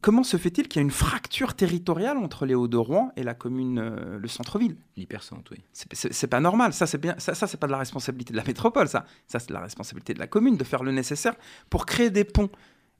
[0.00, 3.78] Comment se fait-il qu'il y a une fracture territoriale entre les Hauts-de-Rouen et la commune,
[3.78, 4.76] euh, le centre-ville?
[4.96, 5.62] L'hypercentre, oui.
[5.72, 6.72] C'est pas normal.
[6.72, 7.14] Ça, c'est bien.
[7.18, 8.88] Ça, ça c'est pas de la responsabilité de la métropole.
[8.88, 11.34] Ça, ça c'est de la responsabilité de la commune de faire le nécessaire
[11.70, 12.50] pour créer des ponts.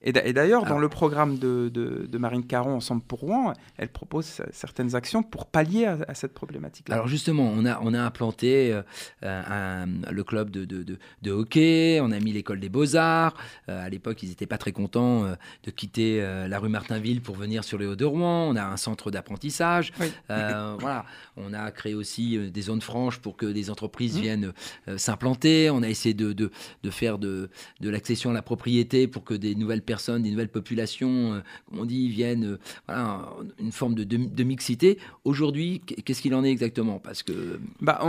[0.07, 3.53] Et d'a- et d'ailleurs, dans le programme de, de- de Marine Caron, Ensemble pour Rouen,
[3.77, 6.95] elle propose certaines actions pour pallier à, à cette problématique-là.
[6.95, 8.83] Alors justement, on a, on a implanté euh,
[9.24, 13.35] un- le club de, hockey, on a mis l'école des beaux-arts.
[13.69, 15.35] Euh, à l'époque, ils n'étaient pas très contents euh,
[15.65, 18.49] de quitter la rue Martinville pour venir sur les Hauts-de-Rouen.
[18.51, 19.93] On a un centre d'apprentissage.
[20.01, 20.07] Oui.
[20.78, 21.05] Voilà.
[21.37, 24.23] On a créé aussi des zones franches pour que les entreprises Mhm.
[24.23, 24.53] viennent
[24.97, 25.69] s'implanter.
[25.70, 26.51] On a essayé de,
[26.91, 27.51] faire de,
[27.81, 31.81] de l'accession à la propriété pour que des nouvelles personnes, des nouvelles populations, euh, comme
[31.81, 32.44] on dit, viennent.
[32.44, 33.28] euh, voilà,
[33.59, 34.98] une forme de, mixité.
[35.24, 36.98] Aujourd'hui, qu'est-ce qu'il en est exactement?
[36.98, 38.01] Parce que Bah,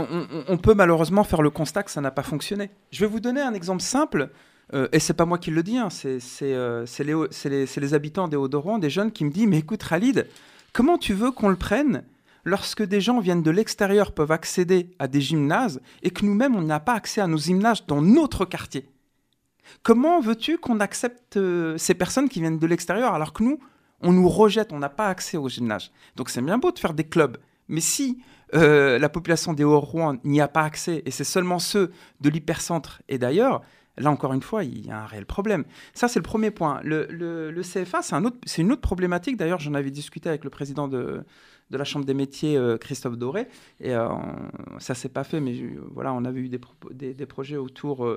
[0.48, 2.70] on, peut malheureusement faire le constat que ça n'a pas fonctionné.
[2.92, 4.30] Je vais vous donner un exemple simple,
[4.74, 5.88] euh, et c'est pas moi qui le dis, hein,
[6.42, 10.26] euh, c'est les habitants des Hauts-de-Rouen, des jeunes qui me disent Mais écoute, Khalid,
[10.72, 12.04] comment tu veux qu'on le prenne
[12.44, 16.62] lorsque des gens viennent de l'extérieur, peuvent accéder à des gymnases, et que nous-mêmes, on
[16.62, 18.86] n'a pas accès à nos gymnases dans notre quartier?
[19.82, 23.58] Comment veux-tu qu'on accepte euh, ces personnes qui viennent de l'extérieur alors que nous,
[24.00, 25.90] on nous rejette, on n'a pas accès au gymnase?
[26.16, 27.38] Donc c'est bien beau de faire des clubs,
[27.68, 28.18] mais si
[28.54, 33.02] euh, la population des Hauts-Rouen n'y a pas accès, et c'est seulement ceux de l'hypercentre
[33.08, 33.62] et d'ailleurs,
[33.98, 35.64] là encore une fois, il y a un réel problème.
[35.92, 36.80] Ça, c'est le premier point.
[36.82, 39.36] Le, CFA, c'est une autre problématique.
[39.36, 41.24] D'ailleurs, j'en avais discuté avec le président de,
[41.70, 43.48] la Chambre des métiers, euh, Christophe Doré,
[43.80, 44.08] et euh,
[44.78, 45.54] ça s'est pas fait, mais
[45.92, 48.08] voilà, on avait eu des, projets autour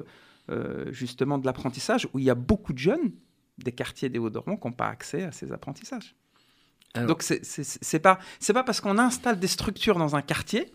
[0.91, 3.11] justement de l'apprentissage, où il y a beaucoup de jeunes
[3.57, 6.15] des quartiers des Hauts-de-Rouen qui n'ont pas accès à ces apprentissages.
[6.93, 10.71] Alors- Donc c'est pas c'est pas parce qu'on installe des structures dans un quartier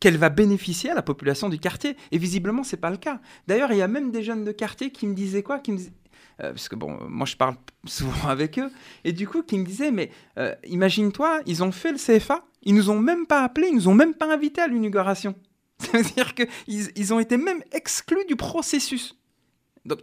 [0.00, 1.96] qu'elle va bénéficier à la population du quartier.
[2.12, 3.20] Et visiblement c'est pas le cas.
[3.46, 5.76] D'ailleurs il y a même des jeunes de quartier qui me disaient quoi Qui me
[5.78, 5.92] dis-
[6.40, 7.56] euh, parce que bon, moi je parle
[7.86, 8.70] souvent avec eux,
[9.04, 12.74] et du coup, qui me disaient, mais euh, imagine-toi, ils ont fait le CFA, ils
[12.74, 15.34] nous ont même pas appelés, ils nous ont même pas invités à l'inauguration.
[15.78, 16.48] Ça veut dire qu'ils
[16.96, 19.16] ils ont été même exclus du processus.
[19.84, 20.00] Donc,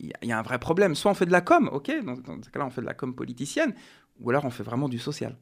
[0.00, 0.94] il y, a- il y a un vrai problème.
[0.94, 2.94] Soit on fait de la com, ok, dans, dans ce cas-là, on fait de la
[2.94, 3.74] com politicienne,
[4.20, 5.36] ou alors on fait vraiment du social.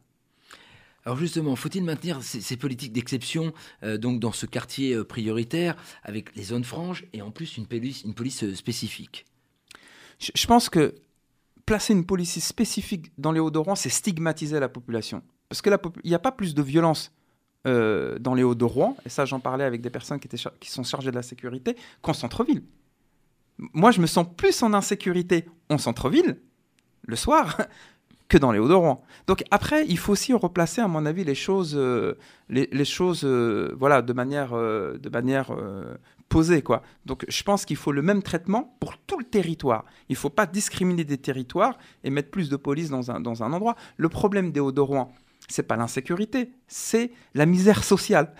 [1.05, 3.53] Alors justement, faut-il maintenir ces, ces politiques d'exception
[3.85, 7.66] euh, donc dans ce quartier euh, prioritaire avec les zones franches et en plus une
[7.66, 9.24] police, une police euh, spécifique?
[10.19, 10.97] Je, je pense que
[11.65, 15.23] placer une police spécifique dans les Hauts-de-Rouen, c'est stigmatiser la population.
[15.48, 17.12] Parce qu'il n'y a pas plus de violence
[17.66, 21.16] euh, dans les Hauts-de-Rouen, et ça j'en parlais avec des personnes qui, sont chargées de
[21.16, 22.62] la sécurité, qu'en centre-ville.
[23.59, 26.39] Moi, je me sens plus en insécurité en centre-ville,
[27.07, 27.59] le soir,
[28.28, 29.03] que dans les Hauts-de-Rouen.
[29.27, 32.19] Donc après, il faut aussi replacer, à mon avis, les choses, euh,
[32.49, 35.53] les, choses euh, voilà, de manière, de manière
[36.28, 36.62] posée.
[36.62, 36.83] Quoi.
[37.05, 39.85] Donc je pense qu'il faut le même traitement pour tout le territoire.
[40.09, 43.43] Il ne faut pas discriminer des territoires et mettre plus de police dans un, dans
[43.43, 43.77] un endroit.
[43.97, 45.12] Le problème des Hauts-de-Rouen,
[45.48, 48.32] c'est pas l'insécurité, c'est la misère sociale.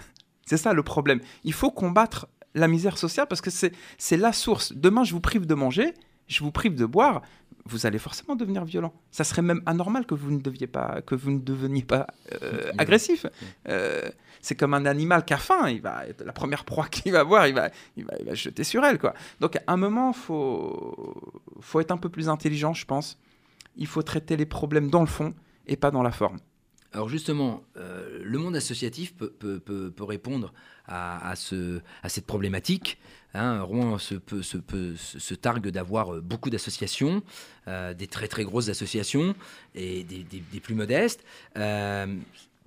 [0.47, 1.21] C'est ça le problème.
[1.45, 4.73] Il faut combattre la misère sociale parce que c'est la source.
[4.73, 5.95] Demain, je vous prive de manger,
[6.27, 7.23] je vous prive de boire,
[7.67, 8.95] vous allez forcément devenir violent.
[9.11, 12.07] Ça serait même anormal que vous ne deviez pas, que vous ne deveniez pas
[12.43, 13.27] euh, agressif.
[13.69, 14.09] Euh,
[14.41, 15.69] c'est comme un animal qui a faim.
[15.69, 18.65] Il va la première proie qu'il va voir, il va, il va, il va jeter
[18.65, 19.15] sur elle, quoi.
[19.41, 23.19] Donc, à un moment, faut, faut être un peu plus intelligent, je pense.
[23.77, 25.35] Il faut traiter les problèmes dans le fond
[25.67, 26.39] et pas dans la forme.
[26.93, 30.53] Alors justement, euh, le monde associatif peut, répondre
[30.87, 32.99] à, à ce, à cette problématique.
[33.35, 33.61] hein.
[33.63, 37.23] Rouen se, se, targue d'avoir euh, beaucoup d'associations,
[37.69, 39.35] euh, des très très grosses associations
[39.75, 41.25] et des, plus modestes.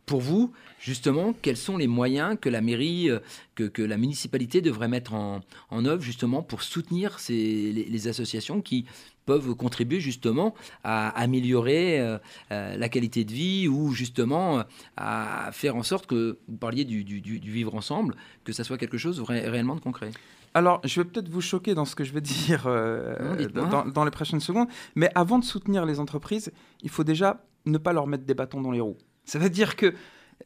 [0.05, 3.09] Pour vous, justement, quels sont les moyens que la mairie,
[3.53, 5.41] que, la municipalité devrait mettre en,
[5.71, 8.85] œuvre justement pour soutenir les associations qui
[9.29, 10.49] peuvent contribuer justement
[10.83, 12.17] à améliorer euh,
[12.51, 14.63] euh, la qualité de vie ou justement euh,
[14.97, 18.15] à faire en sorte que vous parliez du, du- du- du vivre ensemble,
[18.45, 20.11] que ça soit quelque chose ré- réellement de concret.
[20.55, 23.15] Alors, je vais peut-être vous choquer dans ce que je vais dire euh,
[23.61, 26.51] Non, dans, dans les prochaines secondes, mais avant de soutenir les entreprises,
[26.81, 27.29] il faut déjà
[27.65, 28.97] ne pas leur mettre des bâtons dans les roues.
[29.25, 29.93] Ça veut dire que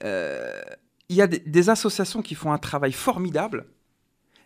[0.04, 0.62] euh,
[1.10, 3.66] il y a des, des associations qui font un travail formidable,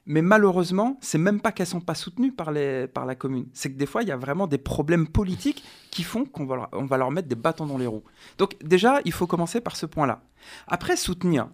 [0.07, 3.45] mais malheureusement, c'est même pas qu'elles sont pas soutenues par, la commune.
[3.51, 6.69] C'est que des fois, il y a vraiment des problèmes politiques qui font qu'on va,
[6.97, 8.03] leur- mettre des bâtons dans les roues.
[8.37, 10.21] Donc déjà, il faut commencer par ce point-là.
[10.67, 11.49] Après, soutenir.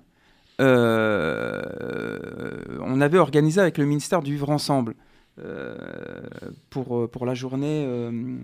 [0.62, 1.64] euh,
[2.82, 4.94] on avait organisé avec le ministère du Vivre Ensemble
[5.40, 5.76] euh,
[6.70, 8.38] pour, la, journée, euh,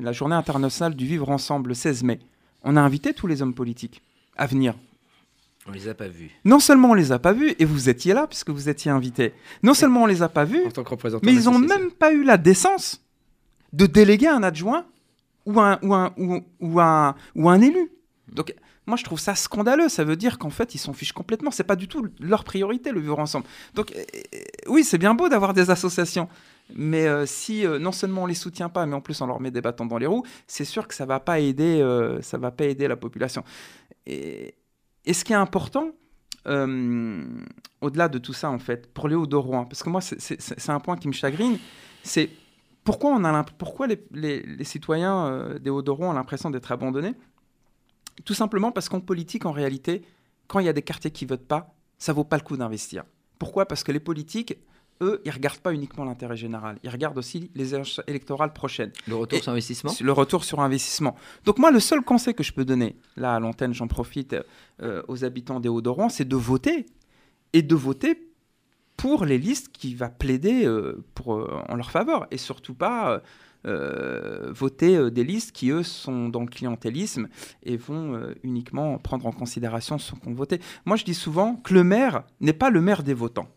[0.00, 2.20] la journée internationale du Vivre Ensemble le 16 mai.
[2.62, 4.00] On a invité tous les hommes politiques
[4.36, 4.74] à venir.
[5.66, 6.30] On les a pas vus.
[6.44, 9.32] Non seulement on les a pas vus, et vous étiez là puisque vous étiez invité.
[9.62, 11.84] Non seulement on les a pas vus, En tant que représentant mais ils ont d'association.
[11.84, 13.02] même pas eu la décence
[13.72, 14.86] de déléguer un adjoint
[15.46, 17.90] ou un, ou un, ou, ou un, ou un élu.
[18.32, 18.54] Donc,
[18.86, 19.88] moi, je trouve ça scandaleux.
[19.88, 21.50] Ça veut dire qu'en fait, ils s'en fichent complètement.
[21.50, 23.46] C'est pas du tout leur priorité, le vivre ensemble.
[23.74, 24.02] Donc, euh,
[24.34, 24.38] euh,
[24.68, 26.28] oui, c'est bien beau d'avoir des associations.
[26.74, 29.40] Mais euh, si euh, non seulement on les soutient pas, mais en plus on leur
[29.40, 31.82] met des bâtons dans les roues, c'est sûr que ça va pas aider,
[32.22, 33.44] ça va pas aider la population.
[34.06, 34.54] Et,
[35.04, 35.90] et ce qui est important,
[36.46, 37.24] euh,
[37.80, 41.08] au-delà de tout ça, en fait, pour Hauts-de-Rouen, parce que moi, c'est- un point qui
[41.08, 41.58] me chagrine,
[42.02, 42.30] c'est
[42.84, 47.14] pourquoi, on a pourquoi les citoyens euh, des Hauts-de-Rouen ont l'impression d'être abandonnés?
[48.24, 50.02] Tout simplement parce qu'en politique, en réalité,
[50.46, 53.04] quand il y a des quartiers qui votent pas, ça vaut pas le coup d'investir.
[53.38, 53.66] Pourquoi?
[53.66, 54.56] Parce que les politiques,
[55.00, 58.92] eux, ils regardent pas uniquement l'intérêt général, ils regardent aussi les élections électorales prochaines.
[59.08, 61.16] Le retour Et- sur investissement Le retour sur investissement.
[61.44, 64.36] Donc moi, le seul conseil que je peux donner, là à l'antenne, j'en profite
[64.82, 66.86] euh, aux habitants des Hauts-de-Rouen, c'est de voter.
[67.52, 68.28] Et de voter
[68.96, 72.26] pour les listes qui va plaider euh, pour, euh, en leur faveur.
[72.30, 73.22] Et surtout pas
[73.66, 77.28] euh, voter euh, des listes qui, eux, sont dans le clientélisme
[77.62, 80.60] et vont euh, uniquement prendre en considération ceux qu'on voté.
[80.84, 83.48] Moi, je dis souvent que le maire n'est pas le maire des votants.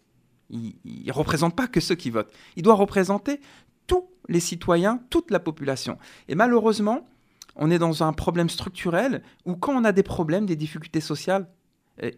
[0.50, 0.76] Il
[1.06, 2.32] ne représente pas que ceux qui votent.
[2.56, 3.40] Il doit représenter
[3.86, 5.98] tous les citoyens, toute la population.
[6.28, 7.08] Et malheureusement,
[7.56, 11.48] on est dans un problème structurel où quand on a des problèmes, des difficultés sociales,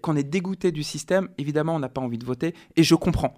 [0.02, 2.54] qu'on est dégoûté du système, évidemment, on n'a pas envie de voter.
[2.76, 3.34] Et je comprends.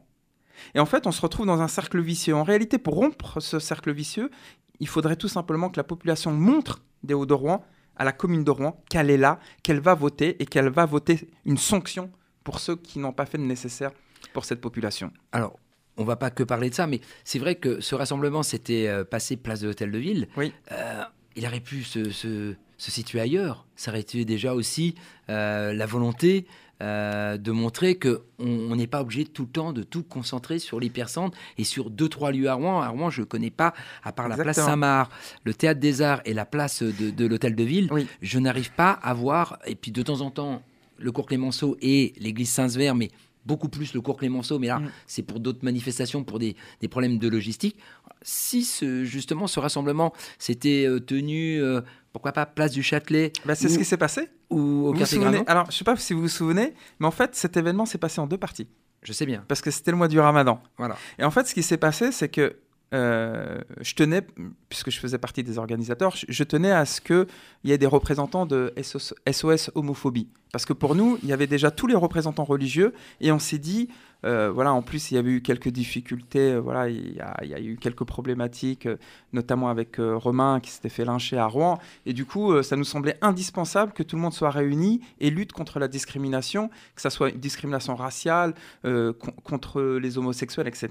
[0.76, 2.36] Et en fait, on se retrouve dans un cercle vicieux.
[2.36, 4.32] En réalité, pour rompre ce cercle vicieux,
[4.80, 7.64] il faudrait tout simplement que la population montre des Hauts-de-Rouen
[7.96, 11.30] à la commune de Rouen qu'elle est là, qu'elle va voter et qu'elle va voter
[11.46, 12.12] une sanction
[12.44, 13.92] pour ceux qui n'ont pas fait le nécessaire
[14.34, 15.12] pour cette population.
[15.32, 15.58] Alors,
[15.98, 19.04] on va pas que parler de ça, mais c'est vrai que ce rassemblement s'était euh,
[19.04, 20.28] passé place de l'Hôtel de Ville.
[20.38, 20.54] Oui.
[20.72, 21.04] Euh,
[21.36, 23.66] il aurait pu se, se- se situer ailleurs.
[23.76, 24.96] Ça aurait été déjà aussi
[25.30, 26.46] euh, la volonté
[26.82, 30.80] euh, de montrer que on n'est pas obligé tout le temps de tout concentrer sur
[30.80, 32.82] l'hypercentre et sur deux trois lieux à Rouen.
[32.82, 34.56] À Rouen, je ne connais pas, à part la place.
[34.56, 35.12] Saint-Marc,
[35.44, 38.08] le théâtre des Arts et la place de, de l'hôtel de ville, Oui.
[38.22, 39.60] je n'arrive pas à voir.
[39.68, 40.64] Et puis de temps en temps,
[40.98, 43.12] le cours Clémenceau et l'église Saint-Sever, mais
[43.46, 44.92] beaucoup plus le cours Clémenceau, mais là, Mm.
[45.08, 47.78] c'est pour d'autres manifestations, pour des, des problèmes de logistique.
[48.22, 51.82] Si ce, justement ce rassemblement s'était euh, tenu, euh,
[52.14, 54.30] pourquoi pas, place du Châtelet Bah, c'est ce qui s'est passé.
[54.50, 57.36] ou au Vous souvenez Alors, je sais pas si vous vous souvenez, mais en fait,
[57.36, 58.68] cet événement s'est passé en deux parties.
[59.02, 59.44] Je sais bien.
[59.48, 60.62] Parce que c'était le mois du ramadan.
[60.78, 60.96] Voilà.
[61.18, 62.58] Et en fait, ce qui s'est passé, c'est que
[62.94, 64.22] euh, je tenais,
[64.70, 67.26] puisque je faisais partie des organisateurs, je, tenais à ce qu'il
[67.64, 70.28] y ait des représentants de SOS, homophobie.
[70.52, 73.60] Parce que pour nous, il y avait déjà tous les représentants religieux, et on s'est
[73.60, 73.88] dit,
[74.26, 77.22] euh, voilà, en plus, il y avait eu quelques difficultés, euh, voilà, il y,
[77.54, 78.90] a, eu quelques problématiques,
[79.32, 83.18] notamment avec Romain qui s'était fait lyncher à Rouen, et du coup, ça nous semblait
[83.22, 87.30] indispensable que tout le monde soit réuni et lutte contre la discrimination, que ça soit
[87.30, 88.54] une discrimination raciale,
[88.84, 89.14] con-
[89.46, 90.90] contre les homosexuels, etc.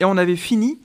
[0.00, 0.78] Et on avait fini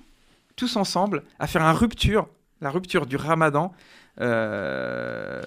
[0.55, 2.27] tous ensemble à faire une rupture,
[2.61, 3.73] la rupture du ramadan,
[4.21, 5.41] euh,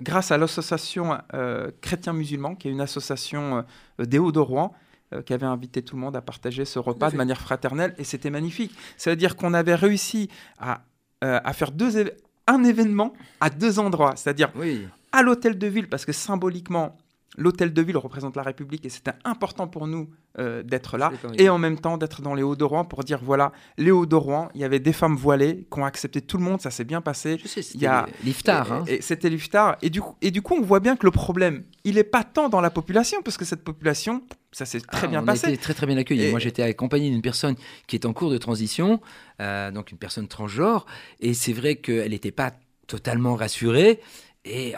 [0.00, 3.64] grâce à l'association euh, Chrétiens-Musulmans, qui est une association
[4.00, 4.72] euh, des Hauts-de-Rouen,
[5.12, 8.04] euh, qui avait invité tout le monde à partager ce repas de manière fraternelle, et
[8.04, 8.72] c'était magnifique.
[8.96, 10.28] Ça veut dire qu'on avait réussi
[10.58, 10.82] à,
[11.20, 12.12] à faire deux
[12.46, 14.86] un événement à deux endroits, c'est-à-dire Oui.
[15.12, 16.96] à l'hôtel de ville, parce que symboliquement,
[17.36, 21.12] l'hôtel de ville représente la République et c'était important pour nous euh, d'être là.
[21.38, 24.64] Et en même temps d'être dans les Hauts-de-Rouen pour dire voilà, les Hauts-de-Rouen, il y
[24.64, 27.38] avait des femmes voilées qui ont accepté tout le monde, ça s'est bien passé.
[27.42, 28.72] Je sais, Il c'était y a- l'iftar.
[28.72, 28.84] Hein.
[29.00, 29.76] C'était l'iftar.
[29.82, 32.24] Et du, coup, et du coup, on voit bien que le problème, il n'est pas
[32.24, 35.46] tant dans la population, parce que cette population, ça s'est très Ah, bien on passé.
[35.46, 36.24] a été très très bien accueillis.
[36.24, 37.54] Et- Moi, j'étais accompagné d'une personne
[37.86, 39.00] qui est en cours de transition,
[39.40, 40.84] euh, donc une personne transgenre,
[41.20, 42.52] et c'est vrai qu'elle n'était pas
[42.86, 44.00] totalement rassurée.
[44.46, 44.74] Et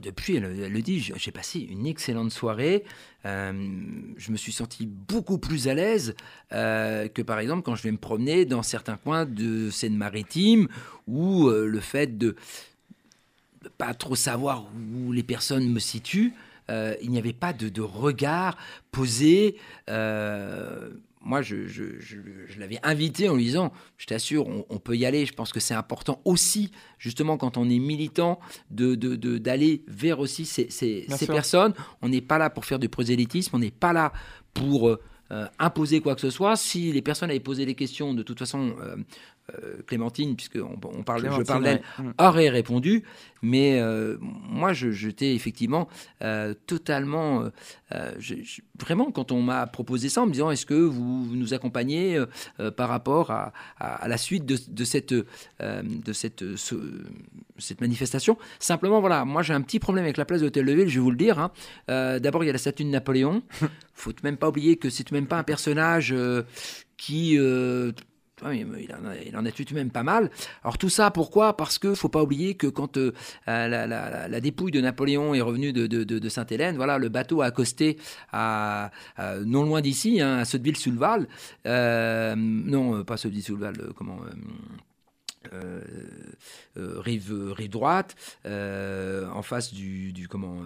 [0.00, 2.84] depuis, elle, le dit, j'ai passé une excellente soirée.
[3.24, 3.52] Euh,
[4.16, 6.14] je me suis senti beaucoup plus à l'aise
[6.52, 10.68] euh, que par exemple quand je vais me promener dans certains coins de Seine-Maritime
[11.08, 12.36] où euh, le fait de
[13.62, 14.66] de pas trop savoir
[15.04, 16.34] où les personnes me situent,
[16.68, 18.56] il n'y avait pas de regard
[18.92, 19.56] posé.
[21.26, 22.16] Moi, je, je- je-
[22.46, 25.26] je l'avais invité en lui disant, je t'assure, on, on peut y aller.
[25.26, 28.38] Je pense que c'est important aussi, justement, quand on est militant,
[28.70, 30.68] de, de- de- d'aller vers aussi ces,
[31.26, 31.74] personnes.
[32.02, 34.12] On n'est pas là pour faire du prosélytisme, on n'est pas là
[34.54, 35.00] pour euh,
[35.32, 36.54] euh, imposer quoi que ce soit.
[36.56, 38.96] Si les personnes avaient posé des questions, de toute façon, euh,
[39.86, 42.04] Clémentine, puisque on, on parle, je parle d'elle, ouais.
[42.04, 42.12] Mm.
[42.18, 43.04] aurait répondu.
[43.42, 45.88] Mais euh, moi, je- j'étais effectivement
[46.22, 47.42] euh, totalement.
[47.42, 47.50] euh,
[47.92, 51.28] euh, je- je- vraiment, quand on m'a proposé ça en me disant est-ce que vous
[51.34, 52.26] nous accompagnez euh,
[52.58, 56.56] euh, par rapport à, à- à la suite de, de cette, euh, de cette, euh,
[56.56, 57.04] ce-
[57.58, 58.36] cette manifestation?
[58.58, 60.94] Simplement, voilà, moi j'ai un petit problème avec la place de l'Hôtel de Ville, je
[60.98, 61.38] vais vous le dire.
[61.38, 61.52] hein.
[61.90, 63.42] Euh, D'abord, il y a la statue de Napoléon.
[63.94, 66.42] faut même pas oublier que c'est même pas un personnage euh,
[66.96, 67.36] qui.
[67.38, 67.92] euh,
[68.42, 70.30] il en, a, il en a même pas mal.
[70.62, 71.56] Alors tout ça, pourquoi?
[71.56, 73.12] Parce que faut pas oublier que quand euh,
[73.46, 77.96] la, dépouille de Napoléon est revenue de, Sainte-Hélène, voilà, le bateau a accosté
[78.34, 81.26] non loin d'ici, hein, à Sotteville-sous-le-Val.
[81.66, 84.18] Euh, non, pas Sotteville-sous-le-Val, euh, comment
[85.52, 85.80] euh,
[86.76, 88.14] euh, rive, droite,
[88.46, 90.56] euh, en face du, comment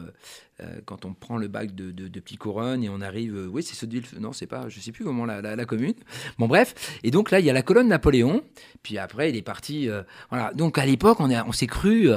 [0.84, 4.04] quand on prend le bac de, de, de Petit-Couronne et on arrive, oui c'est Sotteville,
[4.18, 5.94] non c'est pas, je sais plus comment la, la, commune.
[6.38, 8.42] Bon bref, et donc là il y a la colonne Napoléon,
[8.82, 9.88] puis après il est parti,
[10.28, 10.52] voilà.
[10.52, 12.10] Donc à l'époque on, on s'est cru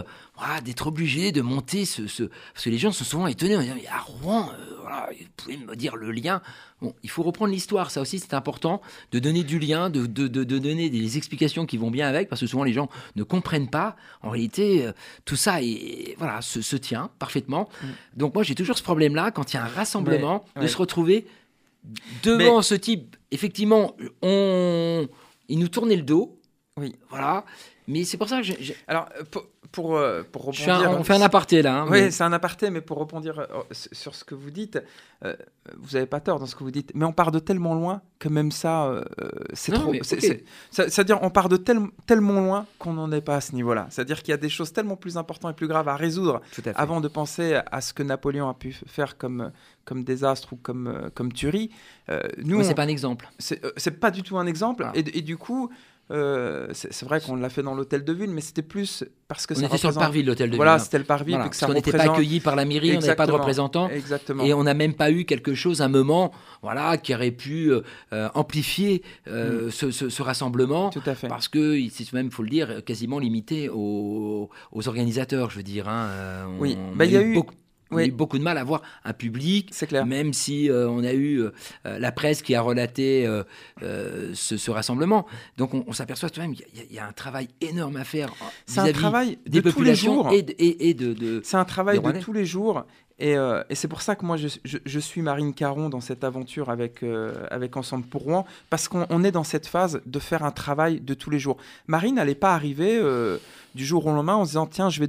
[0.65, 2.23] d'être obligé de monter ce, ce,
[2.53, 4.51] parce que les gens sont souvent étonnés, on dit, à Rouen,
[5.09, 6.41] vous pouvez me dire le lien.
[6.83, 8.81] Bon, il faut reprendre l'histoire, ça aussi c'est important,
[9.13, 12.27] de donner du lien, de, de, de, de donner des explications qui vont bien avec,
[12.27, 13.95] parce que souvent les gens ne comprennent pas.
[14.21, 14.91] En réalité, euh,
[15.23, 17.69] tout ça est, voilà, se, se tient parfaitement.
[18.17, 20.67] Donc moi j'ai toujours ce problème-là, quand il y a un rassemblement, de ouais.
[20.67, 21.25] se retrouver
[22.21, 23.15] devant ce type.
[23.31, 25.07] Effectivement, on,
[25.47, 26.37] il nous tournait le dos.
[26.75, 26.95] Oui.
[27.09, 27.45] Voilà.
[27.87, 30.91] Mais c'est pour ça que j'ai- Alors, euh, pour, pour, euh, pour un- rebondir...
[30.99, 31.81] on fait un aparté là.
[31.81, 34.81] hein, Oui, mais- c'est un aparté, mais pour rebondir euh, sur ce que vous dites,
[35.25, 35.35] euh,
[35.77, 38.01] vous n'avez pas tort dans ce que vous dites, mais on part de tellement loin
[38.19, 39.03] que même ça, euh,
[39.53, 39.91] c'est trop.
[40.71, 43.87] C'est-à-dire, on part de tel- tellement loin qu'on n'en est pas à ce niveau-là.
[43.89, 46.41] C'est-à-dire qu'il y a des choses tellement plus importantes et plus graves à résoudre
[46.75, 49.51] à avant de penser à ce que Napoléon a pu faire comme,
[49.85, 51.69] comme désastre ou comme, comme tuerie.
[52.09, 53.29] Euh, nous, c'est pas un exemple.
[53.51, 54.83] euh, c'est pas du tout un exemple.
[54.85, 54.91] Ah.
[54.95, 55.69] Et, et du coup,
[56.11, 59.53] euh, c'est vrai qu'on l'a fait dans l'hôtel de ville, mais c'était plus parce que
[59.53, 60.81] On ça était sur le représente- parvis de l'hôtel de Voilà, ville.
[60.81, 60.83] hein.
[60.83, 62.65] c'était le parvis, Voilà, puis que parce ça qu'on n'était pas représente- accueillis par la
[62.65, 63.89] mairie, on n'avait pas de représentants.
[63.89, 64.43] Exactement.
[64.43, 66.31] Et on n'a même pas eu quelque chose, un moment,
[66.61, 67.81] voilà, qui aurait pu euh,
[68.11, 70.87] euh, amplifier euh, ce, ce- ce rassemblement.
[70.87, 70.91] Mm.
[70.91, 71.27] Tout à fait.
[71.29, 75.63] Parce que il- c'est même, faut le dire, quasiment limité aux, aux organisateurs, je veux
[75.63, 75.87] dire.
[75.87, 76.09] hein.
[76.57, 76.77] On- Oui.
[76.77, 78.07] on Bah, il y a eu- beaucoup, on oui.
[78.07, 79.69] eu beaucoup de mal à voir un public.
[79.71, 80.05] C'est clair.
[80.05, 81.51] Même si euh, on a eu euh,
[81.85, 85.25] euh, la presse qui a relaté euh, ce, ce rassemblement.
[85.57, 87.97] Donc on, on s'aperçoit quand même qu'il y, a- il y a un travail énorme
[87.97, 88.33] à faire
[88.65, 90.29] C'est un travail des de tous les jours.
[90.31, 92.85] et, de- et- et de, de- C'est un travail de tous les jours.
[93.19, 93.35] Et,
[93.69, 96.69] et c'est pour ça que moi, je, je- je suis Marine Caron dans cette aventure
[96.71, 97.03] avec,
[97.51, 100.99] avec Ensemble pour Rouen, parce qu'on on est dans cette phase de faire un travail
[100.99, 101.57] de tous les jours.
[101.87, 103.37] Marine, elle n'est pas arrivée euh,
[103.75, 105.01] du jour au lendemain en se disant Tiens, je,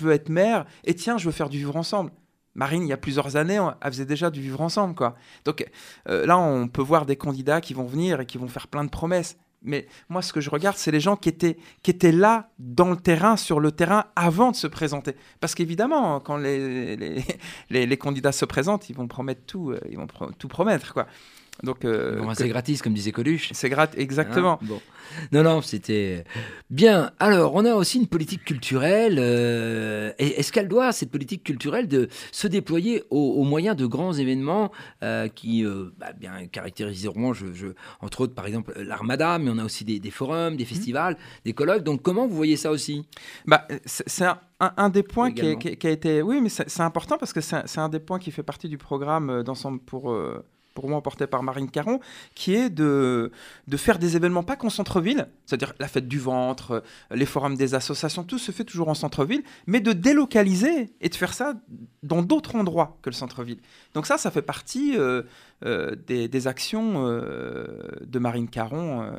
[0.00, 2.12] veux être maire, et tiens, je veux faire du vivre ensemble.
[2.54, 4.94] Marine, il y a plusieurs années, on- elle faisait déjà du vivre ensemble.
[4.94, 5.14] quoi.
[5.44, 5.64] Donc
[6.08, 8.84] euh, là, on peut voir des candidats qui vont venir et qui vont faire plein
[8.84, 9.36] de promesses.
[9.62, 12.88] Mais moi, ce que je regarde, c'est les gens qui étaient, qui étaient là, dans
[12.88, 15.14] le terrain, sur le terrain, avant de se présenter.
[15.38, 16.96] Parce qu'évidemment, quand les,
[17.68, 20.06] les, candidats se présentent, ils vont promettre tout, euh, ils vont
[20.38, 20.94] tout promettre.
[20.94, 21.06] Quoi.
[21.62, 23.50] Donc, euh, Bon, que- c'est gratis, comme disait Coluche.
[23.52, 24.54] c'est gratuit, exactement.
[24.62, 24.80] Hein, bon.
[25.32, 26.24] Non, non, c'était
[26.70, 27.10] bien.
[27.18, 29.16] Alors, on a aussi une politique culturelle.
[29.18, 34.12] euh, Est-ce qu'elle doit, cette politique culturelle, de se déployer au, au moyen de grands
[34.12, 34.70] événements
[35.02, 35.64] euh, qui
[35.98, 37.66] bah, bien caractériseront, je, je-
[38.00, 40.56] entre autres, par exemple, l'Armada, mais on a aussi des, des forums, Mmh.
[40.56, 41.82] des festivals, des colloques.
[41.82, 43.04] Donc, comment vous voyez ça aussi?
[43.46, 45.40] Bah, c'est un, un- un des points qui,
[45.86, 46.22] a été.
[46.22, 49.42] Oui, mais c'est important parce que c'est un- des points qui fait partie du programme
[49.42, 50.12] d'ensemble pour.
[50.12, 52.00] euh, pour moi, porté par Marine Caron,
[52.34, 53.32] qui est de,
[53.66, 57.56] de faire des événements pas qu'en centre-ville, c'est-à-dire la fête du ventre, euh, les forums
[57.56, 61.54] des associations, tout se fait toujours en centre-ville, mais de délocaliser et de faire ça
[62.02, 63.58] dans d'autres endroits que le centre-ville.
[63.94, 65.22] Donc ça, ça fait partie euh,
[65.64, 69.12] euh, des, actions de Marine Caron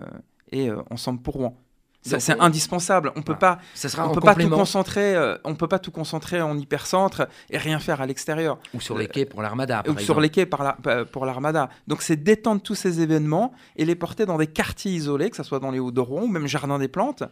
[0.52, 1.62] et Ensemble pour Rouen.
[2.04, 3.12] C'est indispensable.
[3.16, 3.58] On peut Voilà.
[3.58, 6.58] pas Ça sera on peut pas tout concentrer, euh, on peut pas tout concentrer en
[6.58, 10.30] hypercentre et rien faire à l'extérieur ou sur les quais pour l'Armada, ou sur les
[10.30, 11.70] quais par la- pa- pour l'armada.
[11.88, 15.44] Donc c'est d'étendre tous ces événements et les porter dans des quartiers isolés, que ce
[15.44, 17.24] soit dans les Hauts-de-Rouen ou même Jardin des Plantes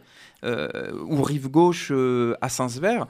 [0.44, 0.68] euh,
[1.04, 3.00] ou rive gauche euh, à Saint-Sever,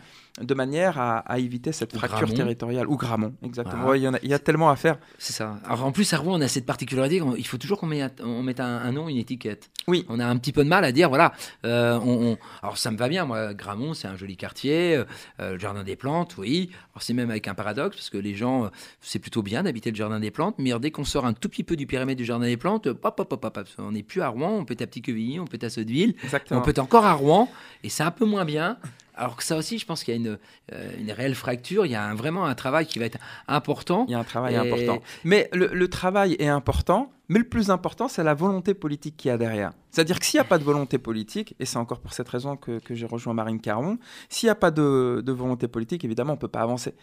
[0.40, 2.34] de manière à, à éviter cette Ou fracture Gramont.
[2.34, 3.82] territoriale ou Gramont, exactement.
[3.82, 3.90] Voilà.
[3.92, 4.98] Ouais, Il y, en a- il y a tellement à faire.
[5.18, 5.58] C'est ça.
[5.64, 8.42] Alors en plus à Rouen, on a cette particularité, il faut toujours qu'on mette, on
[8.42, 9.70] mette un, un nom, une étiquette.
[9.88, 10.04] Oui.
[10.08, 11.32] On a un petit peu de mal à dire, voilà,
[11.64, 14.96] euh, on, on- alors ça me va bien, moi, Gramont, c'est un joli quartier,
[15.40, 16.70] euh, le Jardin des Plantes, oui.
[16.94, 18.68] Alors c'est même avec un paradoxe, parce que les gens, euh,
[19.00, 21.64] c'est plutôt bien d'habiter le Jardin des Plantes, mais dès qu'on sort un tout petit
[21.64, 24.22] peu du périmètre du Jardin des Plantes, pop, pop, pop, pop, pop, on n'est plus
[24.22, 26.14] à Rouen, on peut être à Petit-Quevilly, on peut être à Sotteville,
[26.50, 27.50] on peut être encore à Rouen,
[27.82, 28.78] et c'est un peu moins bien.
[29.14, 30.38] Alors que ça aussi, je pense qu'il y a une,
[30.72, 33.18] euh, une réelle fracture, il y a un- vraiment un travail qui va être
[33.48, 34.04] important.
[34.08, 35.02] Il y a un travail Et- important.
[35.24, 39.28] Mais le, le travail est important, mais le plus important, c'est la volonté politique qu'il
[39.28, 39.72] y a derrière.
[39.90, 42.56] C'est-à-dire que s'il n'y a pas de volonté politique, et c'est encore pour cette raison
[42.56, 46.32] que, que j'ai rejoint Marine Caron, s'il n'y a pas de, de volonté politique, évidemment,
[46.32, 46.94] on ne peut pas avancer.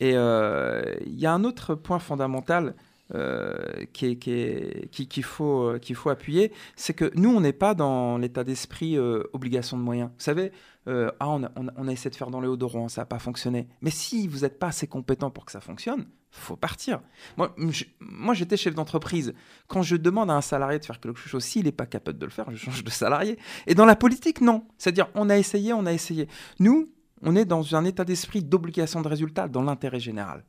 [0.00, 2.74] Et euh, il y a un autre point fondamental
[3.14, 3.54] euh,
[3.92, 7.74] qui est- qui qui- qu'il faut, qu'il faut appuyer, c'est que nous, on n'est pas
[7.74, 10.08] dans l'état d'esprit euh, obligation de moyens.
[10.08, 10.52] Vous savez,
[10.86, 13.02] euh, ah, on, a, on a- on a essayé de faire dans les Hauts-de-Rouen, ça
[13.02, 13.68] n'a pas fonctionné.
[13.80, 17.00] Mais si vous n'êtes pas assez compétent pour que ça fonctionne, faut partir.
[17.36, 19.32] Moi, je- moi j'étais chef d'entreprise.
[19.68, 22.24] Quand je demande à un salarié de faire quelque chose, s'il n'est pas capable de
[22.26, 23.38] le faire, je change de salarié.
[23.66, 24.64] Et dans la politique, non.
[24.78, 26.28] C'est-à-dire, on a essayé, on a essayé.
[26.58, 26.90] Nous,
[27.22, 30.44] on est dans un état d'esprit d'obligation de résultat dans l'intérêt général.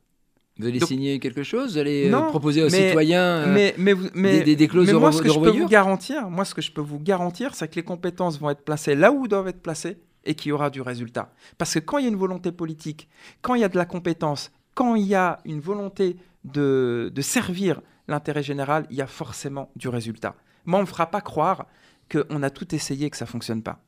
[0.58, 3.74] Vous allez Donc- signer quelque chose Vous allez euh, proposer aux mais- citoyens euh, mais,
[3.78, 5.38] mais, vous- mais, des- des- des clauses mais de moi, revo- ce que de je
[5.38, 8.48] peux vous garantir, moi, ce que je peux vous garantir, c'est que les compétences vont
[8.50, 11.32] être placées là où doivent être placées et qu'il y aura du résultat.
[11.58, 13.08] Parce que quand il y a une volonté politique,
[13.42, 17.80] quand il y a de la compétence, quand il y a une volonté de, servir
[18.08, 20.36] l'intérêt général, il y a forcément du résultat.
[20.64, 21.66] Moi, on ne fera pas croire
[22.10, 23.80] qu'on a tout essayé et que ça fonctionne pas.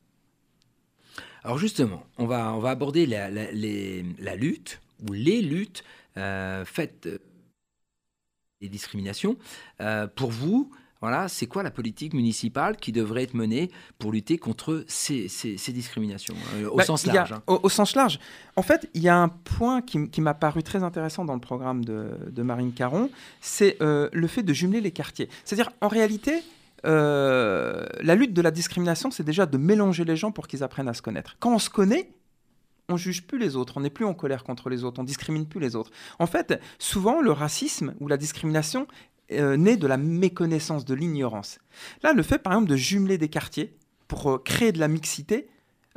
[1.44, 5.84] Alors justement, on va, aborder la lutte ou les luttes
[6.16, 7.18] euh, faites euh,
[8.60, 9.36] des discriminations.
[9.80, 10.70] Euh, pour vous,
[11.00, 15.56] voilà, c'est quoi la politique municipale qui devrait être menée pour lutter contre ces, ces-
[15.56, 17.42] ces discriminations euh, au Bah, sens a- large hein.
[17.46, 18.18] au, au sens large.
[18.56, 21.84] En fait, il y a un point qui, m'a paru très intéressant dans le programme
[21.84, 23.10] de, de Marine Caron,
[23.40, 25.28] c'est euh, le fait de jumeler les quartiers.
[25.44, 26.42] C'est-à-dire, en réalité,
[26.86, 30.88] euh, la lutte de la discrimination, c'est déjà de mélanger les gens pour qu'ils apprennent
[30.88, 31.36] à se connaître.
[31.38, 32.10] Quand on se connaît,
[32.88, 35.46] on juge plus les autres, on n'est plus en colère contre les autres, on discrimine
[35.46, 35.90] plus les autres.
[36.18, 38.86] En fait, souvent, le racisme ou la discrimination
[39.32, 41.58] euh, naît de la méconnaissance, de l'ignorance.
[42.02, 43.74] Là, le fait, par exemple, de jumeler des quartiers
[44.08, 45.48] pour euh, créer de la mixité,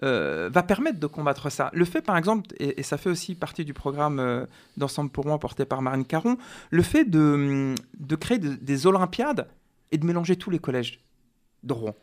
[0.04, 1.70] euh, va permettre de combattre ça.
[1.74, 4.46] Le fait, par exemple, et, et ça fait aussi partie du programme euh,
[4.76, 6.38] d'Ensemble pour moi porté par Marine Caron,
[6.72, 9.48] le fait de, hum, de créer de- des Olympiades
[9.92, 11.00] et de mélanger tous les collèges
[11.64, 11.96] de Rouen.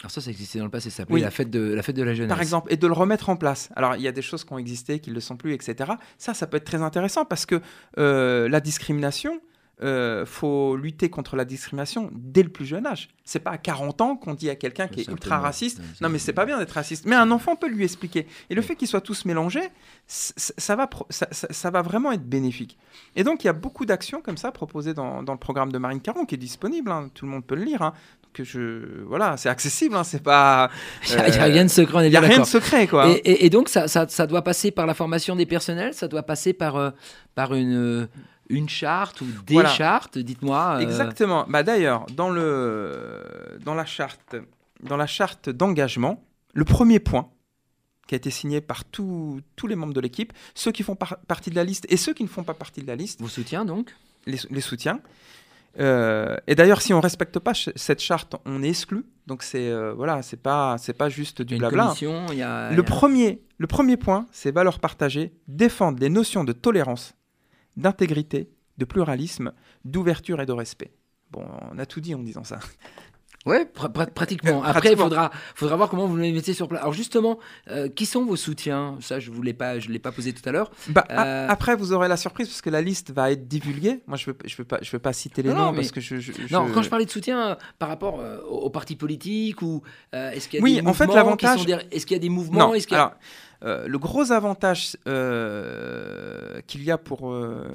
[0.00, 1.20] Alors ça, ça existait dans le passé, ça s'appelait Oui.
[1.22, 2.28] la, fête de, la fête de la jeunesse.
[2.28, 3.70] par exemple, et de le remettre en place.
[3.74, 5.92] Alors, il y a des choses qui ont existé, qui ne le sont plus, etc.
[6.18, 7.62] Ça, ça peut être très intéressant parce que
[7.96, 9.40] euh, la discrimination,
[9.82, 13.08] euh, faut lutter contre la discrimination dès le plus jeune âge.
[13.24, 16.18] C'est pas à 40 ans qu'on dit à quelqu'un qui est ultra raciste, non mais
[16.18, 17.04] c'est pas bien d'être raciste.
[17.06, 18.26] Mais un enfant peut lui expliquer.
[18.48, 19.68] Et le fait qu'ils soient tous mélangés,
[20.06, 22.78] ça va, ça, ça- ça va vraiment être bénéfique.
[23.16, 25.78] Et donc il y a beaucoup d'actions comme ça proposées dans, dans le programme de
[25.78, 26.90] Marine Caron qui est disponible.
[26.90, 27.10] hein.
[27.14, 27.82] Tout le monde peut le lire.
[27.82, 27.92] hein.
[28.22, 29.96] Donc je, voilà, c'est accessible.
[29.96, 30.04] hein.
[30.04, 30.70] C'est pas.
[31.10, 33.08] Il n'y a, rien de secret, on est Il y a rien de secret quoi.
[33.08, 36.08] Et, et- et donc, ça, ça, ça doit passer par la formation des personnels, ça
[36.08, 36.90] doit passer par, euh,
[37.34, 38.06] par une, euh,
[38.48, 39.68] une charte ou des Voilà.
[39.70, 40.76] chartes, dites-moi.
[40.76, 41.44] euh, Exactement.
[41.48, 44.36] Bah d'ailleurs, dans le dans la charte
[44.82, 47.28] dans la charte d'engagement, le premier point
[48.06, 51.18] qui a été signé par tous tous les membres de l'équipe, ceux qui font par-
[51.26, 53.28] partie de la liste et ceux qui ne font pas partie de la liste, Vous
[53.28, 53.94] soutient donc?
[54.26, 55.00] Les, les soutiens.
[55.78, 59.04] Euh, et d'ailleurs, si on respecte pas ch- cette charte, on est exclu.
[59.26, 61.92] Donc c'est euh, voilà, c'est pas c'est pas juste du blabla.
[62.00, 62.70] y a...
[62.70, 67.12] Le y a- premier, le premier point, c'est valeurs partagées, défendre les notions de tolérance,
[67.76, 69.52] d'intégrité, de pluralisme,
[69.84, 70.92] d'ouverture et de respect.
[71.30, 72.58] Bon, on a tout dit en disant ça.
[73.44, 74.62] Ouais, pra- pra- pratiquement.
[74.64, 76.80] Après, il faudra, faudra voir comment vous les mettez sur place.
[76.80, 77.38] Alors justement,
[77.70, 78.96] euh, qui sont vos soutiens?
[79.00, 80.70] Ça, je ne l'ai pas, je l'ai pas posé tout à l'heure.
[80.88, 84.02] Bah, Euh, Après, vous aurez la surprise parce que la liste va être divulguée.
[84.08, 85.76] Moi, je ne veux, je veux, pas- je veux pas citer les Non, noms mais-
[85.78, 86.16] parce que je.
[86.18, 88.20] je- Non, quand je parlais de soutien euh, par rapport
[88.50, 89.80] aux, partis politiques ou
[90.12, 92.22] est-ce qu'il y a Oui, des en fait, mouvements qui l'avantage- Est-ce qu'il y a
[92.22, 92.58] des mouvements?
[92.68, 93.12] Non, a- alors,
[93.62, 97.68] euh, le gros avantage euh, qu'il y a pour euh,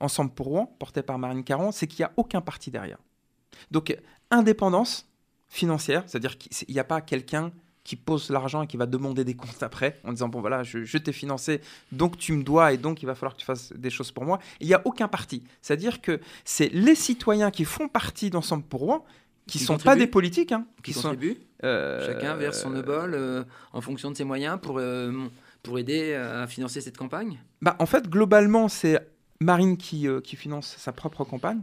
[0.00, 2.98] Ensemble pour Rouen, porté par Marine Caron, c'est qu'il n'y a aucun parti derrière.
[3.70, 3.96] Donc,
[4.30, 5.08] indépendance
[5.48, 7.52] financière, c'est-à-dire qu'il n'y a pas quelqu'un
[7.84, 10.84] qui pose l'argent et qui va demander des comptes après en disant bon voilà je,
[10.84, 11.60] je t'ai financé
[11.92, 14.24] donc tu me dois et donc il va falloir que tu fasses des choses pour
[14.24, 17.88] moi il n'y a aucun parti c'est à dire que c'est les citoyens qui font
[17.88, 19.04] partie d'ensemble pour Rouen
[19.46, 23.14] qui, Qui sont pas des politiques hein, qui sont contribuent euh, Chacun verse son obol
[23.14, 25.12] euh, en fonction de ses moyens pour, euh,
[25.62, 29.00] pour aider à financer cette campagne Bah, en fait, globalement, c'est
[29.40, 31.62] Marine qui, euh, qui finance sa propre campagne.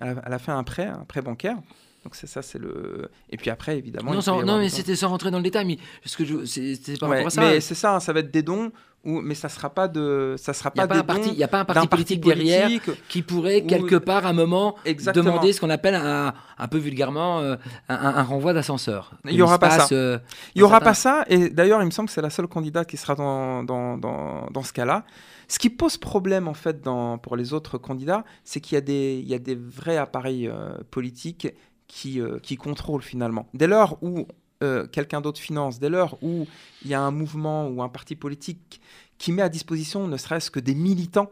[0.00, 1.58] Elle a, elle a fait un prêt, un prêt bancaire.
[2.04, 3.08] Donc c'est ça, c'est le.
[3.30, 4.12] Et puis après, évidemment.
[4.12, 7.08] Non, sans- mais c'était sans rentrer dans le détail, mais ce que je, c'était par
[7.08, 7.40] Ouais, rapport à ça.
[7.40, 8.70] mais c'est ça, ça va être des dons,
[9.04, 11.42] ou, mais ça sera pas de, ça sera Il n'y a, pas pas il y
[11.42, 12.68] a pas un parti politique derrière
[13.08, 15.30] qui pourrait ou- quelque part à un moment Exactement.
[15.30, 17.56] demander ce qu'on appelle un, un peu vulgairement euh,
[17.88, 19.12] un, renvoi d'ascenseur.
[19.24, 19.94] Il y aura pas ça.
[19.94, 20.18] euh,
[20.54, 22.48] Il y aura certains- pas ça, et d'ailleurs, il me semble que c'est la seule
[22.48, 25.04] candidate qui sera dans, dans, dans, dans ce cas-là.
[25.48, 28.80] Ce qui pose problème, en fait, dans, pour les autres candidats, c'est qu'il y, a
[28.80, 31.48] des- il y a des vrais appareils euh, politiques
[31.94, 33.46] qui, euh, qui contrôlent finalement.
[33.54, 34.26] Dès lors où
[34.64, 36.44] euh, quelqu'un d'autre finance, dès lors où
[36.84, 38.80] il y a un mouvement ou un parti politique
[39.16, 41.30] qui met à disposition ne serait-ce que des militants,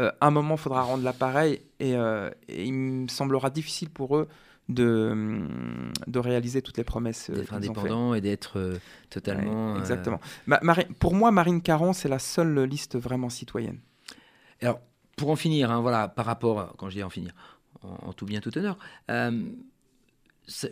[0.00, 4.16] euh, à un moment, il faudra rendre l'appareil et, et il me semblera difficile pour
[4.16, 4.28] eux
[4.68, 8.80] de, hum, de réaliser toutes les promesses d'être indépendant et d'être
[9.10, 9.74] totalement.
[9.74, 10.20] Ouais, exactement.
[10.46, 10.60] Ma-
[10.98, 13.78] pour moi, Marine Caron, c'est la seule liste vraiment citoyenne.
[14.60, 14.80] Alors,
[15.16, 17.32] pour en finir, hein, voilà, par rapport, quand je dis en finir,
[17.84, 18.78] en, en tout bien, tout honneur,
[19.10, 19.42] euh,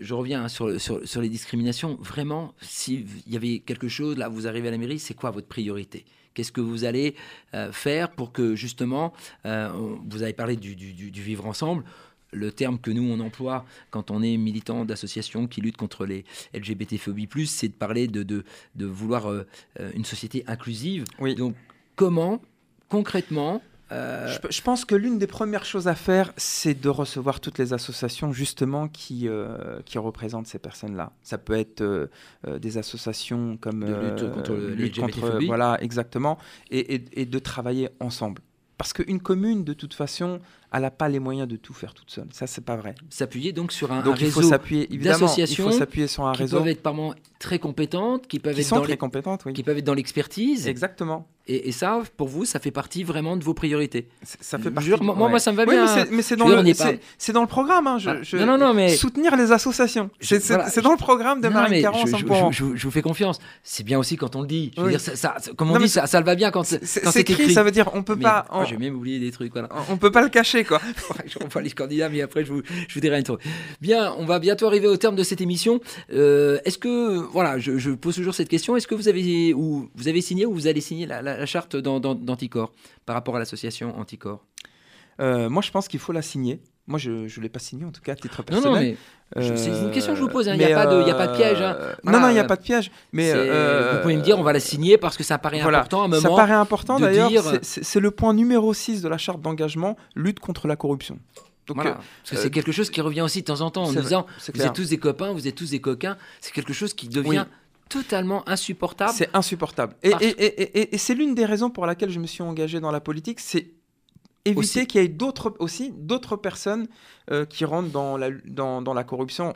[0.00, 1.96] je reviens hein, sur, sur, sur les discriminations.
[2.00, 5.46] Vraiment, s'il y avait quelque chose, là, vous arrivez à la mairie, c'est quoi votre
[5.46, 6.04] priorité?
[6.34, 7.14] Qu'est-ce que vous allez
[7.54, 9.12] euh, faire pour que, justement,
[9.46, 11.84] euh, on- vous avez parlé du, du- du- du vivre ensemble
[12.32, 16.24] le terme que nous on emploie quand on est militant d'associations qui luttent contre les
[16.54, 18.44] LGBT-phobies+, c'est de parler de, de,
[18.76, 19.44] de vouloir euh,
[19.94, 21.04] une société inclusive.
[21.18, 21.34] Oui.
[21.34, 21.56] Donc
[21.96, 22.40] comment
[22.88, 23.60] concrètement
[23.92, 27.58] euh, Je, je pense que l'une des premières choses à faire, c'est de recevoir toutes
[27.58, 31.12] les associations justement qui, euh, qui représentent ces personnes-là.
[31.22, 32.06] Ça peut être euh,
[32.58, 36.38] des associations comme De lutte contre lutte contre- voilà, exactement,
[36.70, 38.42] et, et- et de travailler ensemble.
[38.78, 40.40] Parce qu'une commune, de toute façon,
[40.72, 42.26] elle n'a pas les moyens de tout faire toute seule.
[42.32, 42.94] Ça, c'est pas vrai.
[43.08, 44.40] s'appuyer donc sur un, Donc réseau
[44.90, 48.26] évidemment, il d'associations faut s'appuyer sur un qui réseau peuvent être par moments très compétentes,
[48.26, 49.52] qui peuvent qui être sont dans très les- compétentes, oui.
[49.52, 50.66] qui peuvent être dans l'expertise.
[50.68, 51.26] Exactement.
[51.46, 54.06] Et, et ça, pour vous, ça fait partie vraiment de vos priorités.
[54.22, 54.90] Ça fait partie.
[55.00, 55.82] moi- moi, ça me va Oui, bien.
[55.82, 57.86] mais c'est- dans, le- est pas- c'est- c'est dans le programme.
[57.88, 58.22] hein, je- Voilà.
[58.22, 60.10] je- Non, non, non, mais- Soutenir les associations.
[60.20, 61.98] C'est voilà, dans le programme de Non, Marine Caron.
[62.06, 63.40] je, vous fais confiance.
[63.64, 64.70] C'est bien aussi quand on le dit.
[64.76, 64.92] Je veux Oui.
[64.92, 67.52] dire, ça, ça- ça- comme on dit, ça, ça le va bien quand, C'est écrit,
[67.52, 68.46] ça veut dire on peut pas.
[68.68, 69.52] J'ai même oublié des trucs.
[69.88, 70.80] On peut pas le cacher quoi.
[71.26, 73.40] je revois les candidats, mais après, je vous, je vous dirai un truc.
[73.80, 75.80] Bien, on va bientôt arriver au terme de cette émission.
[76.12, 80.08] Euh, est-ce que, voilà, je, pose toujours cette question, est-ce que vous avez, ou, vous
[80.08, 82.72] avez signé ou vous allez signer la, charte d'an- d'an- d'Anticor
[83.06, 84.44] par rapport à l'association Anticor?
[85.20, 86.60] Euh, moi, je pense qu'il faut la signer.
[86.90, 88.72] Moi, je ne l'ai pas signée en tout cas à titre Non, personnel.
[88.72, 88.96] non,
[89.36, 90.54] mais je- c'est une question que je vous pose, hein.
[90.56, 91.76] Il y a mais, pas de- il y a pas de piège, hein.
[91.78, 92.90] euh, Voilà, non, non, il n'y a euh, pas de piège.
[93.12, 95.78] Mais euh, vous pouvez me dire, on va la signer parce que ça paraît voilà.
[95.78, 96.20] important à un moment.
[96.20, 97.28] Ça paraît important d'ailleurs.
[97.28, 101.18] dire- c'est- le point numéro 6 de la charte d'engagement lutte contre la corruption.
[101.68, 101.90] Donc, Voilà.
[101.90, 103.92] euh, Parce que euh, c'est quelque chose qui revient aussi de temps en temps en
[103.92, 104.66] nous disant vous clair.
[104.66, 106.16] êtes tous des copains, vous êtes tous des coquins.
[106.40, 107.46] C'est quelque chose qui devient
[107.88, 109.12] totalement insupportable.
[109.14, 109.94] C'est insupportable.
[110.02, 113.38] Et- et c'est l'une des raisons pour laquelle je me suis engagé dans la politique,
[113.40, 113.68] c'est
[114.44, 116.86] éviter qu'il y ait d'autres aussi d'autres personnes
[117.30, 119.54] euh, qui rentrent dans la, dans, dans la corruption.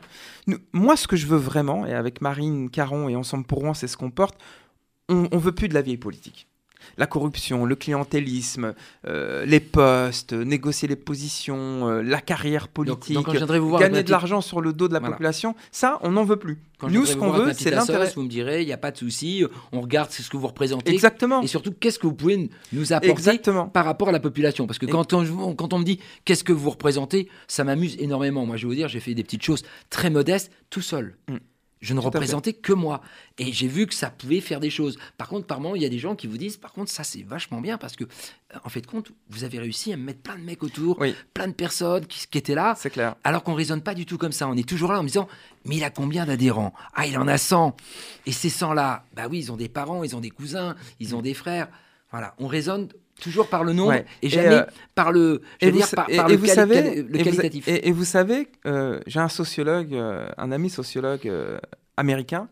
[0.73, 3.87] Moi, ce que je veux vraiment, et avec Marine Caron et Ensemble pour Rouen, c'est
[3.87, 4.37] ce qu'on porte,
[5.09, 6.47] on, on veut plus de la vieille politique.
[6.97, 8.73] La corruption, le clientélisme,
[9.07, 14.11] euh, les postes, négocier les positions, euh, la carrière politique, donc vous voir gagner de
[14.11, 15.13] l'argent sur le dos de la Voilà.
[15.13, 16.57] population, ça, on n'en veut plus.
[16.77, 18.11] quand Nous, ce qu'on veut, c'est l'intérêt.
[18.15, 20.91] Vous me direz, il n'y a pas de souci, on regarde ce que vous représentez.
[20.91, 21.41] Exactement.
[21.41, 23.67] Et surtout, qu'est-ce que vous pouvez nous apporter Exactement.
[23.67, 24.67] par rapport à la population?
[24.67, 27.95] Parce que Et- quand on, quand on me dit qu'est-ce que vous représentez, ça m'amuse
[27.99, 28.45] énormément.
[28.45, 31.15] Moi, je vais vous dire, j'ai fait des petites choses très modestes tout seul.
[31.29, 31.35] Mm.
[31.85, 33.01] Je ne représentais que moi.
[33.37, 34.97] Et j'ai vu que ça pouvait faire des choses.
[35.19, 37.03] Par contre, par moment, il y a des gens qui vous disent, par contre, ça
[37.03, 40.01] c'est vachement bien parce que, euh, en fait, de compte, vous avez réussi à me
[40.03, 41.13] mettre plein de mecs autour, Oui.
[41.35, 42.73] plein de personnes qui, qui étaient là.
[42.75, 43.15] C'est clair.
[43.23, 44.47] Alors qu'on raisonne pas du tout comme ça.
[44.47, 45.27] On est toujours là en me disant,
[45.63, 46.73] mais il a combien d'adhérents?
[46.95, 47.75] Ah, il en a 100.
[48.25, 51.21] Et ces 100-là, bah oui, ils ont des parents, ils ont des cousins, ils ont
[51.21, 51.67] des frères.
[52.15, 52.87] Voilà, on raisonne
[53.21, 54.05] toujours par le nombre Ouais.
[54.21, 54.63] et Et, jamais euh,
[54.93, 57.01] par le, Et vous, dire, sa- par, et- par et le, vous quali- savez, quali-
[57.09, 57.67] le qualitatif.
[57.67, 61.57] Et, et vous savez, euh, j'ai un sociologue, euh, un ami sociologue euh,
[61.97, 62.47] américain,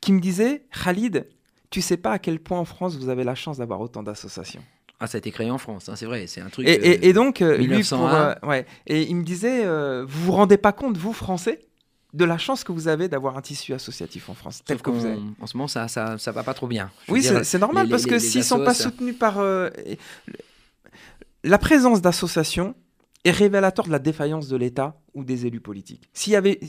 [0.00, 1.26] qui me disait, Khalid,
[1.70, 4.62] tu sais pas à quel point en France vous avez la chance d'avoir autant d'associations.
[5.00, 6.66] Ah, ça a été créé en France, hein, c'est vrai, c'est un truc.
[6.66, 8.14] Et, euh, donc, euh, lui, pour, 1901.
[8.14, 11.60] euh, ouais, et il me disait, euh, vous vous rendez pas compte, vous Français,
[12.14, 14.90] de la chance que vous avez d'avoir un tissu associatif en France, tel sauf que
[14.90, 15.18] vous avez.
[15.40, 16.90] En ce moment, ça, ça, ça va pas trop bien.
[17.06, 19.68] Je Oui, c'est- normal les- parce les- que s'ils sont pas ça- soutenus par euh,
[21.44, 22.74] la présence d'associations
[23.24, 26.08] est révélateur de la défaillance de l'État ou des élus politiques.
[26.12, 26.60] S'il y avait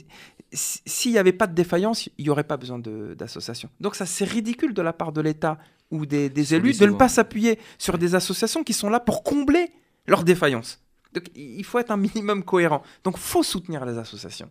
[0.52, 3.70] si- s'il y avait pas de défaillance, il y aurait pas besoin d'associations.
[3.80, 5.57] Donc ça c'est ridicule de la part de l'État
[5.91, 6.26] ou des,
[6.56, 9.70] élus de ne pas s'appuyer sur des associations qui sont là pour combler
[10.07, 10.82] leurs défaillances.
[11.14, 12.82] Donc il faut être un minimum cohérent.
[13.03, 14.49] Donc faut soutenir les associations.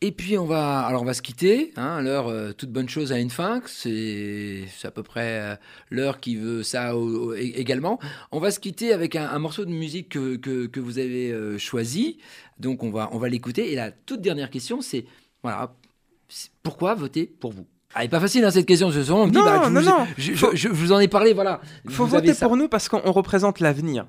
[0.00, 1.72] Et puis on va, alors on va se quitter.
[1.76, 3.62] Hein, l'heure, euh, toute bonne chose a une fin.
[3.66, 5.56] C'est c'est à peu près euh,
[5.90, 7.98] l'heure qui veut ça au- au- é- également.
[8.30, 11.32] On va se quitter avec un, un morceau de musique que, que, que vous avez
[11.32, 12.18] euh, choisi.
[12.58, 13.72] Donc on va, on va l'écouter.
[13.72, 15.06] Et la toute dernière question, c'est
[15.42, 15.72] voilà,
[16.28, 17.64] c'est- pourquoi voter pour vous?
[17.94, 18.88] Ah, elle est pas facile hein, cette question.
[18.88, 20.06] on me dit, Non, bah, je, non, vous, non.
[20.18, 21.60] je, je- Faut- je vous en ai parlé, voilà.
[21.84, 24.06] Il faut Vous voter pour nous parce qu'on on représente l'avenir.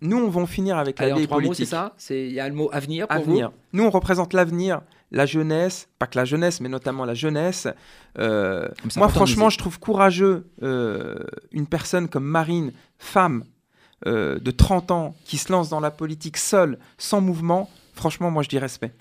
[0.00, 1.64] Nous, on va en finir avec Allez, la en vieille trois mots, politique.
[1.66, 1.94] c'est ça?
[1.96, 3.50] C'est il y a le mot avenir pour avenir.
[3.72, 7.66] Nous, on représente l'avenir, la jeunesse, pas que la jeunesse, mais notamment la jeunesse.
[8.18, 11.16] Euh, moi, franchement, je trouve courageux euh,
[11.52, 13.44] une personne comme Marine, femme
[14.06, 17.68] euh, de 30 ans, qui se lance dans la politique seule, sans mouvement.
[17.94, 18.92] Franchement, moi, je dis respect.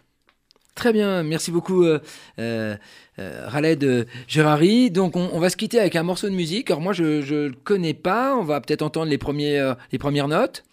[0.73, 1.99] Très bien, merci beaucoup euh,
[2.37, 4.91] euh, Gérari.
[4.91, 6.69] Donc on, on va se quitter avec un morceau de musique.
[6.69, 10.27] Alors moi je ne le connais pas, on va peut-être entendre les, premiers, les premières
[10.27, 10.63] notes.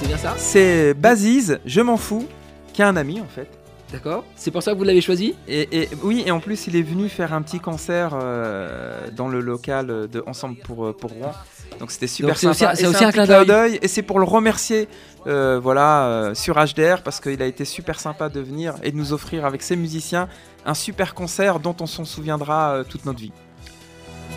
[0.00, 0.34] C'est bien ça?
[0.38, 2.26] C'est Baziz, je m'en fous,
[2.74, 3.48] qui est un ami, en fait.
[3.92, 5.34] D'accord C'est pour ça que vous l'avez choisi?
[5.46, 9.28] Et, et- oui, et en plus, il est venu faire un petit concert euh, dans
[9.28, 11.32] le local de Ensemble pour, euh, pour Rouen.
[11.78, 12.74] Donc c'était super Donc sympa.
[12.74, 13.78] c'est aussi un clin d'œil.
[13.82, 14.88] Et c'est pour le remercier
[15.26, 18.96] euh, voilà, euh, sur HDR parce qu'il a été super sympa de venir et de
[18.96, 20.28] nous offrir avec ses musiciens
[20.66, 23.32] un super concert dont on s'en souviendra euh, toute notre vie.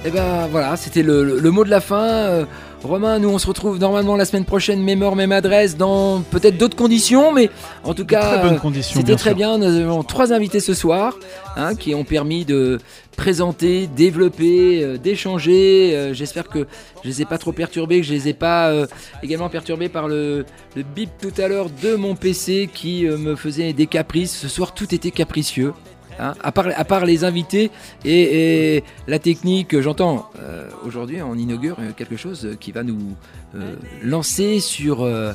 [0.05, 2.45] Et ben voilà, c'était le, le- le mot de la fin.
[2.83, 6.57] Romain, nous on se retrouve normalement la semaine prochaine, même heure, même adresse, dans peut-être
[6.57, 7.49] d'autres conditions, mais
[7.83, 8.39] en tout cas,
[8.81, 9.35] C'était très sûr.
[9.35, 9.57] bien.
[9.57, 11.17] Nous avons trois invités ce soir
[11.55, 12.79] hein, qui ont permis de
[13.17, 15.95] présenter, développer, euh, d'échanger.
[15.95, 16.67] Euh, J'espère que
[17.03, 18.85] je les ai pas trop perturbés, que je les ai pas euh,
[19.23, 20.45] également perturbés par le,
[20.75, 24.37] le bip tout à l'heure de mon PC qui me faisait des caprices.
[24.37, 25.73] Ce soir, tout était capricieux.
[26.19, 26.33] Hein.
[26.41, 27.71] À, part, les invités
[28.05, 33.15] et, la technique, j'entends, euh, aujourd'hui on inaugure quelque chose qui va nous
[33.55, 35.33] euh, lancer sur euh,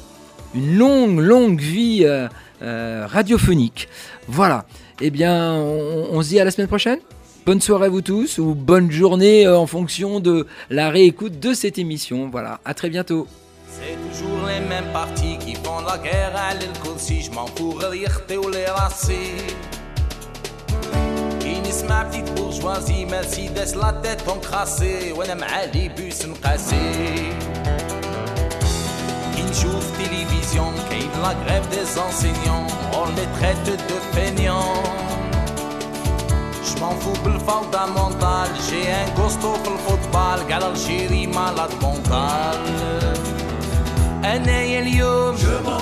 [0.54, 2.06] une longue, longue vie
[2.60, 3.88] radiophonique.
[4.28, 4.64] Voilà,
[5.00, 6.98] eh bien on, se dit à la semaine prochaine.
[7.44, 11.76] Bonne soirée à vous tous ou bonne journée en fonction de la réécoute de cette
[11.78, 12.28] émission.
[12.30, 13.26] Voilà, à très bientôt.
[13.80, 14.84] Les mêmes.
[21.81, 21.81] راسي.
[21.81, 25.13] Qui نسمع petite bourgeoisie, Mercedes la tête encrassée.
[25.17, 27.33] وانا مع لي بوس نقاسي.
[29.35, 32.67] Qui نشوف télévision, كاين la grève des enseignants.
[32.93, 34.83] On les traite de feignants.
[36.67, 42.57] Je m'en fous بالفوضى mentale J'ai un gosto في الفوتبال قال الجيري malade mental
[44.25, 45.81] انايا اليوم جو m'en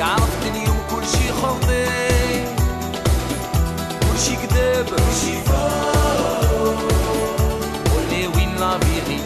[0.00, 1.06] عرفت اليوم كل
[4.23, 4.87] și gdeb
[5.19, 6.77] și fără
[7.95, 9.21] O lewin la virite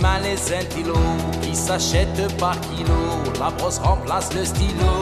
[0.00, 0.98] Mal les intilos
[1.40, 3.00] qui s'achètent par kilo,
[3.38, 4.92] la brosse remplace le stylo.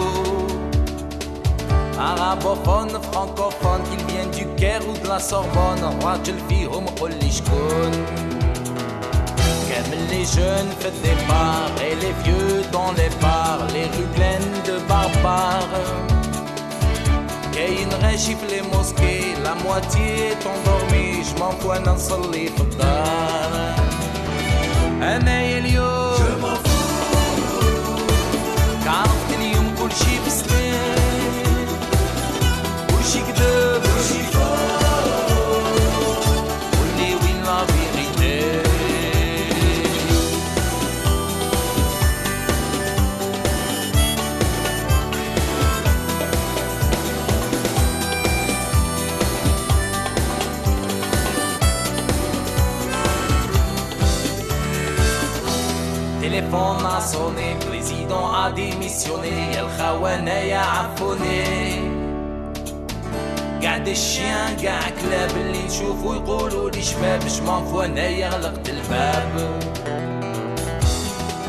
[1.99, 8.41] Arabophone, francophone, qu'il vienne du Caire ou de la Sorbonne, Rachel Fihom, Olishkon
[10.12, 14.76] les jeunes faites des bars et les vieux dans les bars, les rues pleines de
[14.88, 15.68] barbares.
[17.54, 23.76] كاين غاشي في les mosquées, la moitié est endormie, je m'envoie نصلي في الدار.
[25.02, 26.88] أنا اليوم je m'en fous
[28.88, 31.68] عرفت اليوم كل شي بسلام
[32.90, 34.81] كل شي كذب كل
[56.32, 61.98] téléphone a sonné, président a démissionné, El Khawana ya عفوني
[63.64, 69.60] قاعد الشيان قاع كلاب اللي نشوفو يقولوا لي شباب جمانفوا انايا غلقت الباب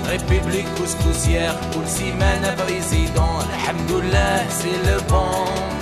[0.09, 5.79] ريبوبليك كوسكوسيير كل سيمانة بريزيدون الحمد لله سي لو بون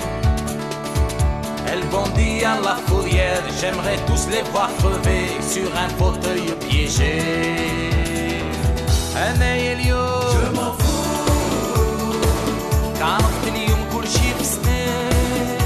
[1.69, 7.15] Elle bondit à la fourrière, j'aimerais tous les voir crever sur un fauteuil piégé.
[9.15, 11.01] أنا اليوم je m'en fous
[13.01, 15.59] عرفت اليوم كل شي بسنان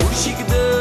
[0.00, 0.77] كل شي كذب